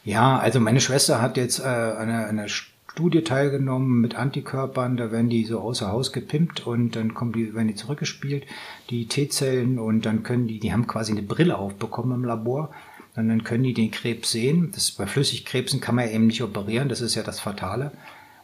Ja, 0.04 0.38
also 0.38 0.60
meine 0.60 0.82
Schwester 0.82 1.22
hat 1.22 1.38
jetzt 1.38 1.60
äh, 1.60 1.64
eine, 1.64 2.26
eine 2.26 2.48
Studie 2.50 3.24
teilgenommen 3.24 4.02
mit 4.02 4.16
Antikörpern, 4.16 4.98
da 4.98 5.12
werden 5.12 5.30
die 5.30 5.46
so 5.46 5.60
außer 5.60 5.92
Haus 5.92 6.12
gepimpt 6.12 6.68
und 6.68 6.96
dann 6.96 7.14
kommen 7.14 7.32
die, 7.32 7.56
werden 7.56 7.70
die 7.70 7.76
zurückgespielt, 7.76 8.46
die 8.90 9.08
T-Zellen 9.08 9.80
und 9.80 10.06
dann 10.06 10.22
können 10.24 10.48
die, 10.48 10.60
die 10.60 10.74
haben 10.74 10.86
quasi 10.86 11.12
eine 11.12 11.24
Brille 11.24 11.58
aufbekommen 11.58 12.20
im 12.20 12.26
Labor 12.26 12.70
und 13.16 13.30
dann 13.30 13.44
können 13.44 13.64
die 13.64 13.74
den 13.74 13.92
Krebs 13.92 14.32
sehen. 14.32 14.72
Das 14.74 14.92
bei 14.92 15.08
Flüssigkrebsen 15.08 15.82
kann 15.82 15.96
man 15.96 16.06
ja 16.06 16.12
eben 16.12 16.28
nicht 16.28 16.44
operieren, 16.44 16.90
das 16.90 17.02
ist 17.02 17.16
ja 17.16 17.24
das 17.24 17.40
Fatale. 17.40 17.92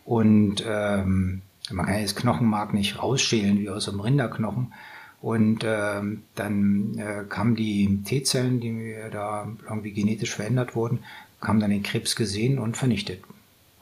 Und 0.06 0.64
ähm, 0.68 1.42
man 1.70 1.86
kann 1.86 1.96
ja 1.96 2.02
das 2.02 2.16
Knochenmark 2.16 2.74
nicht 2.74 3.02
rausschälen 3.02 3.60
wie 3.60 3.70
aus 3.70 3.88
einem 3.88 4.00
Rinderknochen. 4.00 4.74
Und 5.22 5.66
ähm, 5.66 6.24
dann 6.36 6.98
äh, 6.98 7.26
kamen 7.28 7.56
die 7.56 8.02
T-Zellen, 8.04 8.62
die 8.62 8.96
da 9.12 9.48
irgendwie 9.68 9.92
genetisch 9.92 10.34
verändert 10.34 10.76
wurden, 10.76 11.00
haben 11.42 11.60
dann 11.60 11.72
den 11.72 11.84
Krebs 11.84 12.16
gesehen 12.16 12.60
und 12.60 12.78
vernichtet. 12.78 13.24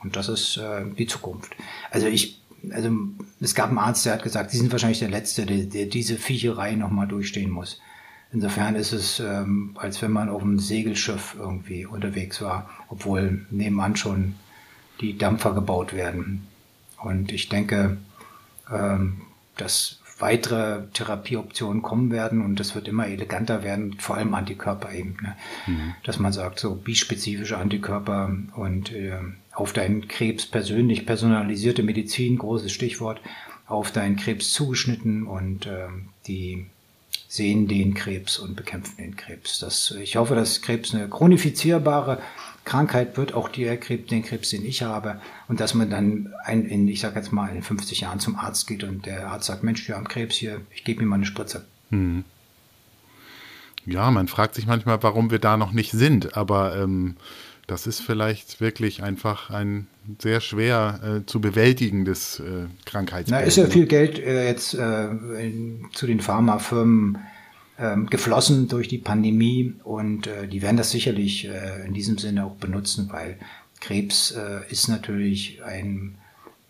Und 0.03 0.15
das 0.15 0.29
ist 0.29 0.57
äh, 0.57 0.85
die 0.97 1.07
Zukunft. 1.07 1.55
Also 1.91 2.07
ich, 2.07 2.41
also 2.71 2.91
es 3.39 3.55
gab 3.55 3.69
einen 3.69 3.79
Arzt, 3.79 4.05
der 4.05 4.13
hat 4.13 4.23
gesagt, 4.23 4.51
Sie 4.51 4.57
sind 4.57 4.71
wahrscheinlich 4.71 4.99
der 4.99 5.09
Letzte, 5.09 5.45
der, 5.45 5.65
der 5.65 5.87
diese 5.87 6.17
Viecherei 6.17 6.75
nochmal 6.75 7.07
durchstehen 7.07 7.49
muss. 7.49 7.81
Insofern 8.31 8.75
ist 8.75 8.91
es, 8.91 9.19
ähm, 9.19 9.75
als 9.75 10.01
wenn 10.01 10.11
man 10.11 10.29
auf 10.29 10.41
einem 10.41 10.59
Segelschiff 10.59 11.35
irgendwie 11.39 11.85
unterwegs 11.85 12.41
war, 12.41 12.69
obwohl 12.89 13.45
nebenan 13.49 13.95
schon 13.95 14.35
die 14.99 15.17
Dampfer 15.17 15.53
gebaut 15.53 15.93
werden. 15.93 16.45
Und 17.01 17.31
ich 17.31 17.47
denke, 17.47 17.97
ähm, 18.71 19.21
dass 19.55 19.96
weitere 20.19 20.87
Therapieoptionen 20.93 21.81
kommen 21.81 22.11
werden 22.11 22.43
und 22.43 22.59
das 22.59 22.75
wird 22.75 22.87
immer 22.87 23.07
eleganter 23.07 23.63
werden, 23.63 23.97
vor 23.99 24.17
allem 24.17 24.33
Antikörper 24.33 24.91
eben. 24.93 25.17
Ne? 25.21 25.35
Mhm. 25.67 25.93
Dass 26.03 26.19
man 26.19 26.33
sagt, 26.33 26.59
so 26.59 26.75
bispezifische 26.75 27.57
Antikörper 27.57 28.35
und 28.55 28.91
äh, 28.93 29.19
auf 29.53 29.73
deinen 29.73 30.07
Krebs 30.07 30.45
persönlich 30.45 31.05
personalisierte 31.05 31.83
Medizin, 31.83 32.37
großes 32.37 32.71
Stichwort, 32.71 33.21
auf 33.67 33.91
deinen 33.91 34.15
Krebs 34.15 34.51
zugeschnitten 34.53 35.27
und 35.27 35.65
äh, 35.65 35.87
die 36.27 36.65
sehen 37.27 37.67
den 37.67 37.93
Krebs 37.93 38.39
und 38.39 38.55
bekämpfen 38.55 38.97
den 38.97 39.15
Krebs. 39.15 39.59
Das, 39.59 39.91
ich 40.01 40.15
hoffe, 40.15 40.35
dass 40.35 40.61
Krebs 40.61 40.95
eine 40.95 41.09
chronifizierbare 41.09 42.21
Krankheit 42.67 43.17
wird, 43.17 43.33
auch 43.33 43.49
der 43.49 43.77
Krebs, 43.77 44.09
den 44.09 44.23
Krebs, 44.23 44.49
den 44.49 44.65
ich 44.65 44.83
habe, 44.83 45.19
und 45.47 45.59
dass 45.59 45.73
man 45.73 45.89
dann 45.89 46.33
ein, 46.43 46.65
in, 46.65 46.87
ich 46.87 46.99
sage 46.99 47.15
jetzt 47.15 47.31
mal, 47.31 47.55
in 47.55 47.63
50 47.63 48.01
Jahren 48.01 48.19
zum 48.19 48.35
Arzt 48.35 48.67
geht 48.67 48.83
und 48.83 49.05
der 49.05 49.27
Arzt 49.27 49.47
sagt, 49.47 49.63
Mensch, 49.63 49.87
wir 49.87 49.95
haben 49.95 50.07
Krebs 50.07 50.35
hier, 50.35 50.61
ich 50.75 50.83
gebe 50.83 51.01
ihm 51.01 51.07
mal 51.07 51.15
eine 51.15 51.25
Spritze. 51.25 51.65
Hm. 51.89 52.25
Ja, 53.85 54.11
man 54.11 54.27
fragt 54.27 54.53
sich 54.53 54.67
manchmal, 54.67 55.01
warum 55.01 55.31
wir 55.31 55.39
da 55.39 55.55
noch 55.55 55.71
nicht 55.71 55.91
sind, 55.91 56.35
aber 56.35 56.75
ähm, 56.75 57.15
das 57.67 57.87
ist 57.87 58.01
vielleicht 58.01 58.59
wirklich 58.59 59.01
einfach 59.01 59.49
ein 59.49 59.87
sehr 60.19 60.41
schwer 60.41 60.99
äh, 61.03 61.25
zu 61.25 61.39
bewältigendes 61.39 62.41
äh, 62.41 62.67
Krankheitsbild. 62.85 63.41
Na, 63.41 63.45
ist 63.45 63.55
ja 63.55 63.67
viel 63.67 63.87
Geld 63.87 64.19
äh, 64.19 64.45
jetzt 64.45 64.73
äh, 64.73 65.07
in, 65.41 65.85
zu 65.93 66.05
den 66.05 66.19
Pharmafirmen 66.19 67.17
ähm, 67.79 68.07
geflossen 68.07 68.67
durch 68.67 68.87
die 68.87 68.97
Pandemie 68.97 69.75
und 69.83 70.27
äh, 70.27 70.47
die 70.47 70.61
werden 70.61 70.77
das 70.77 70.91
sicherlich 70.91 71.47
äh, 71.47 71.85
in 71.85 71.93
diesem 71.93 72.17
Sinne 72.17 72.45
auch 72.45 72.55
benutzen, 72.55 73.09
weil 73.11 73.37
Krebs 73.79 74.31
äh, 74.31 74.61
ist 74.69 74.87
natürlich 74.87 75.63
ein 75.63 76.17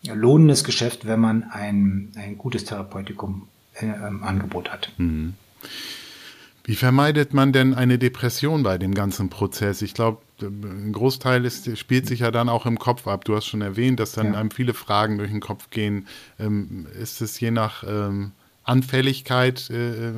lohnendes 0.04 0.64
Geschäft, 0.64 1.06
wenn 1.06 1.20
man 1.20 1.44
ein, 1.44 2.12
ein 2.16 2.38
gutes 2.38 2.66
Therapeutikum 2.66 3.48
äh, 3.76 3.86
im 3.86 4.24
Angebot 4.24 4.70
hat. 4.72 4.92
Mhm. 4.98 5.34
Wie 6.64 6.76
vermeidet 6.76 7.34
man 7.34 7.54
denn 7.54 7.74
eine 7.74 7.98
Depression 7.98 8.62
bei 8.62 8.78
dem 8.78 8.94
ganzen 8.94 9.30
Prozess? 9.30 9.82
Ich 9.82 9.94
glaube, 9.94 10.22
ein 10.42 10.92
Großteil 10.92 11.46
ist, 11.46 11.78
spielt 11.78 12.06
sich 12.06 12.20
ja 12.20 12.32
dann 12.32 12.50
auch 12.50 12.66
im 12.66 12.78
Kopf 12.78 13.08
ab. 13.08 13.24
Du 13.24 13.38
hast 13.38 13.46
schon 13.46 13.62
erwähnt, 13.62 14.02
dass 14.02 14.12
dann 14.12 14.34
ja. 14.34 14.40
einem 14.40 14.52
viele 14.52 14.74
Fragen 14.74 15.18
durch 15.18 15.32
den 15.32 15.40
Kopf 15.40 15.70
gehen. 15.70 16.08
Ähm, 16.38 16.86
ist 17.02 17.22
es 17.22 17.40
je 17.40 17.52
nach 17.52 17.86
ähm, 17.88 18.34
Anfälligkeit 18.68 19.70
äh, 19.70 20.12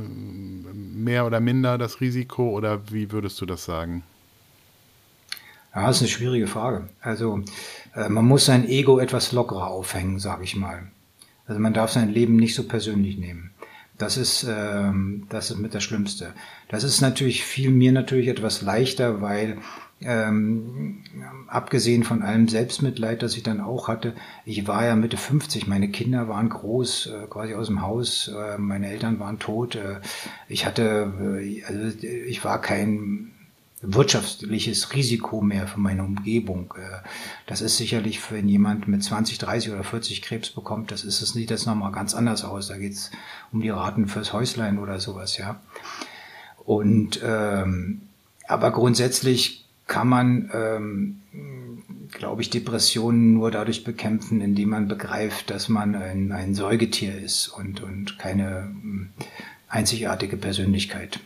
mehr 0.74 1.26
oder 1.26 1.40
minder 1.40 1.78
das 1.78 2.02
Risiko 2.02 2.50
oder 2.50 2.92
wie 2.92 3.12
würdest 3.12 3.40
du 3.42 3.46
das 3.46 3.66
sagen? 3.66 4.04
Ja, 5.74 5.88
das 5.88 5.98
ist 5.98 6.02
eine 6.02 6.10
schwierige 6.10 6.48
Frage. 6.48 6.90
Also 7.00 7.44
äh, 7.96 8.10
man 8.10 8.26
muss 8.26 8.46
sein 8.46 8.68
Ego 8.68 9.00
etwas 9.00 9.32
lockerer 9.32 9.68
aufhängen, 9.68 10.20
sage 10.20 10.44
ich 10.44 10.56
mal. 10.56 10.92
Also 11.46 11.60
man 11.60 11.74
darf 11.74 11.92
sein 11.92 12.10
Leben 12.10 12.36
nicht 12.36 12.56
so 12.56 12.68
persönlich 12.68 13.18
nehmen. 13.18 13.52
Das 13.98 14.18
ist, 14.18 14.46
ähm, 14.50 15.28
das 15.30 15.52
ist 15.52 15.58
mit 15.58 15.74
das 15.74 15.84
Schlimmste. 15.84 16.34
Das 16.70 16.84
ist 16.84 17.02
natürlich 17.02 17.44
viel 17.44 17.70
mir 17.70 17.92
natürlich 17.92 18.30
etwas 18.30 18.62
leichter, 18.62 19.22
weil 19.22 19.58
ähm, 20.02 21.04
abgesehen 21.48 22.04
von 22.04 22.22
allem 22.22 22.48
Selbstmitleid, 22.48 23.22
das 23.22 23.36
ich 23.36 23.44
dann 23.44 23.60
auch 23.60 23.88
hatte, 23.88 24.14
ich 24.46 24.68
war 24.68 24.86
ja 24.86 24.96
Mitte 24.96 25.18
50, 25.18 25.68
meine 25.68 25.90
Kinder 25.90 26.28
waren 26.28 26.50
groß, 26.50 27.08
äh, 27.08 27.28
quasi 27.30 27.54
aus 27.54 27.68
dem 27.68 27.82
Haus, 27.82 28.30
äh, 28.30 28.58
meine 28.58 28.90
Eltern 28.90 29.20
waren 29.20 29.40
tot, 29.40 29.76
äh, 29.76 30.00
ich 30.48 30.66
hatte, 30.66 31.14
äh, 31.42 31.64
also 31.66 32.06
ich 32.06 32.44
war 32.46 32.62
kein 32.62 33.32
wirtschaftliches 33.82 34.94
Risiko 34.94 35.42
mehr 35.42 35.68
für 35.68 35.80
meine 35.80 36.04
Umgebung. 36.04 36.74
Äh, 36.78 37.06
das 37.46 37.62
ist 37.62 37.78
sicherlich, 37.78 38.20
wenn 38.32 38.48
jemand 38.48 38.88
mit 38.88 39.04
20, 39.04 39.38
30 39.38 39.72
oder 39.72 39.84
40 39.84 40.22
Krebs 40.22 40.50
bekommt, 40.50 40.92
das 40.92 41.04
ist 41.04 41.22
es 41.22 41.30
sieht 41.30 41.52
das 41.52 41.66
nochmal 41.66 41.92
ganz 41.92 42.14
anders 42.14 42.44
aus. 42.44 42.68
Da 42.68 42.78
geht's 42.78 43.12
um 43.52 43.62
die 43.62 43.70
Raten 43.70 44.08
fürs 44.08 44.34
Häuslein 44.34 44.80
oder 44.80 45.00
sowas, 45.00 45.38
ja. 45.38 45.60
Und 46.66 47.20
ähm, 47.24 48.02
aber 48.48 48.72
grundsätzlich 48.72 49.59
kann 49.90 50.08
man, 50.08 50.50
ähm, 50.54 51.20
glaube 52.12 52.44
ich, 52.44 52.52
Depressionen 52.52 53.34
nur 53.34 53.50
dadurch 53.50 53.84
bekämpfen, 53.84 54.40
indem 54.40 54.70
man 54.70 54.88
begreift, 54.88 55.50
dass 55.50 55.68
man 55.68 55.96
ein, 55.96 56.32
ein 56.32 56.54
Säugetier 56.54 57.20
ist 57.20 57.48
und, 57.48 57.82
und 57.82 58.20
keine 58.20 58.62
hm, 58.62 59.10
einzigartige 59.68 60.38
Persönlichkeit. 60.38 61.20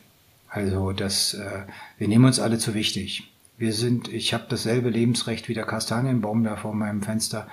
Also 0.48 0.94
das, 0.94 1.34
äh, 1.34 1.64
wir 1.98 2.08
nehmen 2.08 2.26
uns 2.26 2.40
alle 2.40 2.58
zu 2.58 2.74
wichtig. 2.74 3.30
Wir 3.58 3.74
sind, 3.74 4.08
ich 4.08 4.34
habe 4.34 4.46
dasselbe 4.48 4.90
Lebensrecht 4.90 5.50
wie 5.50 5.54
der 5.54 5.66
Kastanienbaum 5.66 6.46
da 6.46 6.56
vor 6.56 6.74
meinem 6.74 7.02
Fenster 7.02 7.48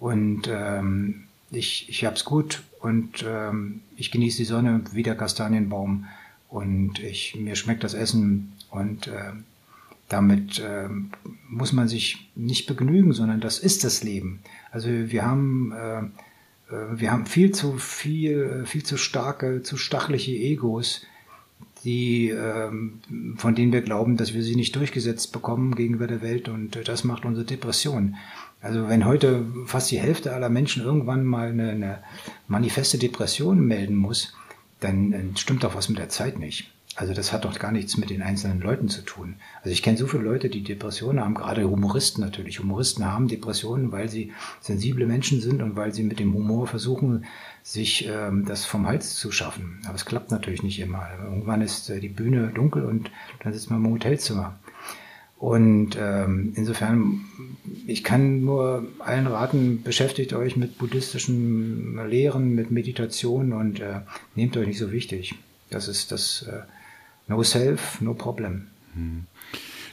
und 0.00 0.48
ähm, 0.48 1.24
ich, 1.50 1.90
ich 1.90 2.06
habe 2.06 2.16
es 2.16 2.24
gut 2.24 2.62
und 2.80 3.22
ähm, 3.28 3.82
ich 3.96 4.10
genieße 4.10 4.38
die 4.38 4.44
Sonne 4.44 4.80
wie 4.92 5.02
der 5.02 5.14
Kastanienbaum 5.14 6.06
und 6.48 7.00
ich, 7.00 7.36
mir 7.36 7.54
schmeckt 7.54 7.84
das 7.84 7.92
Essen 7.92 8.54
und 8.70 9.08
äh, 9.08 9.32
damit 10.08 10.58
äh, 10.58 10.88
muss 11.48 11.72
man 11.72 11.88
sich 11.88 12.30
nicht 12.34 12.66
begnügen, 12.66 13.12
sondern 13.12 13.40
das 13.40 13.58
ist 13.58 13.84
das 13.84 14.02
Leben. 14.02 14.40
Also 14.70 14.88
wir 14.88 15.24
haben, 15.24 15.72
äh, 15.72 15.98
äh 16.74 17.00
wir 17.00 17.10
haben 17.10 17.26
viel 17.26 17.52
zu 17.52 17.78
viel, 17.78 18.62
äh, 18.62 18.66
viel 18.66 18.82
zu 18.82 18.96
starke, 18.96 19.62
zu 19.62 19.76
stachliche 19.76 20.32
Egos, 20.32 21.06
die, 21.84 22.30
äh, 22.30 22.70
von 23.36 23.54
denen 23.54 23.72
wir 23.72 23.82
glauben, 23.82 24.16
dass 24.16 24.34
wir 24.34 24.42
sie 24.42 24.56
nicht 24.56 24.74
durchgesetzt 24.76 25.32
bekommen 25.32 25.74
gegenüber 25.74 26.06
der 26.06 26.22
Welt 26.22 26.48
und 26.48 26.76
äh, 26.76 26.84
das 26.84 27.04
macht 27.04 27.24
unsere 27.24 27.46
Depression. 27.46 28.16
Also 28.60 28.88
wenn 28.88 29.04
heute 29.04 29.44
fast 29.66 29.90
die 29.90 29.98
Hälfte 29.98 30.32
aller 30.32 30.48
Menschen 30.48 30.82
irgendwann 30.82 31.24
mal 31.24 31.48
eine, 31.48 31.70
eine 31.70 31.98
manifeste 32.48 32.98
Depression 32.98 33.60
melden 33.66 33.96
muss, 33.96 34.34
dann, 34.80 35.10
dann 35.10 35.36
stimmt 35.36 35.64
doch 35.64 35.74
was 35.74 35.88
mit 35.88 35.98
der 35.98 36.08
Zeit 36.08 36.38
nicht. 36.38 36.73
Also 36.96 37.12
das 37.12 37.32
hat 37.32 37.44
doch 37.44 37.58
gar 37.58 37.72
nichts 37.72 37.96
mit 37.96 38.10
den 38.10 38.22
einzelnen 38.22 38.60
Leuten 38.60 38.88
zu 38.88 39.02
tun. 39.02 39.34
Also 39.62 39.70
ich 39.70 39.82
kenne 39.82 39.98
so 39.98 40.06
viele 40.06 40.22
Leute, 40.22 40.48
die 40.48 40.62
Depressionen 40.62 41.20
haben, 41.20 41.34
gerade 41.34 41.68
Humoristen 41.68 42.22
natürlich. 42.22 42.60
Humoristen 42.60 43.04
haben 43.04 43.26
Depressionen, 43.26 43.90
weil 43.90 44.08
sie 44.08 44.32
sensible 44.60 45.06
Menschen 45.06 45.40
sind 45.40 45.60
und 45.60 45.74
weil 45.74 45.92
sie 45.92 46.04
mit 46.04 46.20
dem 46.20 46.32
Humor 46.34 46.68
versuchen, 46.68 47.24
sich 47.64 48.08
ähm, 48.08 48.44
das 48.44 48.64
vom 48.64 48.86
Hals 48.86 49.16
zu 49.16 49.32
schaffen. 49.32 49.80
Aber 49.86 49.96
es 49.96 50.04
klappt 50.04 50.30
natürlich 50.30 50.62
nicht 50.62 50.78
immer. 50.78 51.08
Irgendwann 51.24 51.62
ist 51.62 51.90
äh, 51.90 51.98
die 51.98 52.08
Bühne 52.08 52.52
dunkel 52.54 52.84
und 52.84 53.10
dann 53.42 53.52
sitzt 53.52 53.70
man 53.70 53.84
im 53.84 53.90
Hotelzimmer. 53.90 54.58
Und 55.36 55.98
ähm, 56.00 56.52
insofern, 56.54 57.24
ich 57.86 58.04
kann 58.04 58.44
nur 58.44 58.86
allen 59.00 59.26
raten, 59.26 59.82
beschäftigt 59.82 60.32
euch 60.32 60.56
mit 60.56 60.78
buddhistischen 60.78 61.98
Lehren, 62.08 62.54
mit 62.54 62.70
Meditation 62.70 63.52
und 63.52 63.80
äh, 63.80 64.00
nehmt 64.36 64.56
euch 64.56 64.68
nicht 64.68 64.78
so 64.78 64.92
wichtig. 64.92 65.34
Das 65.70 65.88
ist 65.88 66.12
das 66.12 66.46
äh, 66.48 66.60
No 67.26 67.42
self, 67.42 68.00
no 68.00 68.14
problem. 68.14 68.68
Hm. 68.94 69.26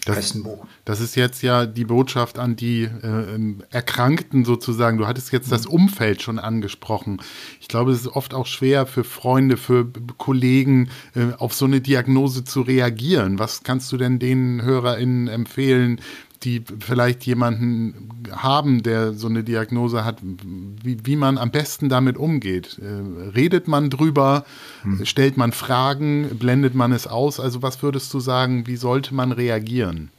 Das, 0.05 0.35
das 0.83 0.99
ist 0.99 1.15
jetzt 1.15 1.43
ja 1.43 1.67
die 1.67 1.85
Botschaft 1.85 2.39
an 2.39 2.55
die 2.55 2.83
äh, 2.85 3.55
Erkrankten 3.69 4.45
sozusagen. 4.45 4.97
Du 4.97 5.05
hattest 5.05 5.31
jetzt 5.31 5.51
das 5.51 5.65
mhm. 5.65 5.73
Umfeld 5.73 6.23
schon 6.23 6.39
angesprochen. 6.39 7.21
Ich 7.59 7.67
glaube, 7.67 7.91
es 7.91 8.01
ist 8.01 8.07
oft 8.07 8.33
auch 8.33 8.47
schwer 8.47 8.87
für 8.87 9.03
Freunde, 9.03 9.57
für 9.57 9.85
Kollegen, 10.17 10.89
äh, 11.13 11.33
auf 11.37 11.53
so 11.53 11.65
eine 11.65 11.81
Diagnose 11.81 12.43
zu 12.43 12.61
reagieren. 12.61 13.37
Was 13.37 13.61
kannst 13.61 13.91
du 13.91 13.97
denn 13.97 14.17
den 14.17 14.63
HörerInnen 14.63 15.27
empfehlen, 15.27 16.01
die 16.43 16.63
vielleicht 16.79 17.23
jemanden 17.25 18.09
haben, 18.31 18.81
der 18.81 19.13
so 19.13 19.27
eine 19.27 19.43
Diagnose 19.43 20.03
hat, 20.03 20.17
wie, 20.21 20.97
wie 21.03 21.15
man 21.15 21.37
am 21.37 21.51
besten 21.51 21.89
damit 21.89 22.17
umgeht. 22.17 22.79
Äh, 22.79 23.29
redet 23.29 23.67
man 23.67 23.89
drüber, 23.89 24.45
hm. 24.83 25.05
stellt 25.05 25.37
man 25.37 25.51
Fragen, 25.51 26.29
blendet 26.39 26.73
man 26.73 26.91
es 26.91 27.07
aus? 27.07 27.39
Also 27.39 27.61
was 27.61 27.83
würdest 27.83 28.13
du 28.13 28.19
sagen, 28.19 28.65
wie 28.67 28.75
sollte 28.75 29.13
man 29.13 29.31
reagieren? 29.31 30.09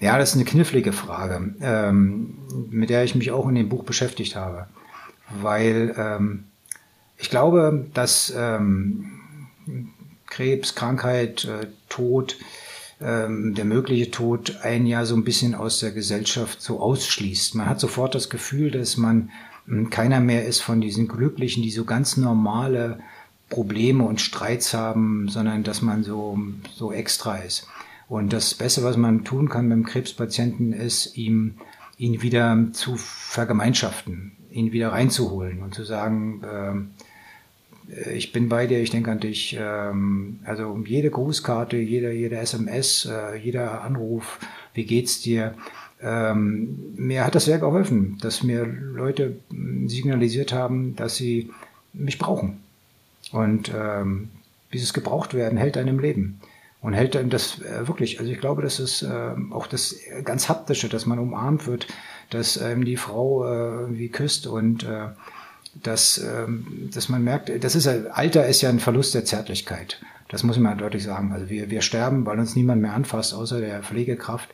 Ja, 0.00 0.16
das 0.16 0.30
ist 0.30 0.36
eine 0.36 0.44
knifflige 0.44 0.92
Frage, 0.92 1.54
ähm, 1.60 2.38
mit 2.70 2.88
der 2.88 3.04
ich 3.04 3.14
mich 3.14 3.32
auch 3.32 3.48
in 3.48 3.54
dem 3.54 3.68
Buch 3.68 3.84
beschäftigt 3.84 4.34
habe. 4.34 4.66
Weil 5.42 5.94
ähm, 5.98 6.44
ich 7.18 7.28
glaube, 7.28 7.86
dass 7.92 8.32
ähm, 8.34 9.12
Krebs, 10.26 10.74
Krankheit, 10.74 11.44
äh, 11.44 11.66
Tod 11.90 12.38
ähm, 13.00 13.54
der 13.54 13.64
mögliche 13.64 14.10
Tod 14.10 14.58
ein 14.62 14.86
Jahr 14.86 15.06
so 15.06 15.14
ein 15.14 15.24
bisschen 15.24 15.54
aus 15.54 15.80
der 15.80 15.92
Gesellschaft 15.92 16.60
so 16.60 16.80
ausschließt. 16.80 17.54
Man 17.54 17.66
hat 17.66 17.80
sofort 17.80 18.14
das 18.14 18.28
Gefühl, 18.28 18.70
dass 18.70 18.96
man 18.96 19.30
hm, 19.66 19.90
keiner 19.90 20.20
mehr 20.20 20.46
ist 20.46 20.60
von 20.60 20.80
diesen 20.80 21.08
Glücklichen, 21.08 21.62
die 21.62 21.70
so 21.70 21.84
ganz 21.84 22.16
normale 22.16 23.00
Probleme 23.48 24.04
und 24.04 24.20
Streits 24.20 24.74
haben, 24.74 25.28
sondern 25.28 25.64
dass 25.64 25.82
man 25.82 26.04
so, 26.04 26.38
so 26.74 26.92
extra 26.92 27.36
ist. 27.38 27.66
Und 28.08 28.32
das 28.32 28.54
Beste, 28.54 28.82
was 28.82 28.96
man 28.96 29.24
tun 29.24 29.48
kann 29.48 29.68
beim 29.68 29.84
Krebspatienten, 29.84 30.72
ist, 30.72 31.16
ihm, 31.16 31.54
ihn 31.96 32.22
wieder 32.22 32.66
zu 32.72 32.96
vergemeinschaften, 32.96 34.32
ihn 34.50 34.72
wieder 34.72 34.92
reinzuholen 34.92 35.62
und 35.62 35.74
zu 35.74 35.84
sagen, 35.84 36.42
äh, 36.42 37.09
ich 38.12 38.32
bin 38.32 38.48
bei 38.48 38.66
dir, 38.66 38.80
ich 38.80 38.90
denke 38.90 39.10
an 39.10 39.20
dich. 39.20 39.56
Ähm, 39.58 40.40
also 40.44 40.78
jede 40.84 41.10
Grußkarte, 41.10 41.76
jede, 41.76 42.12
jede 42.12 42.36
SMS, 42.36 43.06
äh, 43.10 43.36
jeder 43.36 43.82
Anruf, 43.82 44.38
wie 44.74 44.84
geht's 44.84 45.20
dir? 45.20 45.54
Ähm, 46.02 46.94
mir 46.96 47.26
hat 47.26 47.34
das 47.34 47.44
sehr 47.44 47.58
geholfen, 47.58 48.18
dass 48.22 48.42
mir 48.42 48.64
Leute 48.64 49.36
signalisiert 49.86 50.52
haben, 50.52 50.96
dass 50.96 51.16
sie 51.16 51.50
mich 51.92 52.18
brauchen. 52.18 52.60
Und 53.32 53.70
ähm, 53.74 54.30
dieses 54.72 54.92
Gebrauchtwerden 54.92 55.58
hält 55.58 55.76
einem 55.76 55.98
Leben. 55.98 56.40
Und 56.82 56.94
hält 56.94 57.14
einem 57.14 57.28
das 57.28 57.60
äh, 57.60 57.86
wirklich, 57.86 58.20
also 58.20 58.32
ich 58.32 58.40
glaube, 58.40 58.62
das 58.62 58.80
ist 58.80 59.02
äh, 59.02 59.34
auch 59.50 59.66
das 59.66 59.96
ganz 60.24 60.48
Haptische, 60.48 60.88
dass 60.88 61.04
man 61.04 61.18
umarmt 61.18 61.66
wird, 61.66 61.86
dass 62.30 62.56
ähm, 62.56 62.86
die 62.86 62.96
Frau 62.96 63.44
äh, 63.44 63.80
irgendwie 63.82 64.08
küsst 64.08 64.46
und 64.46 64.84
äh, 64.84 65.08
dass, 65.74 66.18
ähm, 66.18 66.90
dass 66.92 67.08
man 67.08 67.22
merkt, 67.22 67.50
das 67.62 67.74
ist 67.74 67.86
Alter 67.86 68.46
ist 68.46 68.60
ja 68.60 68.68
ein 68.68 68.80
Verlust 68.80 69.14
der 69.14 69.24
Zärtlichkeit. 69.24 70.00
Das 70.28 70.44
muss 70.44 70.58
man 70.58 70.78
deutlich 70.78 71.02
sagen. 71.02 71.32
Also 71.32 71.48
wir, 71.48 71.70
wir 71.70 71.82
sterben, 71.82 72.24
weil 72.24 72.38
uns 72.38 72.54
niemand 72.54 72.82
mehr 72.82 72.94
anfasst, 72.94 73.34
außer 73.34 73.60
der 73.60 73.82
Pflegekraft. 73.82 74.48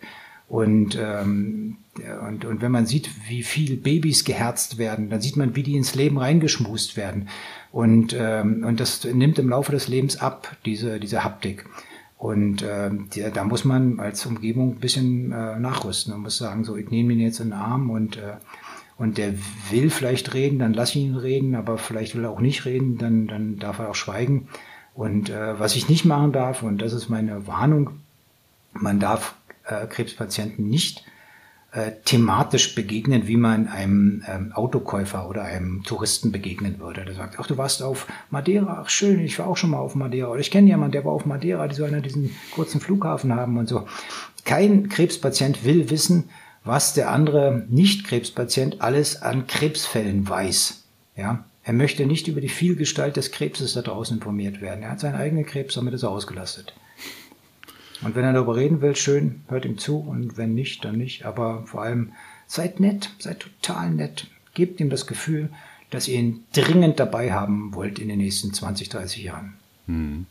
Und, 0.49 0.97
ähm, 1.01 1.79
und, 2.27 2.45
und 2.45 2.63
wenn 2.63 2.71
man 2.71 2.87
sieht, 2.87 3.11
wie 3.29 3.43
viel 3.43 3.77
Babys 3.77 4.25
geherzt 4.25 4.79
werden, 4.79 5.11
dann 5.11 5.21
sieht 5.21 5.37
man, 5.37 5.57
wie 5.57 5.63
die 5.63 5.77
ins 5.77 5.95
Leben 5.95 6.19
reingeschmust 6.19 6.97
werden. 6.97 7.29
Und, 7.73 8.17
ähm, 8.19 8.65
und 8.65 8.81
das 8.81 9.05
nimmt 9.05 9.39
im 9.39 9.51
Laufe 9.51 9.73
des 9.73 9.89
Lebens 9.89 10.19
ab, 10.19 10.57
diese, 10.65 11.01
diese 11.01 11.25
Haptik. 11.25 11.67
Und 12.17 12.63
äh, 12.63 12.91
da 13.35 13.45
muss 13.45 13.65
man 13.65 14.01
als 14.01 14.25
Umgebung 14.25 14.77
ein 14.77 14.81
bisschen 14.81 15.33
äh, 15.33 15.59
nachrüsten. 15.59 16.13
Man 16.13 16.23
muss 16.23 16.39
sagen, 16.39 16.65
so, 16.65 16.77
ich 16.77 16.91
nehme 16.91 17.13
ihn 17.13 17.21
jetzt 17.21 17.41
in 17.41 17.49
den 17.49 17.53
Arm 17.53 17.91
und 17.91 18.17
äh, 18.17 18.37
und 18.99 19.19
der 19.19 19.35
will 19.71 19.91
vielleicht 19.91 20.33
reden, 20.35 20.59
dann 20.59 20.73
lass 20.73 20.97
ihn 20.97 21.17
reden, 21.17 21.55
aber 21.55 21.79
vielleicht 21.79 22.15
will 22.15 22.25
er 22.25 22.31
auch 22.31 22.41
nicht 22.41 22.65
reden, 22.65 22.99
dann, 22.99 23.27
dann 23.27 23.59
darf 23.59 23.79
er 23.79 23.91
auch 23.91 23.95
schweigen. 23.95 24.49
Und 24.95 25.29
äh, 25.29 25.59
was 25.59 25.77
ich 25.77 25.89
nicht 25.89 26.05
machen 26.05 26.33
darf, 26.33 26.63
und 26.63 26.81
das 26.81 26.95
ist 26.95 27.09
meine 27.11 27.47
Warnung, 27.47 27.91
man 28.73 28.99
darf 28.99 29.35
äh, 29.65 29.87
Krebspatienten 29.87 30.67
nicht 30.67 31.05
äh, 31.73 31.93
thematisch 32.07 32.75
begegnen, 32.75 33.27
wie 33.27 33.37
man 33.37 33.69
einem 33.69 34.25
ähm, 34.27 34.53
Autokäufer 34.55 35.29
oder 35.29 35.43
einem 35.43 35.83
Touristen 35.83 36.33
begegnen 36.33 36.81
würde. 36.81 37.05
Der 37.05 37.15
sagt, 37.15 37.39
ach, 37.39 37.47
du 37.47 37.59
warst 37.59 37.83
auf 37.83 38.07
Madeira, 38.31 38.81
ach 38.83 38.89
schön, 38.89 39.21
ich 39.21 39.39
war 39.39 39.47
auch 39.47 39.59
schon 39.59 39.71
mal 39.71 39.79
auf 39.79 39.95
Madeira. 39.95 40.31
Oder 40.31 40.41
ich 40.41 40.51
kenne 40.51 40.69
jemanden, 40.69 40.93
der 40.93 41.05
war 41.05 41.13
auf 41.13 41.27
Madeira, 41.27 41.69
die 41.69 41.75
sollen 41.75 41.93
ja 41.93 42.01
diesen 42.01 42.31
kurzen 42.53 42.81
Flughafen 42.81 43.35
haben 43.35 43.59
und 43.59 43.69
so. 43.69 43.87
Kein 44.47 44.89
Krebspatient 44.89 45.65
will 45.67 45.91
wissen, 45.91 46.31
was 46.67 46.95
der 46.95 47.11
andere 47.11 47.65
Nicht-Krebspatient 47.69 48.81
alles 48.83 49.23
an 49.23 49.47
Krebsfällen 49.47 50.29
weiß. 50.29 50.83
Ja, 51.17 51.45
er 51.63 51.73
möchte 51.73 52.07
nicht 52.07 52.29
über 52.29 52.41
die 52.41 52.49
Vielgestalt 52.49 53.17
des 53.17 53.31
Krebses 53.31 53.73
da 53.73 53.83
draußen 53.83 54.19
informiert 54.19 54.61
werden. 54.61 54.83
Er 54.83 54.91
hat 54.91 55.01
seinen 55.01 55.15
eigenen 55.15 55.47
Krebs, 55.47 55.75
damit 55.75 55.95
ist 55.95 56.03
er 56.03 56.11
ausgelastet. 56.11 56.75
Und 58.03 58.15
wenn 58.15 58.25
er 58.25 58.33
darüber 58.33 58.57
reden 58.57 58.83
will, 58.83 58.95
schön, 58.95 59.43
hört 59.49 59.65
ihm 59.65 59.79
zu 59.79 59.99
und 59.99 60.37
wenn 60.37 60.55
nicht, 60.55 60.85
dann 60.85 60.99
nicht. 60.99 61.25
Aber 61.25 61.67
vor 61.67 61.83
allem 61.83 62.13
seid 62.47 62.81
nett, 62.81 63.11
seid 63.19 63.41
total 63.41 63.91
nett. 63.91 64.27
Gebt 64.55 64.81
ihm 64.81 64.91
das 64.91 65.07
Gefühl, 65.07 65.49
dass 65.91 66.09
ihr 66.09 66.19
ihn 66.19 66.45
dringend 66.53 67.01
dabei 67.01 67.33
haben 67.33 67.75
wollt 67.75 67.99
in 67.99 68.09
den 68.09 68.19
nächsten 68.19 68.53
20, 68.53 68.89
30 68.89 69.23
Jahren. 69.23 69.55
Hm. 69.87 70.27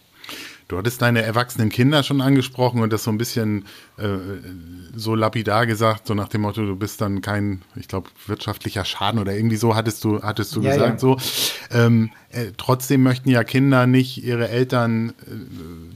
Du 0.67 0.77
hattest 0.77 0.99
deine 1.01 1.21
erwachsenen 1.21 1.69
Kinder 1.69 2.01
schon 2.01 2.21
angesprochen 2.21 2.81
und 2.81 2.91
das 2.91 3.03
so 3.03 3.11
ein 3.11 3.19
bisschen 3.19 3.65
äh, 3.97 4.07
so 4.95 5.13
lapidar 5.13 5.67
gesagt, 5.67 6.07
so 6.07 6.15
nach 6.15 6.27
dem 6.27 6.41
Motto, 6.41 6.65
du 6.65 6.75
bist 6.75 7.01
dann 7.01 7.21
kein, 7.21 7.61
ich 7.75 7.87
glaube, 7.87 8.09
wirtschaftlicher 8.25 8.83
Schaden 8.83 9.19
oder 9.19 9.35
irgendwie 9.35 9.57
so 9.57 9.75
hattest 9.75 10.03
du, 10.03 10.23
hattest 10.23 10.55
du 10.55 10.61
ja, 10.61 10.71
gesagt 10.73 10.93
ja. 10.93 10.97
so. 10.99 11.17
Ähm, 11.69 12.09
äh, 12.29 12.47
trotzdem 12.57 13.03
möchten 13.03 13.29
ja 13.29 13.43
Kinder 13.43 13.85
nicht 13.85 14.23
ihre 14.23 14.49
Eltern 14.49 15.09
äh, 15.09 15.13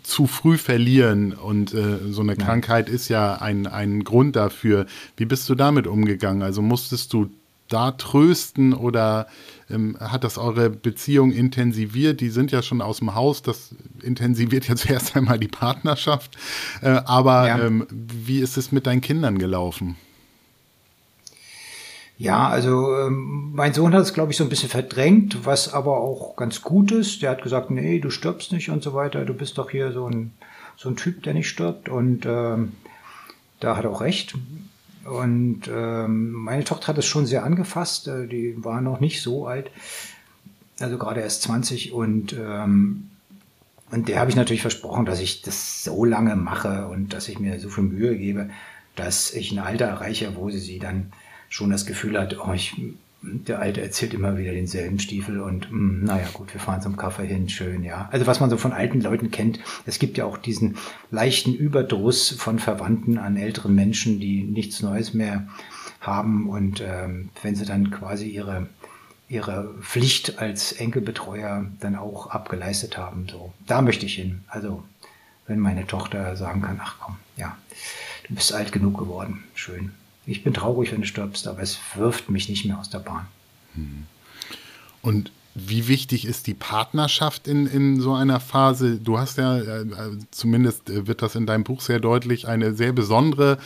zu 0.04 0.28
früh 0.28 0.60
verlieren 0.60 1.34
und 1.34 1.74
äh, 1.74 1.98
so 2.12 2.22
eine 2.22 2.38
ja. 2.38 2.46
Krankheit 2.46 2.90
ist 2.90 3.10
ja 3.10 3.36
ein, 3.36 3.66
ein 3.66 4.04
Grund 4.04 4.36
dafür. 4.36 4.86
Wie 5.18 5.26
bist 5.26 5.50
du 5.50 5.56
damit 5.56 5.88
umgegangen? 5.88 6.44
Also 6.44 6.62
musstest 6.62 7.12
du 7.14 7.32
da 7.70 7.92
trösten 7.92 8.74
oder 8.74 9.28
ähm, 9.70 9.98
hat 10.00 10.24
das 10.24 10.38
eure 10.38 10.70
Beziehung 10.70 11.32
intensiviert? 11.32 12.20
Die 12.20 12.30
sind 12.30 12.52
ja 12.52 12.62
schon 12.62 12.82
aus 12.82 12.98
dem 13.00 13.16
Haus, 13.16 13.42
das 13.42 13.76
intensiviert 14.02 14.68
jetzt 14.68 14.90
erst 14.90 15.16
einmal 15.16 15.40
die 15.40 15.48
Partnerschaft. 15.48 16.38
Äh, 16.82 17.02
aber 17.06 17.48
ja. 17.48 17.60
ähm, 17.60 17.88
wie 17.90 18.40
ist 18.40 18.58
es 18.58 18.72
mit 18.72 18.88
deinen 18.88 19.02
Kindern 19.02 19.38
gelaufen? 19.38 19.96
Ja, 22.20 22.50
also 22.50 22.98
ähm, 22.98 23.54
mein 23.54 23.74
Sohn 23.74 23.94
hat 23.94 24.02
es, 24.02 24.14
glaube 24.14 24.34
ich, 24.34 24.38
so 24.38 24.44
ein 24.44 24.50
bisschen 24.50 24.68
verdrängt, 24.68 25.46
was 25.46 25.74
aber 25.74 26.02
auch 26.02 26.36
ganz 26.36 26.62
gut 26.62 26.92
ist. 26.92 27.22
Der 27.22 27.30
hat 27.30 27.44
gesagt, 27.44 27.72
nee, 27.72 28.00
du 28.00 28.10
stirbst 28.10 28.52
nicht 28.52 28.70
und 28.70 28.84
so 28.84 28.94
weiter. 28.94 29.24
Du 29.24 29.34
bist 29.34 29.58
doch 29.58 29.70
hier 29.70 29.94
so 29.94 30.06
ein, 30.06 30.34
so 30.76 30.90
ein 30.90 30.98
Typ, 30.98 31.24
der 31.24 31.34
nicht 31.34 31.48
stirbt. 31.48 31.88
Und 31.88 32.26
ähm, 32.26 32.74
da 33.62 33.78
hat 33.78 33.86
er 33.86 33.92
auch 33.92 34.02
recht. 34.02 34.36
Und 35.06 35.70
ähm, 35.72 36.32
meine 36.32 36.64
Tochter 36.64 36.88
hat 36.88 36.98
es 36.98 37.06
schon 37.06 37.26
sehr 37.26 37.44
angefasst. 37.44 38.08
Äh, 38.08 38.28
die 38.28 38.64
war 38.64 38.82
noch 38.82 39.00
nicht 39.00 39.22
so 39.22 39.48
alt, 39.48 39.72
also 40.80 40.98
gerade 40.98 41.22
erst 41.22 41.44
20. 41.44 41.94
Und, 41.94 42.34
ähm, 42.34 43.10
und 43.92 44.08
der 44.08 44.20
habe 44.20 44.30
ich 44.30 44.36
natürlich 44.36 44.62
versprochen, 44.62 45.06
dass 45.06 45.20
ich 45.20 45.42
das 45.42 45.84
so 45.84 46.06
lange 46.06 46.36
mache 46.36 46.88
und 46.88 47.14
dass 47.14 47.28
ich 47.28 47.40
mir 47.40 47.60
so 47.60 47.70
viel 47.70 47.86
Mühe 47.86 48.18
gebe, 48.18 48.50
dass 48.96 49.34
ich 49.34 49.52
ein 49.52 49.60
Alter 49.60 49.86
erreiche, 49.86 50.36
wo 50.36 50.50
sie, 50.50 50.60
sie 50.60 50.80
dann 50.80 51.12
schon 51.48 51.70
das 51.72 51.86
Gefühl 51.86 52.20
hat, 52.20 52.38
oh, 52.40 52.54
ich 52.54 52.76
der 53.22 53.60
Alte 53.60 53.82
erzählt 53.82 54.14
immer 54.14 54.38
wieder 54.38 54.54
denselben 54.54 55.00
Stiefel 55.00 55.42
und 55.42 55.72
mh, 55.72 55.78
hm, 55.78 56.04
naja 56.06 56.28
gut, 56.34 56.54
wir 56.54 56.62
fahren 56.62 56.82
zum 56.82 56.96
Kaffee 56.96 57.28
hin, 57.28 57.50
schön, 57.50 57.84
ja. 57.84 58.08
Also 58.12 58.28
was 58.28 58.40
man 58.40 58.50
so 58.50 58.58
von 58.58 58.72
alten 58.72 59.02
Leuten 59.02 59.32
kennt, 59.32 59.60
es 59.86 60.00
gibt 60.00 60.18
ja 60.18 60.26
auch 60.26 60.38
diesen 60.38 60.78
leichten 61.12 61.54
Überdruss 61.54 62.30
von 62.30 62.60
Verwandten 62.60 63.18
an 63.18 63.36
älteren 63.36 63.76
Menschen, 63.76 64.20
die 64.20 64.44
nichts 64.44 64.82
Neues 64.82 65.14
mehr 65.14 65.48
haben 66.00 66.50
und 66.50 66.82
ähm, 66.82 67.30
wenn 67.42 67.56
sie 67.56 67.66
dann 67.66 67.92
quasi 67.92 68.28
ihre 68.30 68.68
ihre 69.28 69.76
Pflicht 69.82 70.40
als 70.40 70.72
Enkelbetreuer 70.72 71.68
dann 71.82 71.96
auch 71.96 72.28
abgeleistet 72.28 72.98
haben, 72.98 73.28
so 73.30 73.54
da 73.68 73.84
möchte 73.84 74.08
ich 74.08 74.16
hin. 74.16 74.44
Also 74.48 74.84
wenn 75.46 75.60
meine 75.60 75.86
Tochter 75.86 76.36
sagen 76.36 76.62
kann, 76.62 76.80
ach 76.82 76.96
komm, 77.00 77.18
ja, 77.38 77.56
du 78.28 78.34
bist 78.34 78.54
alt 78.54 78.72
genug 78.72 78.98
geworden, 78.98 79.44
schön 79.54 79.92
ich 80.30 80.44
bin 80.44 80.54
traurig, 80.54 80.92
wenn 80.92 81.02
du 81.02 81.08
stirbst, 81.08 81.48
aber 81.48 81.62
es 81.62 81.80
wirft 81.96 82.30
mich 82.30 82.50
nicht 82.50 82.66
mehr 82.66 82.80
aus 82.80 82.90
der 82.90 83.00
Bahn. 83.00 83.28
Und 85.02 85.32
wie 85.56 85.88
wichtig 85.88 86.26
ist 86.26 86.48
die 86.48 86.54
Partnerschaft 86.54 87.48
in, 87.48 87.66
in 87.66 88.00
so 88.00 88.14
einer 88.14 88.40
Phase? 88.40 88.98
Du 88.98 89.18
hast 89.18 89.38
ja, 89.38 89.58
äh, 89.58 89.86
zumindest 90.32 90.90
äh, 90.90 91.08
wird 91.08 91.22
das 91.22 91.36
in 91.36 91.46
deinem 91.46 91.64
Buch 91.64 91.82
sehr 91.82 92.00
deutlich, 92.00 92.48
eine 92.48 92.74
sehr 92.74 92.94
besondere 92.94 93.58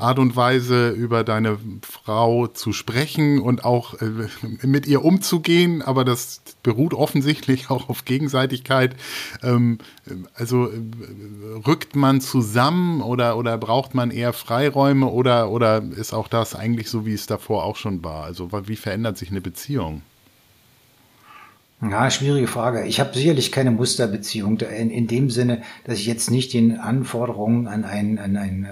Art 0.00 0.18
und 0.18 0.36
Weise 0.36 0.90
über 0.90 1.24
deine 1.24 1.58
Frau 1.82 2.46
zu 2.46 2.72
sprechen 2.72 3.40
und 3.40 3.64
auch 3.64 3.94
äh, 4.00 4.28
mit 4.62 4.86
ihr 4.86 5.04
umzugehen, 5.04 5.82
aber 5.82 6.04
das 6.04 6.42
beruht 6.62 6.94
offensichtlich 6.94 7.70
auch 7.70 7.88
auf 7.88 8.04
Gegenseitigkeit. 8.04 8.96
Ähm, 9.42 9.78
also 10.34 10.68
äh, 10.68 10.80
rückt 11.66 11.96
man 11.96 12.20
zusammen 12.20 13.02
oder, 13.02 13.36
oder 13.36 13.58
braucht 13.58 13.94
man 13.94 14.10
eher 14.10 14.32
Freiräume 14.32 15.06
oder, 15.06 15.50
oder 15.50 15.82
ist 15.82 16.12
auch 16.12 16.28
das 16.28 16.54
eigentlich 16.54 16.88
so, 16.88 17.06
wie 17.06 17.14
es 17.14 17.26
davor 17.26 17.64
auch 17.64 17.76
schon 17.76 18.02
war? 18.02 18.24
Also 18.24 18.50
wie 18.66 18.76
verändert 18.76 19.18
sich 19.18 19.30
eine 19.30 19.40
Beziehung? 19.40 20.02
Ja, 21.82 22.10
schwierige 22.10 22.46
Frage. 22.46 22.84
Ich 22.84 23.00
habe 23.00 23.14
sicherlich 23.14 23.52
keine 23.52 23.70
Musterbeziehung 23.70 24.60
in, 24.60 24.90
in 24.90 25.06
dem 25.06 25.30
Sinne, 25.30 25.62
dass 25.84 25.98
ich 25.98 26.06
jetzt 26.06 26.30
nicht 26.30 26.52
den 26.52 26.78
Anforderungen 26.78 27.68
an 27.68 27.84
einen, 27.84 28.18
an 28.18 28.36
einen 28.36 28.64
äh, 28.64 28.68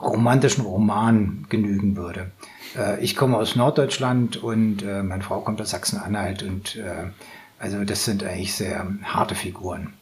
romantischen 0.00 0.64
Roman 0.64 1.46
genügen 1.48 1.96
würde. 1.96 2.30
Äh, 2.76 3.02
ich 3.02 3.16
komme 3.16 3.36
aus 3.36 3.56
Norddeutschland 3.56 4.36
und 4.36 4.82
äh, 4.82 5.02
meine 5.02 5.22
Frau 5.22 5.40
kommt 5.40 5.60
aus 5.60 5.70
Sachsen-Anhalt 5.70 6.42
und 6.42 6.76
äh, 6.76 7.10
also 7.58 7.84
das 7.84 8.04
sind 8.04 8.24
eigentlich 8.24 8.54
sehr 8.54 8.86
harte 9.02 9.34
Figuren 9.34 9.92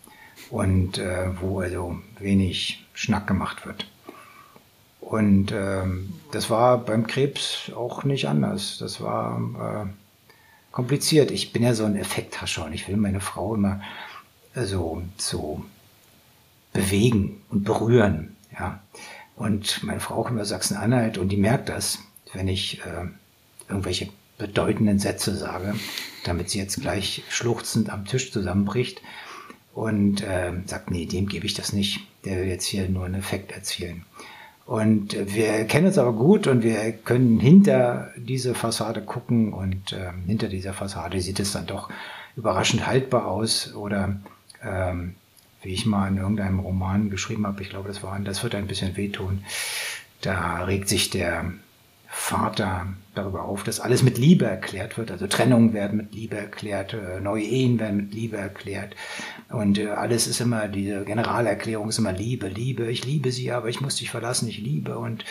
und 0.51 1.01
wo 1.40 1.61
also 1.61 1.99
wenig 2.20 2.86
Schnack 2.94 3.26
gemacht 3.26 3.66
wird. 3.66 3.90
Und 5.01 5.53
ähm, 5.53 6.14
das 6.30 6.51
war 6.51 6.78
beim 6.78 7.07
Krebs 7.07 7.72
auch 7.74 8.05
nicht 8.05 8.28
anders. 8.28 8.78
Das 8.78 9.01
war 9.01 9.90
kompliziert. 10.70 11.32
Ich 11.32 11.53
bin 11.53 11.64
ja 11.64 11.74
so 11.74 11.84
ein 11.84 11.96
Effekthascher 11.96 12.64
und 12.64 12.72
ich 12.72 12.86
will 12.86 12.96
meine 12.96 13.20
Frau 13.20 13.57
immer 13.57 13.80
so, 14.55 15.03
so 15.16 15.64
bewegen 16.72 17.42
und 17.51 17.64
berühren. 17.64 18.36
Ja. 18.57 18.80
Und 19.39 19.84
meine 19.84 20.01
Frau 20.01 20.24
kommt 20.24 20.41
aus 20.41 20.49
Sachsen-Anhalt 20.49 21.16
und 21.16 21.28
die 21.28 21.36
merkt 21.36 21.68
das, 21.68 21.99
wenn 22.34 22.49
ich 22.49 22.80
äh, 22.80 23.07
irgendwelche 23.68 24.09
bedeutenden 24.36 24.99
Sätze 24.99 25.36
sage, 25.36 25.74
damit 26.24 26.51
sie 26.51 26.59
jetzt 26.59 26.80
gleich 26.80 27.22
schluchzend 27.28 27.89
am 27.91 28.05
Tisch 28.05 28.32
zusammenbricht 28.32 29.01
und 29.74 30.22
äh, 30.22 30.53
sagt, 30.66 30.91
nee, 30.91 31.07
dem 31.07 31.28
gebe 31.28 31.47
ich 31.47 31.55
das 31.55 31.72
nicht. 31.72 32.01
Der 32.24 32.39
will 32.39 32.49
jetzt 32.49 32.64
hier 32.64 32.89
nur 32.89 33.05
einen 33.05 33.14
Effekt 33.14 33.53
erzielen. 33.53 34.05
Und 34.66 35.16
wir 35.34 35.64
kennen 35.64 35.86
uns 35.86 35.99
aber 35.99 36.12
gut 36.12 36.49
und 36.49 36.62
wir 36.64 36.93
können 36.93 37.39
hinter 37.39 38.11
diese 38.16 38.55
Fassade 38.55 39.01
gucken 39.01 39.53
und 39.53 39.93
äh, 39.93 40.11
hinter 40.26 40.49
dieser 40.49 40.74
Fassade 40.74 41.20
sieht 41.20 41.41
es 41.41 41.53
dann 41.53 41.66
doch 41.66 41.89
überraschend 42.36 42.86
haltbar 42.86 43.28
aus 43.28 43.72
oder 43.74 44.20
ähm, 44.62 45.14
wie 45.63 45.73
ich 45.73 45.87
mal 45.87 46.09
in 46.09 46.19
irgendeinem 46.19 46.61
Roman 46.61 47.11
geschrieben 47.11 47.47
habe, 47.47 47.63
ich 47.63 47.71
glaube, 47.71 47.89
das 47.89 48.03
war, 48.03 48.19
das 48.21 48.43
wird 48.43 48.55
ein 48.55 48.67
bisschen 48.67 48.97
wehtun. 48.97 49.45
Da 50.21 50.65
regt 50.65 50.89
sich 50.89 51.11
der 51.11 51.53
Vater 52.11 52.87
darüber 53.15 53.45
auf, 53.45 53.65
dass 53.65 53.81
alles 53.81 54.03
mit 54.03 54.17
Liebe 54.17 54.47
erklärt 54.47 54.97
wird. 54.97 55.11
Also 55.11 55.27
Trennungen 55.27 55.75
werden 55.75 55.99
mit 55.99 56.15
Liebe 56.15 56.37
erklärt, 56.37 56.95
äh, 56.95 57.21
neue 57.21 57.45
Ehen 57.45 57.79
werden 57.79 57.97
mit 57.97 58.15
Liebe 58.15 58.37
erklärt. 58.37 58.97
Und 59.51 59.79
äh, 59.79 59.89
alles 59.89 60.27
ist 60.27 60.41
immer, 60.41 60.69
diese 60.69 61.05
Generalerklärung 61.05 61.91
ist 61.91 61.99
immer 61.99 62.13
Liebe, 62.13 62.49
Liebe, 62.49 62.91
ich 62.91 63.05
liebe 63.05 63.31
sie, 63.31 63.53
aber 63.53 63.69
ich 63.69 63.81
muss 63.81 63.97
dich 63.97 64.11
verlassen, 64.11 64.49
ich 64.49 64.59
liebe. 64.59 64.99
Und, 64.99 65.25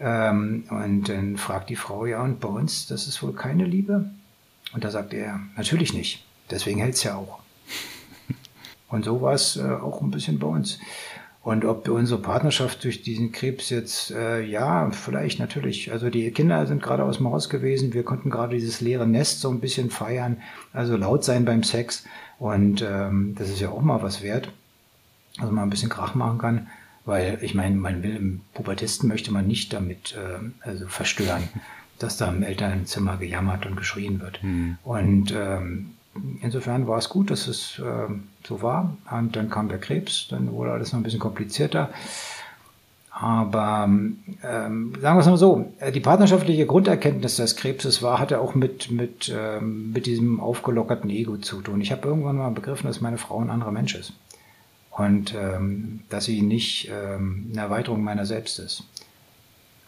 ähm, 0.00 0.64
und 0.70 1.08
dann 1.08 1.36
fragt 1.36 1.68
die 1.68 1.76
Frau, 1.76 2.06
ja, 2.06 2.22
und 2.22 2.40
bei 2.40 2.48
uns, 2.48 2.86
das 2.86 3.06
ist 3.06 3.22
wohl 3.22 3.34
keine 3.34 3.64
Liebe? 3.64 4.10
Und 4.72 4.84
da 4.84 4.90
sagt 4.90 5.12
er, 5.12 5.38
natürlich 5.56 5.92
nicht. 5.92 6.24
Deswegen 6.50 6.80
hält's 6.80 7.02
ja 7.02 7.16
auch. 7.16 7.41
Und 8.92 9.06
so 9.06 9.22
war 9.22 9.32
es 9.32 9.56
äh, 9.56 9.62
auch 9.62 10.02
ein 10.02 10.10
bisschen 10.10 10.38
bei 10.38 10.46
uns. 10.46 10.78
Und 11.42 11.64
ob 11.64 11.88
unsere 11.88 12.20
Partnerschaft 12.20 12.84
durch 12.84 13.02
diesen 13.02 13.32
Krebs 13.32 13.70
jetzt, 13.70 14.12
äh, 14.12 14.44
ja, 14.44 14.90
vielleicht 14.92 15.40
natürlich. 15.40 15.90
Also 15.90 16.08
die 16.08 16.30
Kinder 16.30 16.66
sind 16.66 16.82
gerade 16.82 17.02
aus 17.02 17.16
dem 17.16 17.28
Haus 17.28 17.48
gewesen. 17.48 17.94
Wir 17.94 18.04
konnten 18.04 18.30
gerade 18.30 18.54
dieses 18.54 18.80
leere 18.80 19.08
Nest 19.08 19.40
so 19.40 19.50
ein 19.50 19.58
bisschen 19.58 19.90
feiern, 19.90 20.36
also 20.72 20.96
laut 20.96 21.24
sein 21.24 21.44
beim 21.44 21.64
Sex. 21.64 22.04
Und 22.38 22.82
ähm, 22.82 23.34
das 23.36 23.48
ist 23.48 23.60
ja 23.60 23.70
auch 23.70 23.80
mal 23.80 24.02
was 24.02 24.22
wert, 24.22 24.52
also 25.38 25.52
man 25.52 25.64
ein 25.64 25.70
bisschen 25.70 25.90
Krach 25.90 26.14
machen 26.14 26.38
kann. 26.38 26.66
Weil 27.04 27.38
ich 27.42 27.54
meine, 27.54 27.74
man 27.74 28.04
will 28.04 28.14
im 28.14 28.40
Pubertisten 28.54 29.08
möchte 29.08 29.32
man 29.32 29.48
nicht 29.48 29.72
damit 29.72 30.14
äh, 30.14 30.38
also 30.60 30.86
verstören, 30.86 31.48
dass 31.98 32.18
da 32.18 32.28
im 32.28 32.44
Elternzimmer 32.44 33.16
gejammert 33.16 33.66
und 33.66 33.74
geschrien 33.74 34.20
wird. 34.20 34.40
Mhm. 34.44 34.78
Und 34.84 35.34
ähm, 35.36 35.94
insofern 36.40 36.86
war 36.86 36.98
es 36.98 37.08
gut, 37.08 37.30
dass 37.30 37.46
es 37.46 37.78
äh, 37.78 38.12
so 38.46 38.62
war. 38.62 38.96
Und 39.10 39.36
dann 39.36 39.50
kam 39.50 39.68
der 39.68 39.78
Krebs, 39.78 40.28
dann 40.28 40.52
wurde 40.52 40.72
alles 40.72 40.92
noch 40.92 41.00
ein 41.00 41.02
bisschen 41.02 41.20
komplizierter. 41.20 41.90
Aber 43.10 43.84
ähm, 43.84 44.18
sagen 44.42 45.16
wir 45.16 45.20
es 45.20 45.26
mal 45.26 45.36
so, 45.36 45.72
äh, 45.78 45.92
die 45.92 46.00
partnerschaftliche 46.00 46.66
Grunderkenntnis 46.66 47.36
des 47.36 47.56
Krebses 47.56 48.02
war, 48.02 48.18
hatte 48.18 48.40
auch 48.40 48.54
mit, 48.54 48.90
mit, 48.90 49.32
ähm, 49.34 49.92
mit 49.92 50.06
diesem 50.06 50.40
aufgelockerten 50.40 51.10
Ego 51.10 51.36
zu 51.36 51.60
tun. 51.60 51.80
Ich 51.82 51.92
habe 51.92 52.08
irgendwann 52.08 52.36
mal 52.36 52.50
begriffen, 52.50 52.86
dass 52.86 53.00
meine 53.00 53.18
Frau 53.18 53.40
ein 53.40 53.50
anderer 53.50 53.70
Mensch 53.70 53.94
ist. 53.94 54.14
Und 54.90 55.34
ähm, 55.34 56.00
dass 56.08 56.24
sie 56.24 56.42
nicht 56.42 56.90
ähm, 56.90 57.50
eine 57.52 57.62
Erweiterung 57.62 58.02
meiner 58.02 58.26
selbst 58.26 58.58
ist. 58.58 58.84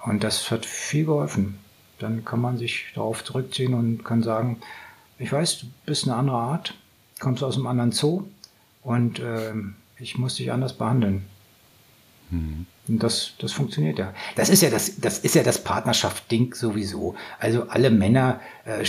Und 0.02 0.22
das 0.22 0.50
hat 0.50 0.66
viel 0.66 1.06
geholfen. 1.06 1.58
Dann 1.98 2.24
kann 2.24 2.40
man 2.40 2.58
sich 2.58 2.92
darauf 2.94 3.24
zurückziehen 3.24 3.74
und 3.74 4.04
kann 4.04 4.22
sagen, 4.22 4.58
ich 5.18 5.32
weiß, 5.32 5.60
du 5.60 5.66
bist 5.86 6.04
eine 6.04 6.16
andere 6.16 6.36
Art, 6.36 6.74
kommst 7.20 7.42
aus 7.42 7.56
einem 7.56 7.66
anderen 7.66 7.92
Zoo 7.92 8.24
und 8.82 9.18
äh, 9.20 9.52
ich 9.98 10.18
muss 10.18 10.36
dich 10.36 10.52
anders 10.52 10.74
behandeln. 10.74 11.24
Mhm. 12.30 12.66
Und 12.86 13.02
das, 13.02 13.32
das 13.38 13.52
funktioniert 13.52 13.98
ja. 13.98 14.12
Das 14.36 14.50
ist 14.50 14.62
ja 14.62 14.68
das, 14.68 15.00
das 15.00 15.18
ist 15.18 15.34
ja 15.34 15.42
das 15.42 15.64
Partnerschaft-Ding 15.64 16.54
sowieso. 16.54 17.14
Also 17.38 17.68
alle 17.68 17.90
Männer 17.90 18.40
äh, 18.66 18.84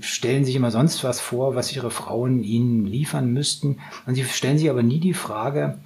stellen 0.00 0.44
sich 0.44 0.56
immer 0.56 0.70
sonst 0.70 1.04
was 1.04 1.20
vor, 1.20 1.54
was 1.54 1.74
ihre 1.74 1.90
Frauen 1.90 2.42
ihnen 2.42 2.86
liefern 2.86 3.30
müssten. 3.32 3.80
Und 4.06 4.14
sie 4.14 4.24
stellen 4.24 4.58
sich 4.58 4.70
aber 4.70 4.82
nie 4.82 5.00
die 5.00 5.12
Frage, 5.12 5.78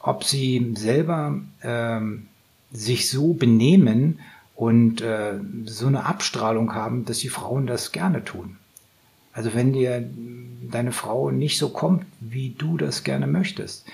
ob 0.00 0.24
sie 0.24 0.74
selber 0.76 1.40
ähm, 1.62 2.28
sich 2.70 3.08
so 3.08 3.32
benehmen 3.32 4.20
und 4.54 5.00
äh, 5.00 5.38
so 5.64 5.86
eine 5.86 6.04
Abstrahlung 6.04 6.74
haben, 6.74 7.06
dass 7.06 7.18
die 7.18 7.30
Frauen 7.30 7.66
das 7.66 7.90
gerne 7.90 8.22
tun. 8.22 8.58
Also 9.36 9.54
wenn 9.54 9.74
dir 9.74 10.02
deine 10.70 10.92
Frau 10.92 11.30
nicht 11.30 11.58
so 11.58 11.68
kommt, 11.68 12.06
wie 12.20 12.54
du 12.56 12.78
das 12.78 13.04
gerne 13.04 13.26
möchtest, 13.26 13.86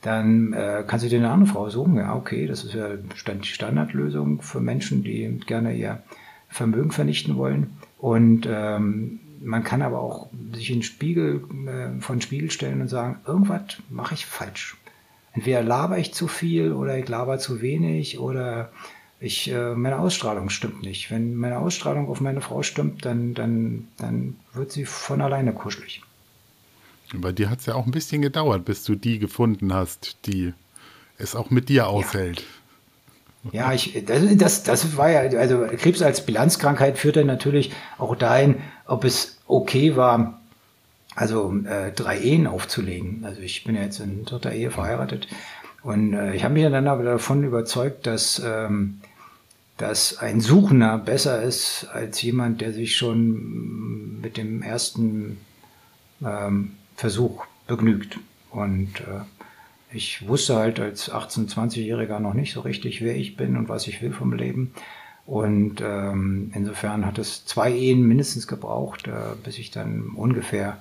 dann 0.00 0.54
äh, 0.54 0.84
kannst 0.86 1.04
du 1.04 1.10
dir 1.10 1.18
eine 1.18 1.30
andere 1.30 1.52
Frau 1.52 1.68
suchen. 1.68 1.96
Ja, 1.96 2.16
okay, 2.16 2.46
das 2.46 2.64
ist 2.64 2.72
ja 2.72 2.88
die 2.96 3.46
Standardlösung 3.46 4.40
für 4.40 4.60
Menschen, 4.60 5.04
die 5.04 5.38
gerne 5.46 5.74
ihr 5.74 6.02
Vermögen 6.48 6.92
vernichten 6.92 7.36
wollen. 7.36 7.76
Und 7.98 8.48
ähm, 8.50 9.20
man 9.42 9.64
kann 9.64 9.82
aber 9.82 10.00
auch 10.00 10.28
sich 10.54 10.70
in 10.70 10.82
Spiegel, 10.82 11.44
äh, 11.66 12.00
von 12.00 12.22
Spiegel 12.22 12.50
stellen 12.50 12.80
und 12.80 12.88
sagen, 12.88 13.18
irgendwas 13.26 13.76
mache 13.90 14.14
ich 14.14 14.24
falsch. 14.24 14.78
Entweder 15.34 15.62
laber 15.62 15.98
ich 15.98 16.14
zu 16.14 16.26
viel 16.26 16.72
oder 16.72 16.96
ich 16.96 17.06
laber 17.06 17.38
zu 17.38 17.60
wenig 17.60 18.18
oder 18.18 18.70
ich, 19.18 19.50
äh, 19.50 19.74
meine 19.74 19.98
Ausstrahlung 19.98 20.50
stimmt 20.50 20.82
nicht. 20.82 21.10
Wenn 21.10 21.34
meine 21.34 21.58
Ausstrahlung 21.58 22.08
auf 22.08 22.20
meine 22.20 22.40
Frau 22.40 22.62
stimmt, 22.62 23.04
dann, 23.04 23.34
dann, 23.34 23.88
dann 23.96 24.36
wird 24.52 24.72
sie 24.72 24.84
von 24.84 25.20
alleine 25.20 25.52
kuschelig. 25.52 26.02
Bei 27.14 27.32
dir 27.32 27.48
hat 27.48 27.60
es 27.60 27.66
ja 27.66 27.74
auch 27.74 27.86
ein 27.86 27.92
bisschen 27.92 28.20
gedauert, 28.20 28.64
bis 28.64 28.84
du 28.84 28.94
die 28.94 29.18
gefunden 29.18 29.72
hast, 29.72 30.16
die 30.26 30.52
es 31.18 31.34
auch 31.34 31.50
mit 31.50 31.68
dir 31.68 31.86
aushält. 31.86 32.44
Ja, 33.52 33.68
ja 33.68 33.72
ich, 33.72 34.04
das, 34.04 34.64
das, 34.64 34.96
war 34.96 35.10
ja, 35.10 35.38
also 35.38 35.66
Krebs 35.78 36.02
als 36.02 36.26
Bilanzkrankheit 36.26 36.98
führte 36.98 37.24
natürlich 37.24 37.72
auch 37.96 38.16
dahin, 38.16 38.56
ob 38.86 39.04
es 39.04 39.38
okay 39.46 39.96
war, 39.96 40.40
also 41.14 41.56
äh, 41.64 41.92
drei 41.92 42.18
Ehen 42.18 42.46
aufzulegen. 42.46 43.24
Also 43.24 43.40
ich 43.40 43.64
bin 43.64 43.76
ja 43.76 43.82
jetzt 43.82 44.00
in 44.00 44.24
dritter 44.24 44.52
Ehe 44.52 44.70
verheiratet 44.70 45.28
und 45.86 46.14
äh, 46.14 46.34
ich 46.34 46.42
habe 46.42 46.54
mich 46.54 46.64
dann 46.64 46.88
aber 46.88 47.04
davon 47.04 47.44
überzeugt, 47.44 48.08
dass, 48.08 48.42
ähm, 48.44 49.00
dass 49.76 50.18
ein 50.18 50.40
Suchender 50.40 50.98
besser 50.98 51.44
ist 51.44 51.86
als 51.92 52.20
jemand, 52.22 52.60
der 52.60 52.72
sich 52.72 52.96
schon 52.96 54.20
mit 54.20 54.36
dem 54.36 54.62
ersten 54.62 55.38
ähm, 56.24 56.72
Versuch 56.96 57.46
begnügt. 57.68 58.18
Und 58.50 58.98
äh, 58.98 59.20
ich 59.92 60.26
wusste 60.26 60.56
halt 60.56 60.80
als 60.80 61.08
18-, 61.08 61.54
20-Jähriger 61.54 62.18
noch 62.18 62.34
nicht 62.34 62.52
so 62.52 62.62
richtig, 62.62 63.00
wer 63.00 63.14
ich 63.14 63.36
bin 63.36 63.56
und 63.56 63.68
was 63.68 63.86
ich 63.86 64.02
will 64.02 64.12
vom 64.12 64.32
Leben. 64.32 64.74
Und 65.24 65.80
ähm, 65.82 66.50
insofern 66.52 67.06
hat 67.06 67.18
es 67.18 67.46
zwei 67.46 67.70
Ehen 67.70 68.02
mindestens 68.02 68.48
gebraucht, 68.48 69.06
äh, 69.06 69.36
bis 69.44 69.56
ich 69.56 69.70
dann 69.70 70.08
ungefähr 70.16 70.78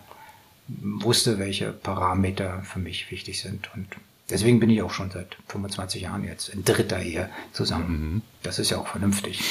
wusste, 0.68 1.38
welche 1.38 1.72
Parameter 1.74 2.64
für 2.64 2.80
mich 2.80 3.12
wichtig 3.12 3.40
sind. 3.40 3.70
Und 3.76 3.86
Deswegen 4.30 4.60
bin 4.60 4.70
ich 4.70 4.82
auch 4.82 4.92
schon 4.92 5.12
seit 5.12 5.38
25 5.48 6.02
Jahren 6.02 6.24
jetzt 6.24 6.50
in 6.50 6.64
dritter 6.64 7.02
Ehe 7.02 7.30
zusammen. 7.54 8.14
Mhm. 8.14 8.22
Das 8.42 8.60
ist 8.60 8.72
ja 8.72 8.78
auch 8.78 8.88
vernünftig. 8.88 9.42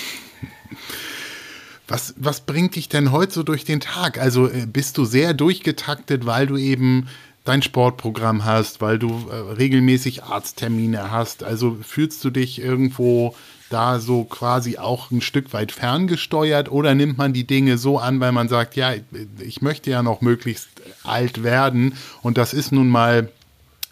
Was, 1.86 2.14
was 2.16 2.40
bringt 2.40 2.76
dich 2.76 2.88
denn 2.88 3.12
heute 3.12 3.32
so 3.32 3.42
durch 3.42 3.64
den 3.64 3.80
Tag? 3.80 4.18
Also 4.18 4.48
äh, 4.48 4.66
bist 4.66 4.96
du 4.96 5.04
sehr 5.04 5.34
durchgetaktet, 5.34 6.24
weil 6.24 6.46
du 6.46 6.56
eben 6.56 7.08
dein 7.44 7.60
Sportprogramm 7.60 8.44
hast, 8.44 8.80
weil 8.80 8.98
du 8.98 9.28
äh, 9.30 9.34
regelmäßig 9.52 10.24
Arzttermine 10.24 11.10
hast? 11.10 11.44
Also 11.44 11.76
fühlst 11.82 12.24
du 12.24 12.30
dich 12.30 12.58
irgendwo 12.58 13.36
da 13.68 13.98
so 14.00 14.24
quasi 14.24 14.78
auch 14.78 15.10
ein 15.10 15.20
Stück 15.20 15.52
weit 15.52 15.72
ferngesteuert 15.72 16.70
oder 16.70 16.94
nimmt 16.94 17.18
man 17.18 17.32
die 17.32 17.46
Dinge 17.46 17.76
so 17.76 17.98
an, 17.98 18.20
weil 18.20 18.32
man 18.32 18.48
sagt, 18.48 18.76
ja, 18.76 18.94
ich 19.38 19.62
möchte 19.62 19.90
ja 19.90 20.02
noch 20.02 20.20
möglichst 20.20 20.68
alt 21.02 21.42
werden 21.42 21.94
und 22.22 22.38
das 22.38 22.54
ist 22.54 22.72
nun 22.72 22.88
mal 22.88 23.28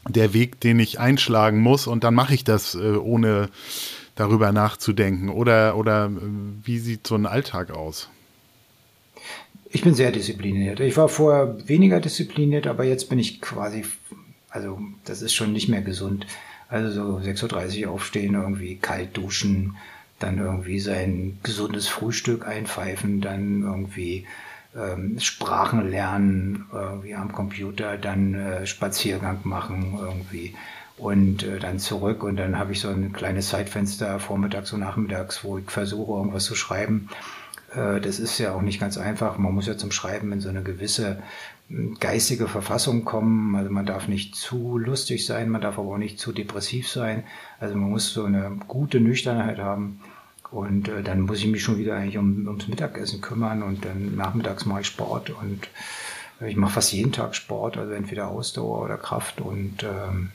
der 0.08 0.34
Weg, 0.34 0.60
den 0.60 0.78
ich 0.80 0.98
einschlagen 0.98 1.60
muss 1.60 1.86
und 1.86 2.04
dann 2.04 2.14
mache 2.14 2.34
ich 2.34 2.44
das 2.44 2.74
äh, 2.74 2.96
ohne 2.96 3.48
darüber 4.14 4.52
nachzudenken 4.52 5.28
oder 5.28 5.76
oder 5.76 6.06
äh, 6.06 6.10
wie 6.64 6.78
sieht 6.78 7.06
so 7.06 7.14
ein 7.14 7.26
Alltag 7.26 7.70
aus? 7.70 8.08
Ich 9.70 9.82
bin 9.82 9.94
sehr 9.94 10.12
diszipliniert. 10.12 10.80
Ich 10.80 10.96
war 10.98 11.08
vorher 11.08 11.56
weniger 11.66 11.98
diszipliniert, 11.98 12.66
aber 12.66 12.84
jetzt 12.84 13.08
bin 13.08 13.18
ich 13.18 13.40
quasi, 13.40 13.86
also 14.50 14.78
das 15.04 15.22
ist 15.22 15.32
schon 15.32 15.52
nicht 15.52 15.68
mehr 15.68 15.80
gesund. 15.80 16.26
Also 16.68 16.90
so 16.90 17.16
6.30 17.26 17.86
Uhr 17.86 17.92
aufstehen, 17.92 18.34
irgendwie 18.34 18.76
kalt 18.76 19.16
duschen, 19.16 19.76
dann 20.18 20.38
irgendwie 20.38 20.78
sein 20.78 21.38
gesundes 21.42 21.88
Frühstück 21.88 22.46
einpfeifen, 22.46 23.22
dann 23.22 23.62
irgendwie 23.62 24.26
ähm, 24.76 25.18
Sprachen 25.20 25.90
lernen, 25.90 26.66
irgendwie 26.72 27.14
am 27.14 27.32
Computer, 27.32 27.96
dann 27.98 28.34
äh, 28.34 28.66
Spaziergang 28.66 29.40
machen 29.44 29.98
irgendwie 30.00 30.54
und 30.96 31.42
äh, 31.42 31.58
dann 31.58 31.78
zurück 31.78 32.22
und 32.22 32.36
dann 32.36 32.58
habe 32.58 32.72
ich 32.72 32.80
so 32.80 32.88
ein 32.88 33.12
kleines 33.12 33.48
Zeitfenster 33.48 34.18
vormittags 34.18 34.72
und 34.72 34.80
nachmittags, 34.80 35.44
wo 35.44 35.58
ich 35.58 35.70
versuche 35.70 36.12
irgendwas 36.12 36.44
zu 36.44 36.54
schreiben. 36.54 37.08
Äh, 37.74 38.00
das 38.00 38.18
ist 38.18 38.38
ja 38.38 38.54
auch 38.54 38.62
nicht 38.62 38.80
ganz 38.80 38.98
einfach. 38.98 39.38
Man 39.38 39.54
muss 39.54 39.66
ja 39.66 39.76
zum 39.76 39.92
Schreiben 39.92 40.32
in 40.32 40.40
so 40.40 40.48
eine 40.48 40.62
gewisse 40.62 41.22
geistige 42.00 42.48
Verfassung 42.48 43.04
kommen. 43.04 43.56
Also 43.56 43.70
man 43.70 43.86
darf 43.86 44.08
nicht 44.08 44.34
zu 44.34 44.78
lustig 44.78 45.26
sein, 45.26 45.48
man 45.48 45.60
darf 45.60 45.78
aber 45.78 45.92
auch 45.92 45.98
nicht 45.98 46.18
zu 46.18 46.32
depressiv 46.32 46.88
sein. 46.88 47.24
Also 47.60 47.76
man 47.76 47.90
muss 47.90 48.12
so 48.12 48.24
eine 48.24 48.58
gute 48.68 49.00
Nüchternheit 49.00 49.58
haben. 49.58 50.00
Und 50.52 50.88
äh, 50.88 51.02
dann 51.02 51.22
muss 51.22 51.38
ich 51.38 51.46
mich 51.46 51.62
schon 51.62 51.78
wieder 51.78 51.96
eigentlich 51.96 52.18
um, 52.18 52.46
ums 52.46 52.68
Mittagessen 52.68 53.22
kümmern 53.22 53.62
und 53.62 53.84
dann 53.86 54.16
nachmittags 54.16 54.66
mache 54.66 54.82
ich 54.82 54.86
Sport 54.86 55.30
und 55.30 55.68
äh, 56.42 56.50
ich 56.50 56.56
mache 56.56 56.74
fast 56.74 56.92
jeden 56.92 57.10
Tag 57.10 57.34
Sport, 57.34 57.78
also 57.78 57.92
entweder 57.92 58.28
Ausdauer 58.28 58.84
oder 58.84 58.98
Kraft 58.98 59.40
und 59.40 59.82
ähm, 59.82 60.30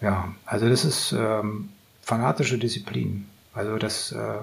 ja, 0.00 0.32
also 0.46 0.68
das 0.68 0.84
ist 0.84 1.12
ähm, 1.18 1.70
fanatische 2.00 2.58
Disziplin. 2.58 3.26
Also 3.54 3.76
das, 3.76 4.12
äh, 4.12 4.38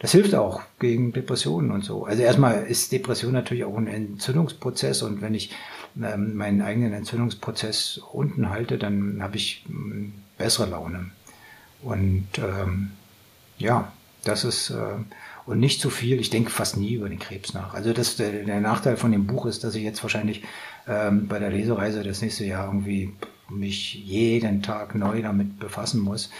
das 0.00 0.12
hilft 0.12 0.34
auch 0.36 0.62
gegen 0.78 1.12
Depressionen 1.12 1.72
und 1.72 1.84
so. 1.84 2.04
Also 2.04 2.22
erstmal 2.22 2.64
ist 2.64 2.92
Depression 2.92 3.32
natürlich 3.32 3.64
auch 3.64 3.76
ein 3.76 3.88
Entzündungsprozess 3.88 5.02
und 5.02 5.20
wenn 5.20 5.34
ich 5.34 5.52
ähm, 6.00 6.36
meinen 6.36 6.62
eigenen 6.62 6.92
Entzündungsprozess 6.92 7.98
unten 8.12 8.50
halte, 8.50 8.78
dann 8.78 9.20
habe 9.20 9.36
ich 9.36 9.64
ähm, 9.68 10.12
bessere 10.36 10.70
Laune. 10.70 11.10
Und 11.82 12.28
ähm, 12.38 12.92
ja, 13.58 13.92
das 14.28 14.44
ist 14.44 14.70
äh, 14.70 14.74
und 15.46 15.60
nicht 15.60 15.80
zu 15.80 15.90
viel. 15.90 16.20
Ich 16.20 16.30
denke 16.30 16.50
fast 16.50 16.76
nie 16.76 16.92
über 16.92 17.08
den 17.08 17.18
Krebs 17.18 17.54
nach. 17.54 17.74
Also 17.74 17.92
das 17.92 18.16
der, 18.16 18.44
der 18.44 18.60
Nachteil 18.60 18.96
von 18.96 19.10
dem 19.10 19.26
Buch 19.26 19.46
ist, 19.46 19.64
dass 19.64 19.74
ich 19.74 19.82
jetzt 19.82 20.02
wahrscheinlich 20.02 20.42
ähm, 20.86 21.26
bei 21.26 21.38
der 21.38 21.50
Lesereise 21.50 22.02
das 22.02 22.20
nächste 22.20 22.44
Jahr 22.44 22.66
irgendwie 22.66 23.14
mich 23.48 23.94
jeden 23.94 24.62
Tag 24.62 24.94
neu 24.94 25.22
damit 25.22 25.58
befassen 25.58 26.00
muss. 26.00 26.30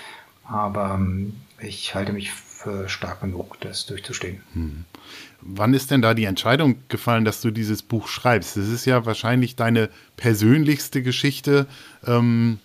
Aber 0.45 0.95
ähm, 0.95 1.37
ich 1.61 1.95
halte 1.95 2.13
mich 2.13 2.31
für 2.33 2.89
stark 2.89 3.23
genug, 3.23 3.59
das 3.61 3.87
durchzustehen. 3.87 4.43
Hm. 4.53 4.85
Wann 5.41 5.73
ist 5.73 5.91
denn 5.91 6.03
da 6.03 6.13
die 6.13 6.25
Entscheidung 6.25 6.77
gefallen, 6.89 7.25
dass 7.25 7.41
du 7.41 7.51
dieses 7.51 7.83
Buch 7.83 8.09
schreibst? 8.09 8.57
Das 8.57 8.69
ist 8.69 8.85
ja 8.85 9.07
wahrscheinlich 9.07 9.57
deine 9.57 9.89
persönlichste 10.17 11.03
Geschichte. 11.03 11.67
Ähm, 12.05 12.59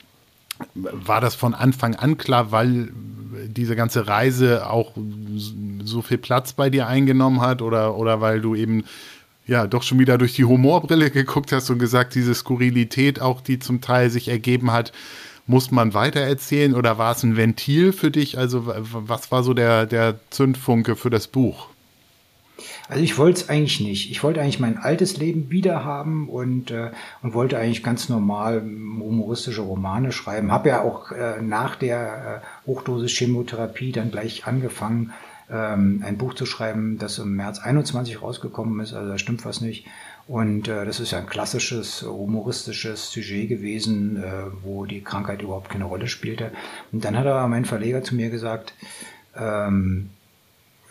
war 0.76 1.22
das 1.22 1.36
von 1.36 1.54
Anfang 1.54 1.96
an 1.96 2.18
klar, 2.18 2.52
weil 2.52 2.92
diese 3.48 3.76
ganze 3.76 4.08
Reise 4.08 4.70
auch 4.70 4.94
so 5.84 6.02
viel 6.02 6.18
Platz 6.18 6.54
bei 6.54 6.70
dir 6.70 6.88
eingenommen 6.88 7.42
hat 7.42 7.62
oder, 7.62 7.96
oder 7.96 8.22
weil 8.22 8.42
du 8.42 8.56
eben 8.56 8.84
ja 9.46 9.68
doch 9.68 9.84
schon 9.84 10.00
wieder 10.00 10.18
durch 10.18 10.34
die 10.34 10.46
Humorbrille 10.46 11.12
geguckt 11.12 11.52
hast 11.52 11.70
und 11.70 11.80
gesagt, 11.80 12.16
diese 12.16 12.34
Skurrilität 12.34 13.22
auch, 13.22 13.42
die 13.42 13.60
zum 13.60 13.82
Teil 13.82 14.10
sich 14.10 14.30
ergeben 14.30 14.72
hat, 14.72 14.94
muss 15.46 15.72
man 15.72 15.94
weitererzählen 15.94 16.74
oder 16.74 16.98
war 16.98 17.12
es 17.12 17.24
ein 17.24 17.36
Ventil 17.36 17.92
für 17.92 18.12
dich? 18.12 18.38
Also 18.38 18.64
was 18.66 19.32
war 19.32 19.44
so 19.44 19.54
der, 19.54 19.86
der 19.86 20.20
Zündfunke 20.30 20.96
für 20.96 21.10
das 21.10 21.28
Buch? 21.28 21.68
Also 22.90 23.02
ich 23.02 23.18
wollte 23.18 23.42
es 23.42 23.50
eigentlich 23.50 23.80
nicht. 23.80 24.12
Ich 24.12 24.24
wollte 24.24 24.42
eigentlich 24.42 24.60
mein 24.60 24.78
altes 24.78 25.18
Leben 25.18 25.50
wieder 25.50 25.86
haben 25.86 26.28
und, 26.28 26.70
äh, 26.70 26.92
und 27.22 27.34
wollte 27.34 27.58
eigentlich 27.58 27.84
ganz 27.84 28.10
normal 28.10 28.62
humoristische 28.62 29.62
Romane 29.62 30.12
schreiben. 30.12 30.52
Habe 30.52 30.70
ja 30.70 30.82
auch 30.82 31.12
äh, 31.12 31.42
nach 31.42 31.76
der 31.76 32.42
äh, 32.44 32.68
Hochdosis 32.68 33.12
Chemotherapie 33.12 33.94
dann 33.94 34.12
gleich 34.12 34.46
angefangen, 34.46 35.14
ähm, 35.50 36.04
ein 36.06 36.18
Buch 36.18 36.34
zu 36.34 36.46
schreiben, 36.46 36.98
das 36.98 37.20
im 37.20 37.36
März 37.36 37.60
21 37.60 38.22
rausgekommen 38.22 38.80
ist. 38.82 38.94
Also 38.94 39.10
da 39.10 39.18
stimmt 39.18 39.46
was 39.46 39.62
nicht. 39.62 39.86
Und 40.28 40.68
äh, 40.68 40.86
das 40.86 41.00
ist 41.00 41.12
ja 41.12 41.20
ein 41.20 41.28
klassisches 41.28 42.02
humoristisches 42.04 43.12
Sujet 43.12 43.50
gewesen, 43.50 44.22
äh, 44.22 44.46
wo 44.62 44.86
die 44.86 45.02
Krankheit 45.02 45.42
überhaupt 45.42 45.70
keine 45.70 45.86
Rolle 45.86 46.08
spielte. 46.08 46.52
Und 46.92 47.04
dann 47.06 47.18
hat 47.18 47.28
aber 47.28 47.48
mein 47.48 47.66
Verleger 47.66 48.04
zu 48.04 48.16
mir 48.16 48.30
gesagt, 48.30 48.74
ähm, 49.38 50.10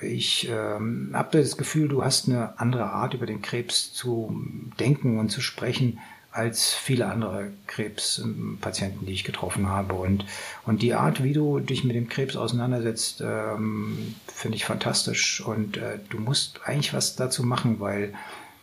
ich 0.02 0.48
ähm, 0.50 1.10
habe 1.12 1.38
das 1.38 1.56
Gefühl, 1.56 1.88
du 1.88 2.04
hast 2.04 2.28
eine 2.28 2.58
andere 2.58 2.90
Art, 2.90 3.14
über 3.14 3.26
den 3.26 3.42
Krebs 3.42 3.92
zu 3.92 4.44
denken 4.78 5.18
und 5.18 5.30
zu 5.30 5.40
sprechen, 5.40 5.98
als 6.32 6.72
viele 6.72 7.06
andere 7.06 7.52
Krebspatienten, 7.66 9.06
die 9.06 9.12
ich 9.12 9.24
getroffen 9.24 9.68
habe. 9.68 9.94
Und, 9.94 10.24
und 10.64 10.80
die 10.80 10.94
Art, 10.94 11.22
wie 11.22 11.34
du 11.34 11.60
dich 11.60 11.84
mit 11.84 11.94
dem 11.94 12.08
Krebs 12.08 12.36
auseinandersetzt, 12.36 13.22
ähm, 13.24 14.14
finde 14.26 14.56
ich 14.56 14.64
fantastisch. 14.64 15.42
Und 15.42 15.76
äh, 15.76 15.98
du 16.08 16.18
musst 16.18 16.60
eigentlich 16.64 16.94
was 16.94 17.16
dazu 17.16 17.44
machen, 17.44 17.80
weil 17.80 18.14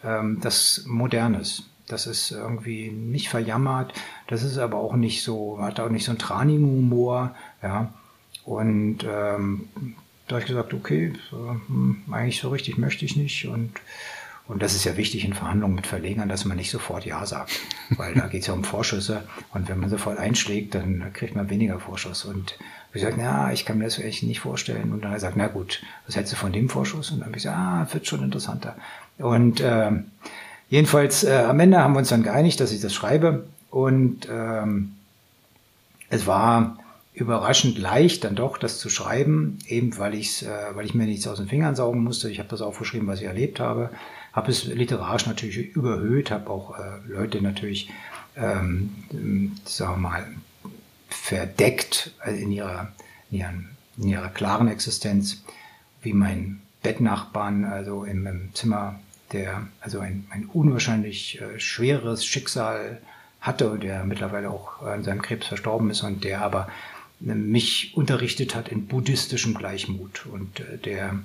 ähm, 0.03 0.39
das 0.41 0.83
Modernes. 0.87 1.63
Das 1.87 2.05
ist 2.05 2.31
irgendwie 2.31 2.91
nicht 2.91 3.29
verjammert, 3.29 3.93
das 4.27 4.43
ist 4.43 4.59
aber 4.59 4.77
auch 4.77 4.95
nicht 4.95 5.23
so, 5.23 5.59
hat 5.59 5.79
auch 5.79 5.89
nicht 5.89 6.05
so 6.05 6.11
einen 6.11 6.19
tranigen 6.19 6.91
ja. 7.63 7.91
Und 8.45 8.99
ähm, 9.07 9.67
da 10.30 10.36
habe 10.36 10.41
ich 10.41 10.47
gesagt, 10.47 10.73
okay, 10.73 11.13
hm, 11.32 12.03
eigentlich 12.11 12.39
so 12.39 12.49
richtig 12.49 12.77
möchte 12.77 13.03
ich 13.03 13.17
nicht 13.17 13.47
und 13.47 13.71
und 14.49 14.63
das 14.63 14.73
ist 14.73 14.84
ja 14.84 14.97
wichtig 14.97 15.25
in 15.25 15.36
Verhandlungen 15.36 15.75
mit 15.75 15.86
Verlegern, 15.86 16.27
dass 16.27 16.43
man 16.43 16.57
nicht 16.57 16.71
sofort 16.71 17.05
Ja 17.05 17.23
sagt, 17.27 17.51
weil 17.97 18.15
da 18.15 18.25
geht 18.25 18.41
es 18.41 18.47
ja 18.47 18.53
um 18.53 18.63
Vorschüsse 18.63 19.21
und 19.53 19.69
wenn 19.69 19.80
man 19.80 19.91
sofort 19.91 20.17
einschlägt, 20.17 20.73
dann 20.73 21.13
kriegt 21.13 21.36
man 21.36 21.51
weniger 21.51 21.80
Vorschuss. 21.80 22.25
Und 22.25 22.57
ich 22.91 23.03
sage, 23.03 23.21
ja, 23.21 23.51
ich 23.51 23.63
kann 23.63 23.77
mir 23.77 23.84
das 23.84 23.99
echt 23.99 24.23
nicht 24.23 24.39
vorstellen. 24.39 24.91
Und 24.91 25.01
dann 25.01 25.11
hat 25.11 25.17
er 25.17 25.30
gesagt, 25.30 25.38
na 25.38 25.47
gut, 25.47 25.84
was 26.07 26.15
hältst 26.15 26.34
du 26.34 26.36
von 26.36 26.51
dem 26.51 26.67
Vorschuss? 26.67 27.11
Und 27.11 27.19
dann 27.19 27.27
habe 27.27 27.38
ich 27.38 27.43
gesagt, 27.43 27.57
ah, 27.59 27.88
wird 27.93 28.07
schon 28.07 28.23
interessanter. 28.23 28.75
Und 29.19 29.61
äh, 29.61 29.91
jedenfalls 30.69 31.23
äh, 31.23 31.45
am 31.47 31.59
Ende 31.59 31.77
haben 31.77 31.93
wir 31.93 31.99
uns 31.99 32.09
dann 32.09 32.23
geeinigt, 32.23 32.59
dass 32.59 32.71
ich 32.71 32.82
das 32.82 32.95
schreibe. 32.95 33.45
Und 33.69 34.27
ähm, 34.32 34.95
es 36.09 36.25
war 36.25 36.80
überraschend 37.20 37.78
leicht, 37.78 38.24
dann 38.24 38.36
doch 38.36 38.57
das 38.57 38.80
zu 38.80 38.89
schreiben, 38.89 39.59
eben 39.67 39.97
weil, 39.97 40.15
ich's, 40.15 40.41
äh, 40.41 40.49
weil 40.74 40.86
ich 40.86 40.93
mir 40.93 41.05
nichts 41.05 41.28
aus 41.28 41.38
den 41.38 41.47
Fingern 41.47 41.76
saugen 41.76 42.03
musste. 42.03 42.30
Ich 42.30 42.39
habe 42.39 42.49
das 42.49 42.61
aufgeschrieben, 42.61 43.07
was 43.07 43.20
ich 43.20 43.28
erlebt 43.28 43.59
habe, 43.59 43.89
habe 44.32 44.51
es 44.51 44.63
literarisch 44.65 45.26
natürlich 45.26 45.57
überhöht, 45.57 46.32
habe 46.32 46.49
auch 46.49 46.80
äh, 46.80 46.82
Leute 47.07 47.41
natürlich, 47.41 47.89
ähm, 48.38 48.93
sagen 49.65 49.95
wir 49.95 49.97
mal, 49.97 50.28
verdeckt 51.09 52.13
in 52.26 52.51
ihrer, 52.51 52.93
in, 53.32 53.39
ihren, 53.39 53.70
in 53.97 54.07
ihrer 54.07 54.30
klaren 54.30 54.70
Existenz, 54.70 55.43
wie 56.01 56.13
mein 56.13 56.61
Bettnachbarn, 56.84 57.65
also 57.65 58.05
im, 58.05 58.26
im 58.26 58.49
Zimmer 58.53 58.99
der 59.34 59.67
also 59.82 59.99
ein, 59.99 60.26
ein 60.32 60.45
unwahrscheinlich 60.45 61.39
äh, 61.39 61.59
schweres 61.59 62.26
Schicksal 62.26 62.99
hatte, 63.41 63.78
der 63.78 64.03
mittlerweile 64.03 64.49
auch 64.49 64.82
an 64.82 65.03
seinem 65.03 65.22
Krebs 65.22 65.47
verstorben 65.47 65.89
ist 65.91 66.01
und 66.03 66.24
der 66.24 66.41
aber 66.41 66.67
äh, 66.67 66.72
mich 67.20 67.95
unterrichtet 67.95 68.55
hat 68.55 68.70
in 68.70 68.88
buddhistischem 68.88 69.53
Gleichmut 69.53 70.26
und 70.26 70.59
äh, 70.59 70.78
der 70.78 71.20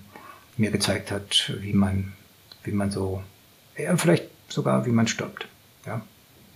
mir 0.57 0.70
gezeigt 0.70 1.11
hat, 1.11 1.53
wie 1.61 1.72
man, 1.72 2.12
wie 2.64 2.72
man 2.72 2.90
so, 2.90 3.22
ja, 3.76 3.97
vielleicht 3.97 4.28
sogar 4.49 4.86
wie 4.86 4.90
man 4.90 5.09
stirbt. 5.09 5.47
Ja. 5.86 6.03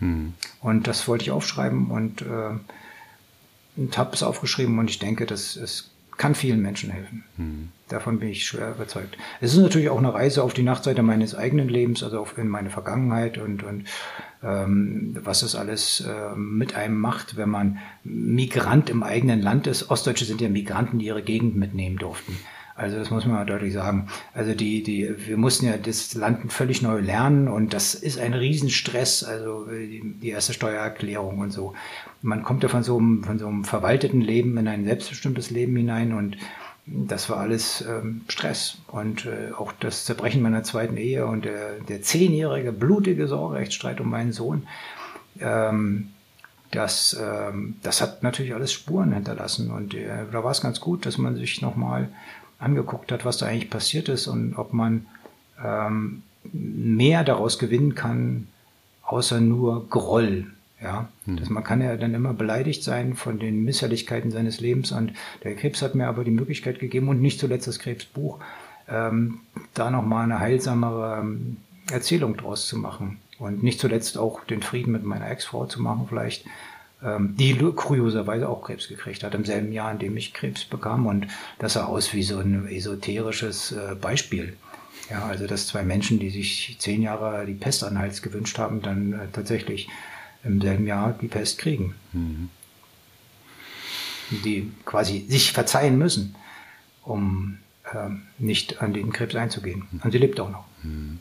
Hm. 0.00 0.34
Und 0.60 0.86
das 0.86 1.06
wollte 1.08 1.24
ich 1.24 1.30
aufschreiben 1.30 1.90
und, 1.90 2.22
äh, 2.22 2.50
und 3.76 3.98
habe 3.98 4.14
es 4.14 4.22
aufgeschrieben 4.22 4.78
und 4.78 4.90
ich 4.90 4.98
denke, 4.98 5.26
dass 5.26 5.56
es 5.56 5.90
kann 6.16 6.34
vielen 6.34 6.60
Menschen 6.60 6.90
helfen. 6.90 7.24
Hm. 7.36 7.68
Davon 7.88 8.18
bin 8.18 8.28
ich 8.28 8.44
schwer 8.44 8.72
überzeugt. 8.72 9.16
Es 9.40 9.54
ist 9.54 9.60
natürlich 9.60 9.88
auch 9.88 9.98
eine 9.98 10.12
Reise 10.12 10.42
auf 10.42 10.52
die 10.52 10.64
Nachtseite 10.64 11.02
meines 11.02 11.34
eigenen 11.34 11.68
Lebens, 11.68 12.02
also 12.02 12.20
auf 12.20 12.36
in 12.36 12.48
meine 12.48 12.70
Vergangenheit 12.70 13.38
und, 13.38 13.62
und 13.62 13.84
was 14.42 15.40
das 15.40 15.54
alles 15.54 16.00
äh, 16.00 16.36
mit 16.36 16.76
einem 16.76 16.98
macht, 16.98 17.36
wenn 17.36 17.48
man 17.48 17.78
Migrant 18.04 18.88
im 18.88 19.02
eigenen 19.02 19.42
Land 19.42 19.66
ist. 19.66 19.90
Ostdeutsche 19.90 20.24
sind 20.24 20.40
ja 20.40 20.48
Migranten, 20.48 20.98
die 20.98 21.06
ihre 21.06 21.22
Gegend 21.22 21.56
mitnehmen 21.56 21.96
durften. 21.96 22.36
Also 22.78 22.96
das 22.96 23.10
muss 23.10 23.26
man 23.26 23.44
deutlich 23.44 23.72
sagen. 23.72 24.06
Also 24.32 24.54
die, 24.54 24.84
die, 24.84 25.12
wir 25.26 25.36
mussten 25.36 25.66
ja 25.66 25.76
das 25.76 26.14
Land 26.14 26.52
völlig 26.52 26.80
neu 26.80 27.00
lernen 27.00 27.48
und 27.48 27.74
das 27.74 27.96
ist 27.96 28.20
ein 28.20 28.34
Riesenstress, 28.34 29.24
also 29.24 29.66
die, 29.66 30.00
die 30.22 30.28
erste 30.28 30.52
Steuererklärung 30.52 31.40
und 31.40 31.50
so. 31.50 31.74
Man 32.22 32.44
kommt 32.44 32.62
ja 32.62 32.68
von 32.68 32.84
so 32.84 32.96
einem, 32.96 33.24
von 33.24 33.40
so 33.40 33.48
einem 33.48 33.64
verwalteten 33.64 34.20
Leben 34.20 34.56
in 34.58 34.68
ein 34.68 34.84
selbstbestimmtes 34.84 35.50
Leben 35.50 35.74
hinein 35.74 36.12
und 36.12 36.36
das 36.90 37.28
war 37.28 37.38
alles 37.38 37.84
ähm, 37.86 38.22
Stress 38.28 38.78
und 38.88 39.26
äh, 39.26 39.52
auch 39.52 39.72
das 39.72 40.04
Zerbrechen 40.04 40.42
meiner 40.42 40.62
zweiten 40.62 40.96
Ehe 40.96 41.26
und 41.26 41.44
der, 41.44 41.80
der 41.80 42.02
zehnjährige 42.02 42.72
blutige 42.72 43.28
Sorgerechtsstreit 43.28 44.00
um 44.00 44.10
meinen 44.10 44.32
Sohn. 44.32 44.66
Ähm, 45.40 46.10
das, 46.70 47.16
ähm, 47.20 47.76
das 47.82 48.00
hat 48.00 48.22
natürlich 48.22 48.54
alles 48.54 48.72
Spuren 48.72 49.12
hinterlassen 49.12 49.70
und 49.70 49.94
äh, 49.94 50.24
da 50.30 50.44
war 50.44 50.50
es 50.50 50.60
ganz 50.60 50.80
gut, 50.80 51.06
dass 51.06 51.18
man 51.18 51.36
sich 51.36 51.62
nochmal 51.62 52.08
angeguckt 52.58 53.12
hat, 53.12 53.24
was 53.24 53.38
da 53.38 53.46
eigentlich 53.46 53.70
passiert 53.70 54.08
ist 54.08 54.26
und 54.26 54.56
ob 54.56 54.72
man 54.72 55.06
ähm, 55.62 56.22
mehr 56.52 57.24
daraus 57.24 57.58
gewinnen 57.58 57.94
kann, 57.94 58.48
außer 59.02 59.40
nur 59.40 59.88
Groll. 59.88 60.46
Ja, 60.80 61.08
mhm. 61.26 61.38
dass 61.38 61.48
man 61.48 61.64
kann 61.64 61.80
ja 61.80 61.96
dann 61.96 62.14
immer 62.14 62.32
beleidigt 62.32 62.84
sein 62.84 63.14
von 63.14 63.40
den 63.40 63.64
Missherrlichkeiten 63.64 64.30
seines 64.30 64.60
Lebens 64.60 64.92
und 64.92 65.12
der 65.42 65.56
Krebs 65.56 65.82
hat 65.82 65.96
mir 65.96 66.06
aber 66.06 66.22
die 66.22 66.30
Möglichkeit 66.30 66.78
gegeben 66.78 67.08
und 67.08 67.20
nicht 67.20 67.40
zuletzt 67.40 67.66
das 67.66 67.80
Krebsbuch, 67.80 68.38
ähm, 68.88 69.40
da 69.74 69.90
nochmal 69.90 70.24
eine 70.24 70.38
heilsamere 70.38 71.18
ähm, 71.20 71.56
Erzählung 71.90 72.36
draus 72.36 72.68
zu 72.68 72.78
machen 72.78 73.18
und 73.38 73.62
nicht 73.62 73.80
zuletzt 73.80 74.18
auch 74.18 74.44
den 74.44 74.62
Frieden 74.62 74.92
mit 74.92 75.04
meiner 75.04 75.28
Ex-Frau 75.28 75.66
zu 75.66 75.82
machen 75.82 76.06
vielleicht, 76.08 76.44
ähm, 77.02 77.34
die 77.36 77.54
kurioserweise 77.54 78.48
auch 78.48 78.64
Krebs 78.64 78.88
gekriegt 78.88 79.22
hat, 79.22 79.34
im 79.34 79.44
selben 79.44 79.72
Jahr, 79.72 79.92
in 79.92 79.98
dem 79.98 80.16
ich 80.16 80.34
Krebs 80.34 80.64
bekam. 80.64 81.06
Und 81.06 81.28
das 81.58 81.74
sah 81.74 81.84
aus 81.84 82.12
wie 82.12 82.22
so 82.22 82.38
ein 82.38 82.68
esoterisches 82.68 83.72
äh, 83.72 83.94
Beispiel. 83.94 84.56
Ja, 85.10 85.24
also 85.24 85.46
dass 85.46 85.68
zwei 85.68 85.84
Menschen, 85.84 86.18
die 86.18 86.30
sich 86.30 86.76
zehn 86.78 87.00
Jahre 87.00 87.46
die 87.46 87.54
Pest 87.54 87.82
an 87.82 87.94
den 87.94 88.00
Hals 88.00 88.20
gewünscht 88.20 88.58
haben, 88.58 88.82
dann 88.82 89.12
äh, 89.12 89.16
tatsächlich 89.32 89.88
im 90.48 90.60
selben 90.60 90.86
Jahr 90.86 91.16
die 91.20 91.28
Pest 91.28 91.58
kriegen. 91.58 91.94
Mhm. 92.12 92.50
Die 94.44 94.70
quasi 94.84 95.24
sich 95.28 95.52
verzeihen 95.52 95.96
müssen, 95.96 96.34
um 97.04 97.58
äh, 97.84 98.10
nicht 98.38 98.82
an 98.82 98.92
den 98.92 99.12
Krebs 99.12 99.34
einzugehen. 99.34 99.84
Und 100.02 100.10
sie 100.10 100.18
lebt 100.18 100.40
auch 100.40 100.50
noch. 100.50 100.64
Mhm 100.82 101.20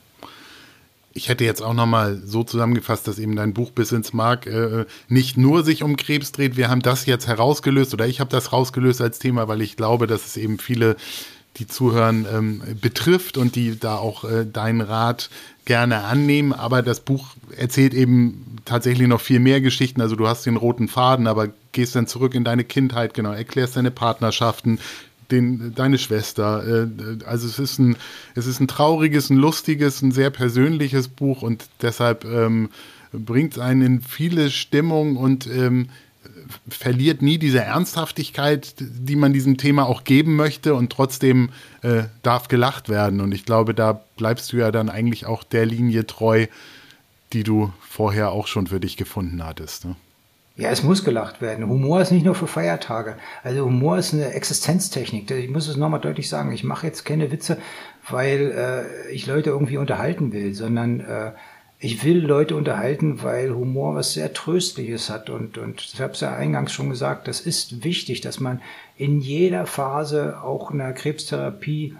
ich 1.17 1.29
hätte 1.29 1.43
jetzt 1.43 1.61
auch 1.61 1.73
nochmal 1.73 2.21
so 2.23 2.43
zusammengefasst, 2.43 3.07
dass 3.07 3.17
eben 3.17 3.35
dein 3.35 3.53
Buch 3.53 3.71
bis 3.71 3.91
ins 3.91 4.13
Mark 4.13 4.45
äh, 4.45 4.85
nicht 5.09 5.35
nur 5.35 5.63
sich 5.63 5.81
um 5.81 5.97
Krebs 5.97 6.31
dreht. 6.31 6.55
Wir 6.57 6.69
haben 6.69 6.83
das 6.83 7.07
jetzt 7.07 7.27
herausgelöst 7.27 7.93
oder 7.93 8.07
ich 8.07 8.19
habe 8.19 8.29
das 8.29 8.53
rausgelöst 8.53 9.01
als 9.01 9.17
Thema, 9.17 9.47
weil 9.47 9.61
ich 9.61 9.75
glaube, 9.75 10.05
dass 10.05 10.27
es 10.27 10.37
eben 10.37 10.59
viele, 10.59 10.95
die 11.57 11.65
zuhören, 11.65 12.27
ähm, 12.31 12.61
betrifft 12.79 13.37
und 13.37 13.55
die 13.55 13.79
da 13.79 13.97
auch 13.97 14.23
äh, 14.25 14.45
deinen 14.45 14.81
Rat 14.81 15.31
gerne 15.65 16.03
annehmen. 16.03 16.53
Aber 16.53 16.83
das 16.83 16.99
Buch 16.99 17.29
erzählt 17.57 17.95
eben 17.95 18.56
tatsächlich 18.67 19.07
noch 19.07 19.21
viel 19.21 19.39
mehr 19.39 19.61
Geschichten. 19.61 20.01
Also 20.01 20.15
du 20.15 20.27
hast 20.27 20.45
den 20.45 20.57
roten 20.57 20.87
Faden, 20.87 21.27
aber 21.27 21.49
gehst 21.71 21.95
dann 21.95 22.07
zurück 22.07 22.35
in 22.35 22.43
deine 22.43 22.63
Kindheit, 22.63 23.13
genau, 23.13 23.31
erklärst 23.31 23.75
deine 23.75 23.91
Partnerschaften, 23.91 24.79
den, 25.31 25.73
deine 25.73 25.97
Schwester. 25.97 26.85
Äh, 26.85 27.25
also 27.25 27.47
es 27.47 27.59
ist 27.59 27.79
ein, 27.79 27.95
es 28.35 28.45
ist 28.45 28.59
ein 28.59 28.67
trauriges, 28.67 29.29
ein 29.29 29.37
lustiges, 29.37 30.01
ein 30.01 30.11
sehr 30.11 30.29
persönliches 30.29 31.07
Buch 31.07 31.41
und 31.41 31.65
deshalb 31.81 32.25
ähm, 32.25 32.69
bringt 33.11 33.53
es 33.53 33.59
einen 33.59 33.81
in 33.81 34.01
viele 34.01 34.49
Stimmung 34.49 35.15
und 35.15 35.47
ähm, 35.47 35.89
verliert 36.69 37.21
nie 37.21 37.37
diese 37.37 37.61
Ernsthaftigkeit, 37.61 38.75
die 38.79 39.15
man 39.15 39.33
diesem 39.33 39.57
Thema 39.57 39.85
auch 39.85 40.03
geben 40.03 40.35
möchte 40.35 40.75
und 40.75 40.91
trotzdem 40.91 41.49
äh, 41.81 42.03
darf 42.21 42.47
gelacht 42.47 42.89
werden. 42.89 43.21
Und 43.21 43.33
ich 43.33 43.45
glaube, 43.45 43.73
da 43.73 44.01
bleibst 44.17 44.51
du 44.51 44.57
ja 44.57 44.71
dann 44.71 44.89
eigentlich 44.89 45.25
auch 45.25 45.43
der 45.43 45.65
Linie 45.65 46.05
treu, 46.05 46.47
die 47.33 47.43
du 47.43 47.71
vorher 47.81 48.31
auch 48.31 48.47
schon 48.47 48.67
für 48.67 48.79
dich 48.79 48.97
gefunden 48.97 49.45
hattest. 49.45 49.85
Ne? 49.85 49.95
Ja, 50.57 50.71
es 50.71 50.81
muss 50.81 51.03
gelacht 51.03 51.39
werden. 51.39 51.69
Humor 51.69 52.01
ist 52.01 52.11
nicht 52.11 52.25
nur 52.25 52.33
für 52.33 52.47
Feiertage. 52.47 53.15
Also 53.43 53.65
Humor 53.65 53.99
ist 53.99 54.13
eine 54.13 54.31
Existenztechnik. 54.31 55.29
Ich 55.29 55.51
muss 55.51 55.67
es 55.67 55.77
nochmal 55.77 55.99
deutlich 55.99 56.29
sagen. 56.29 56.51
Ich 56.51 56.63
mache 56.63 56.87
jetzt 56.87 57.05
keine 57.05 57.31
Witze, 57.31 57.59
weil 58.09 58.51
äh, 58.51 59.11
ich 59.11 59.27
Leute 59.27 59.51
irgendwie 59.51 59.77
unterhalten 59.77 60.33
will, 60.33 60.55
sondern 60.55 60.99
äh, 61.01 61.33
ich 61.79 62.03
will 62.03 62.25
Leute 62.25 62.55
unterhalten, 62.55 63.21
weil 63.21 63.53
Humor 63.53 63.93
was 63.93 64.13
sehr 64.13 64.33
Tröstliches 64.33 65.11
hat. 65.11 65.29
Und, 65.29 65.59
und 65.59 65.81
ich 65.93 66.01
habe 66.01 66.13
es 66.13 66.21
ja 66.21 66.35
eingangs 66.35 66.73
schon 66.73 66.89
gesagt, 66.89 67.27
das 67.27 67.39
ist 67.39 67.83
wichtig, 67.83 68.21
dass 68.21 68.39
man 68.39 68.59
in 68.97 69.19
jeder 69.21 69.67
Phase 69.67 70.41
auch 70.41 70.71
einer 70.71 70.91
Krebstherapie 70.93 71.95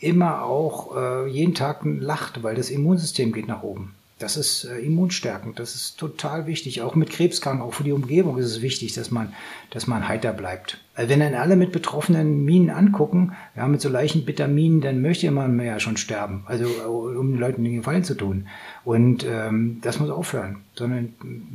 immer 0.00 0.44
auch 0.44 0.96
äh, 0.96 1.28
jeden 1.28 1.54
Tag 1.54 1.80
lacht, 1.84 2.42
weil 2.42 2.54
das 2.54 2.70
Immunsystem 2.70 3.32
geht 3.32 3.48
nach 3.48 3.62
oben. 3.62 3.97
Das 4.18 4.36
ist 4.36 4.64
äh, 4.64 4.78
immunstärkend, 4.78 5.60
das 5.60 5.76
ist 5.76 5.96
total 5.96 6.46
wichtig. 6.46 6.82
Auch 6.82 6.96
mit 6.96 7.10
Krebskranken, 7.10 7.62
auch 7.62 7.74
für 7.74 7.84
die 7.84 7.92
Umgebung 7.92 8.36
ist 8.38 8.46
es 8.46 8.62
wichtig, 8.62 8.94
dass 8.94 9.12
man, 9.12 9.32
dass 9.70 9.86
man 9.86 10.08
heiter 10.08 10.32
bleibt. 10.32 10.78
Also 10.96 11.10
wenn 11.10 11.20
dann 11.20 11.34
alle 11.34 11.54
mit 11.54 11.70
betroffenen 11.70 12.44
Minen 12.44 12.70
angucken, 12.70 13.36
ja, 13.56 13.68
mit 13.68 13.80
so 13.80 13.88
leichten 13.88 14.26
Vitaminen, 14.26 14.80
dann 14.80 15.02
möchte 15.02 15.30
man 15.30 15.60
ja 15.60 15.78
schon 15.78 15.96
sterben. 15.96 16.42
Also 16.46 16.66
um 16.66 17.30
den 17.30 17.38
Leuten 17.38 17.62
den 17.62 17.76
Gefallen 17.76 18.02
zu 18.02 18.14
tun. 18.14 18.48
Und 18.84 19.24
ähm, 19.24 19.78
das 19.82 20.00
muss 20.00 20.10
aufhören. 20.10 20.62
Sondern 20.74 21.14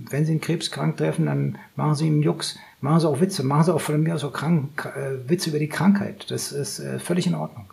wenn 0.09 0.25
sie 0.25 0.31
einen 0.31 0.41
Krebskrank 0.41 0.95
treffen, 0.95 1.25
dann 1.25 1.57
machen 1.75 1.95
sie 1.95 2.07
ihm 2.07 2.21
Jux, 2.21 2.57
machen 2.79 3.01
sie 3.01 3.09
auch 3.09 3.19
Witze, 3.19 3.43
machen 3.43 3.65
sie 3.65 3.73
auch 3.73 3.81
von 3.81 4.01
mir 4.01 4.15
aus 4.15 4.23
auch 4.23 4.31
krank, 4.31 4.89
äh, 4.95 5.29
Witze 5.29 5.49
über 5.49 5.59
die 5.59 5.67
Krankheit. 5.67 6.31
Das 6.31 6.53
ist 6.53 6.79
äh, 6.79 6.99
völlig 6.99 7.27
in 7.27 7.35
Ordnung. 7.35 7.65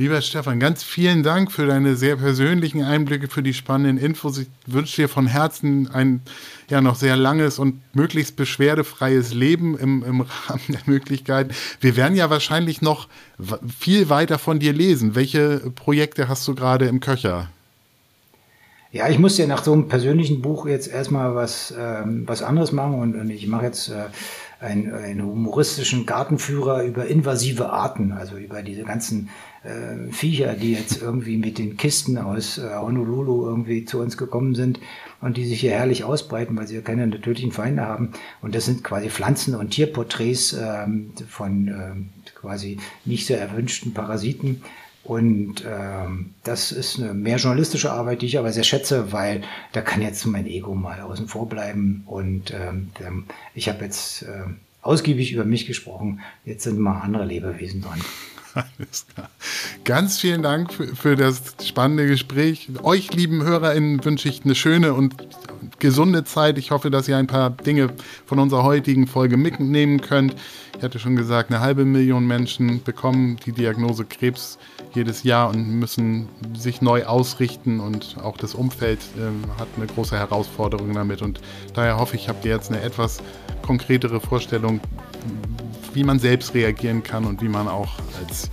Lieber 0.00 0.22
Stefan, 0.22 0.58
ganz 0.60 0.82
vielen 0.82 1.22
Dank 1.22 1.52
für 1.52 1.66
deine 1.66 1.94
sehr 1.94 2.16
persönlichen 2.16 2.82
Einblicke, 2.82 3.28
für 3.28 3.42
die 3.42 3.52
spannenden 3.52 3.98
Infos. 4.02 4.38
Ich 4.38 4.48
wünsche 4.64 5.02
dir 5.02 5.08
von 5.10 5.26
Herzen 5.26 5.90
ein 5.92 6.22
ja 6.70 6.80
noch 6.80 6.94
sehr 6.94 7.18
langes 7.18 7.58
und 7.58 7.82
möglichst 7.92 8.34
beschwerdefreies 8.34 9.34
Leben 9.34 9.76
im, 9.76 10.02
im 10.02 10.22
Rahmen 10.22 10.62
der 10.70 10.80
Möglichkeiten. 10.86 11.52
Wir 11.82 11.96
werden 11.96 12.16
ja 12.16 12.30
wahrscheinlich 12.30 12.80
noch 12.80 13.08
viel 13.78 14.08
weiter 14.08 14.38
von 14.38 14.58
dir 14.58 14.72
lesen. 14.72 15.16
Welche 15.16 15.70
Projekte 15.74 16.28
hast 16.28 16.48
du 16.48 16.54
gerade 16.54 16.86
im 16.86 17.00
Köcher? 17.00 17.50
Ja, 18.92 19.10
ich 19.10 19.18
muss 19.18 19.36
ja 19.36 19.46
nach 19.46 19.62
so 19.62 19.74
einem 19.74 19.88
persönlichen 19.88 20.40
Buch 20.40 20.64
jetzt 20.64 20.88
erstmal 20.88 21.34
was, 21.34 21.74
ähm, 21.78 22.22
was 22.26 22.42
anderes 22.42 22.72
machen 22.72 22.94
und, 22.94 23.16
und 23.16 23.28
ich 23.28 23.46
mache 23.46 23.66
jetzt 23.66 23.90
äh, 23.90 24.06
einen, 24.60 24.92
einen 24.92 25.22
humoristischen 25.22 26.06
Gartenführer 26.06 26.84
über 26.84 27.06
invasive 27.06 27.70
Arten, 27.70 28.12
also 28.12 28.36
über 28.36 28.62
diese 28.62 28.84
ganzen 28.84 29.30
äh, 29.62 30.12
Viecher, 30.12 30.54
die 30.54 30.74
jetzt 30.74 31.00
irgendwie 31.00 31.38
mit 31.38 31.58
den 31.58 31.76
Kisten 31.76 32.18
aus 32.18 32.58
äh, 32.58 32.68
Honolulu 32.76 33.46
irgendwie 33.46 33.84
zu 33.86 34.00
uns 34.00 34.16
gekommen 34.16 34.54
sind 34.54 34.78
und 35.20 35.36
die 35.36 35.46
sich 35.46 35.60
hier 35.60 35.72
herrlich 35.72 36.04
ausbreiten, 36.04 36.56
weil 36.56 36.66
sie 36.66 36.76
ja 36.76 36.82
keine 36.82 37.06
natürlichen 37.06 37.52
Feinde 37.52 37.82
haben. 37.82 38.12
Und 38.42 38.54
das 38.54 38.66
sind 38.66 38.84
quasi 38.84 39.08
Pflanzen- 39.08 39.54
und 39.54 39.70
Tierporträts 39.70 40.52
ähm, 40.52 41.12
von 41.28 41.68
ähm, 41.68 42.08
quasi 42.34 42.78
nicht 43.04 43.26
so 43.26 43.34
erwünschten 43.34 43.94
Parasiten. 43.94 44.62
Und 45.02 45.64
ähm, 45.66 46.34
das 46.44 46.72
ist 46.72 46.98
eine 46.98 47.14
mehr 47.14 47.38
journalistische 47.38 47.90
Arbeit, 47.90 48.22
die 48.22 48.26
ich 48.26 48.38
aber 48.38 48.52
sehr 48.52 48.64
schätze, 48.64 49.12
weil 49.12 49.42
da 49.72 49.80
kann 49.80 50.02
jetzt 50.02 50.24
mein 50.26 50.46
Ego 50.46 50.74
mal 50.74 51.00
außen 51.00 51.26
vor 51.26 51.48
bleiben. 51.48 52.02
Und 52.06 52.52
ähm, 52.52 52.90
ich 53.54 53.68
habe 53.68 53.84
jetzt 53.84 54.22
äh, 54.22 54.44
ausgiebig 54.82 55.32
über 55.32 55.44
mich 55.44 55.66
gesprochen. 55.66 56.20
Jetzt 56.44 56.64
sind 56.64 56.78
mal 56.78 57.00
andere 57.00 57.24
Lebewesen 57.24 57.82
dran. 57.82 58.00
Alles 58.54 59.06
klar. 59.14 59.30
Ganz 59.84 60.18
vielen 60.18 60.42
Dank 60.42 60.72
für, 60.72 60.94
für, 60.94 61.16
das 61.16 61.54
spannende 61.62 62.06
Gespräch. 62.06 62.68
Euch, 62.82 63.12
lieben 63.12 63.42
HörerInnen, 63.42 64.04
wünsche 64.04 64.28
ich 64.28 64.44
eine 64.44 64.54
schöne 64.54 64.94
und 64.94 65.14
gesunde 65.78 66.24
Zeit. 66.24 66.58
Ich 66.58 66.70
hoffe, 66.70 66.90
dass 66.90 67.08
ihr 67.08 67.16
ein 67.16 67.26
paar 67.26 67.50
Dinge 67.50 67.90
von 68.26 68.38
unserer 68.38 68.64
heutigen 68.64 69.06
Folge 69.06 69.36
mitnehmen 69.36 70.00
könnt. 70.00 70.34
Ich 70.76 70.82
hatte 70.82 70.98
schon 70.98 71.16
gesagt, 71.16 71.50
eine 71.50 71.60
halbe 71.60 71.84
Million 71.84 72.26
Menschen 72.26 72.82
bekommen 72.82 73.36
die 73.44 73.52
Diagnose 73.52 74.04
Krebs 74.04 74.58
jedes 74.94 75.22
Jahr 75.22 75.50
und 75.50 75.78
müssen 75.78 76.28
sich 76.54 76.80
neu 76.82 77.04
ausrichten 77.04 77.80
und 77.80 78.16
auch 78.22 78.36
das 78.36 78.54
Umfeld 78.54 78.98
äh, 79.16 79.60
hat 79.60 79.68
eine 79.76 79.86
große 79.86 80.16
Herausforderung 80.16 80.92
damit. 80.94 81.22
Und 81.22 81.40
daher 81.74 81.98
hoffe 81.98 82.16
ich, 82.16 82.28
habt 82.28 82.44
ihr 82.44 82.52
jetzt 82.52 82.70
eine 82.70 82.80
etwas 82.80 83.22
konkretere 83.62 84.20
Vorstellung, 84.20 84.80
wie 85.94 86.04
man 86.04 86.18
selbst 86.18 86.54
reagieren 86.54 87.02
kann 87.02 87.24
und 87.24 87.42
wie 87.42 87.48
man 87.48 87.68
auch 87.68 87.98
als 88.20 88.50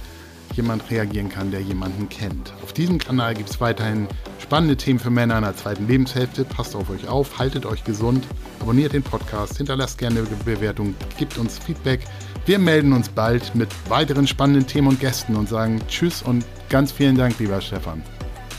jemand 0.57 0.89
reagieren 0.89 1.29
kann, 1.29 1.51
der 1.51 1.61
jemanden 1.61 2.09
kennt. 2.09 2.53
Auf 2.63 2.73
diesem 2.73 2.97
Kanal 2.97 3.35
gibt 3.35 3.49
es 3.49 3.61
weiterhin 3.61 4.07
spannende 4.39 4.75
Themen 4.75 4.99
für 4.99 5.09
Männer 5.09 5.37
in 5.37 5.43
der 5.43 5.55
zweiten 5.55 5.87
Lebenshälfte. 5.87 6.43
Passt 6.43 6.75
auf 6.75 6.89
euch 6.89 7.07
auf, 7.07 7.37
haltet 7.37 7.65
euch 7.65 7.83
gesund, 7.83 8.25
abonniert 8.59 8.93
den 8.93 9.03
Podcast, 9.03 9.57
hinterlasst 9.57 9.97
gerne 9.97 10.19
eine 10.19 10.27
Bewertung, 10.43 10.95
gebt 11.17 11.37
uns 11.37 11.59
Feedback. 11.59 12.01
Wir 12.45 12.59
melden 12.59 12.93
uns 12.93 13.09
bald 13.09 13.53
mit 13.55 13.69
weiteren 13.89 14.27
spannenden 14.27 14.65
Themen 14.65 14.87
und 14.87 14.99
Gästen 14.99 15.35
und 15.35 15.47
sagen 15.47 15.79
Tschüss 15.87 16.21
und 16.21 16.43
ganz 16.69 16.91
vielen 16.91 17.17
Dank, 17.17 17.37
lieber 17.39 17.61
Stefan. 17.61 18.01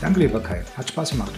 Danke, 0.00 0.20
lieber 0.20 0.40
Kai. 0.40 0.64
Hat 0.76 0.88
Spaß 0.88 1.10
gemacht. 1.10 1.32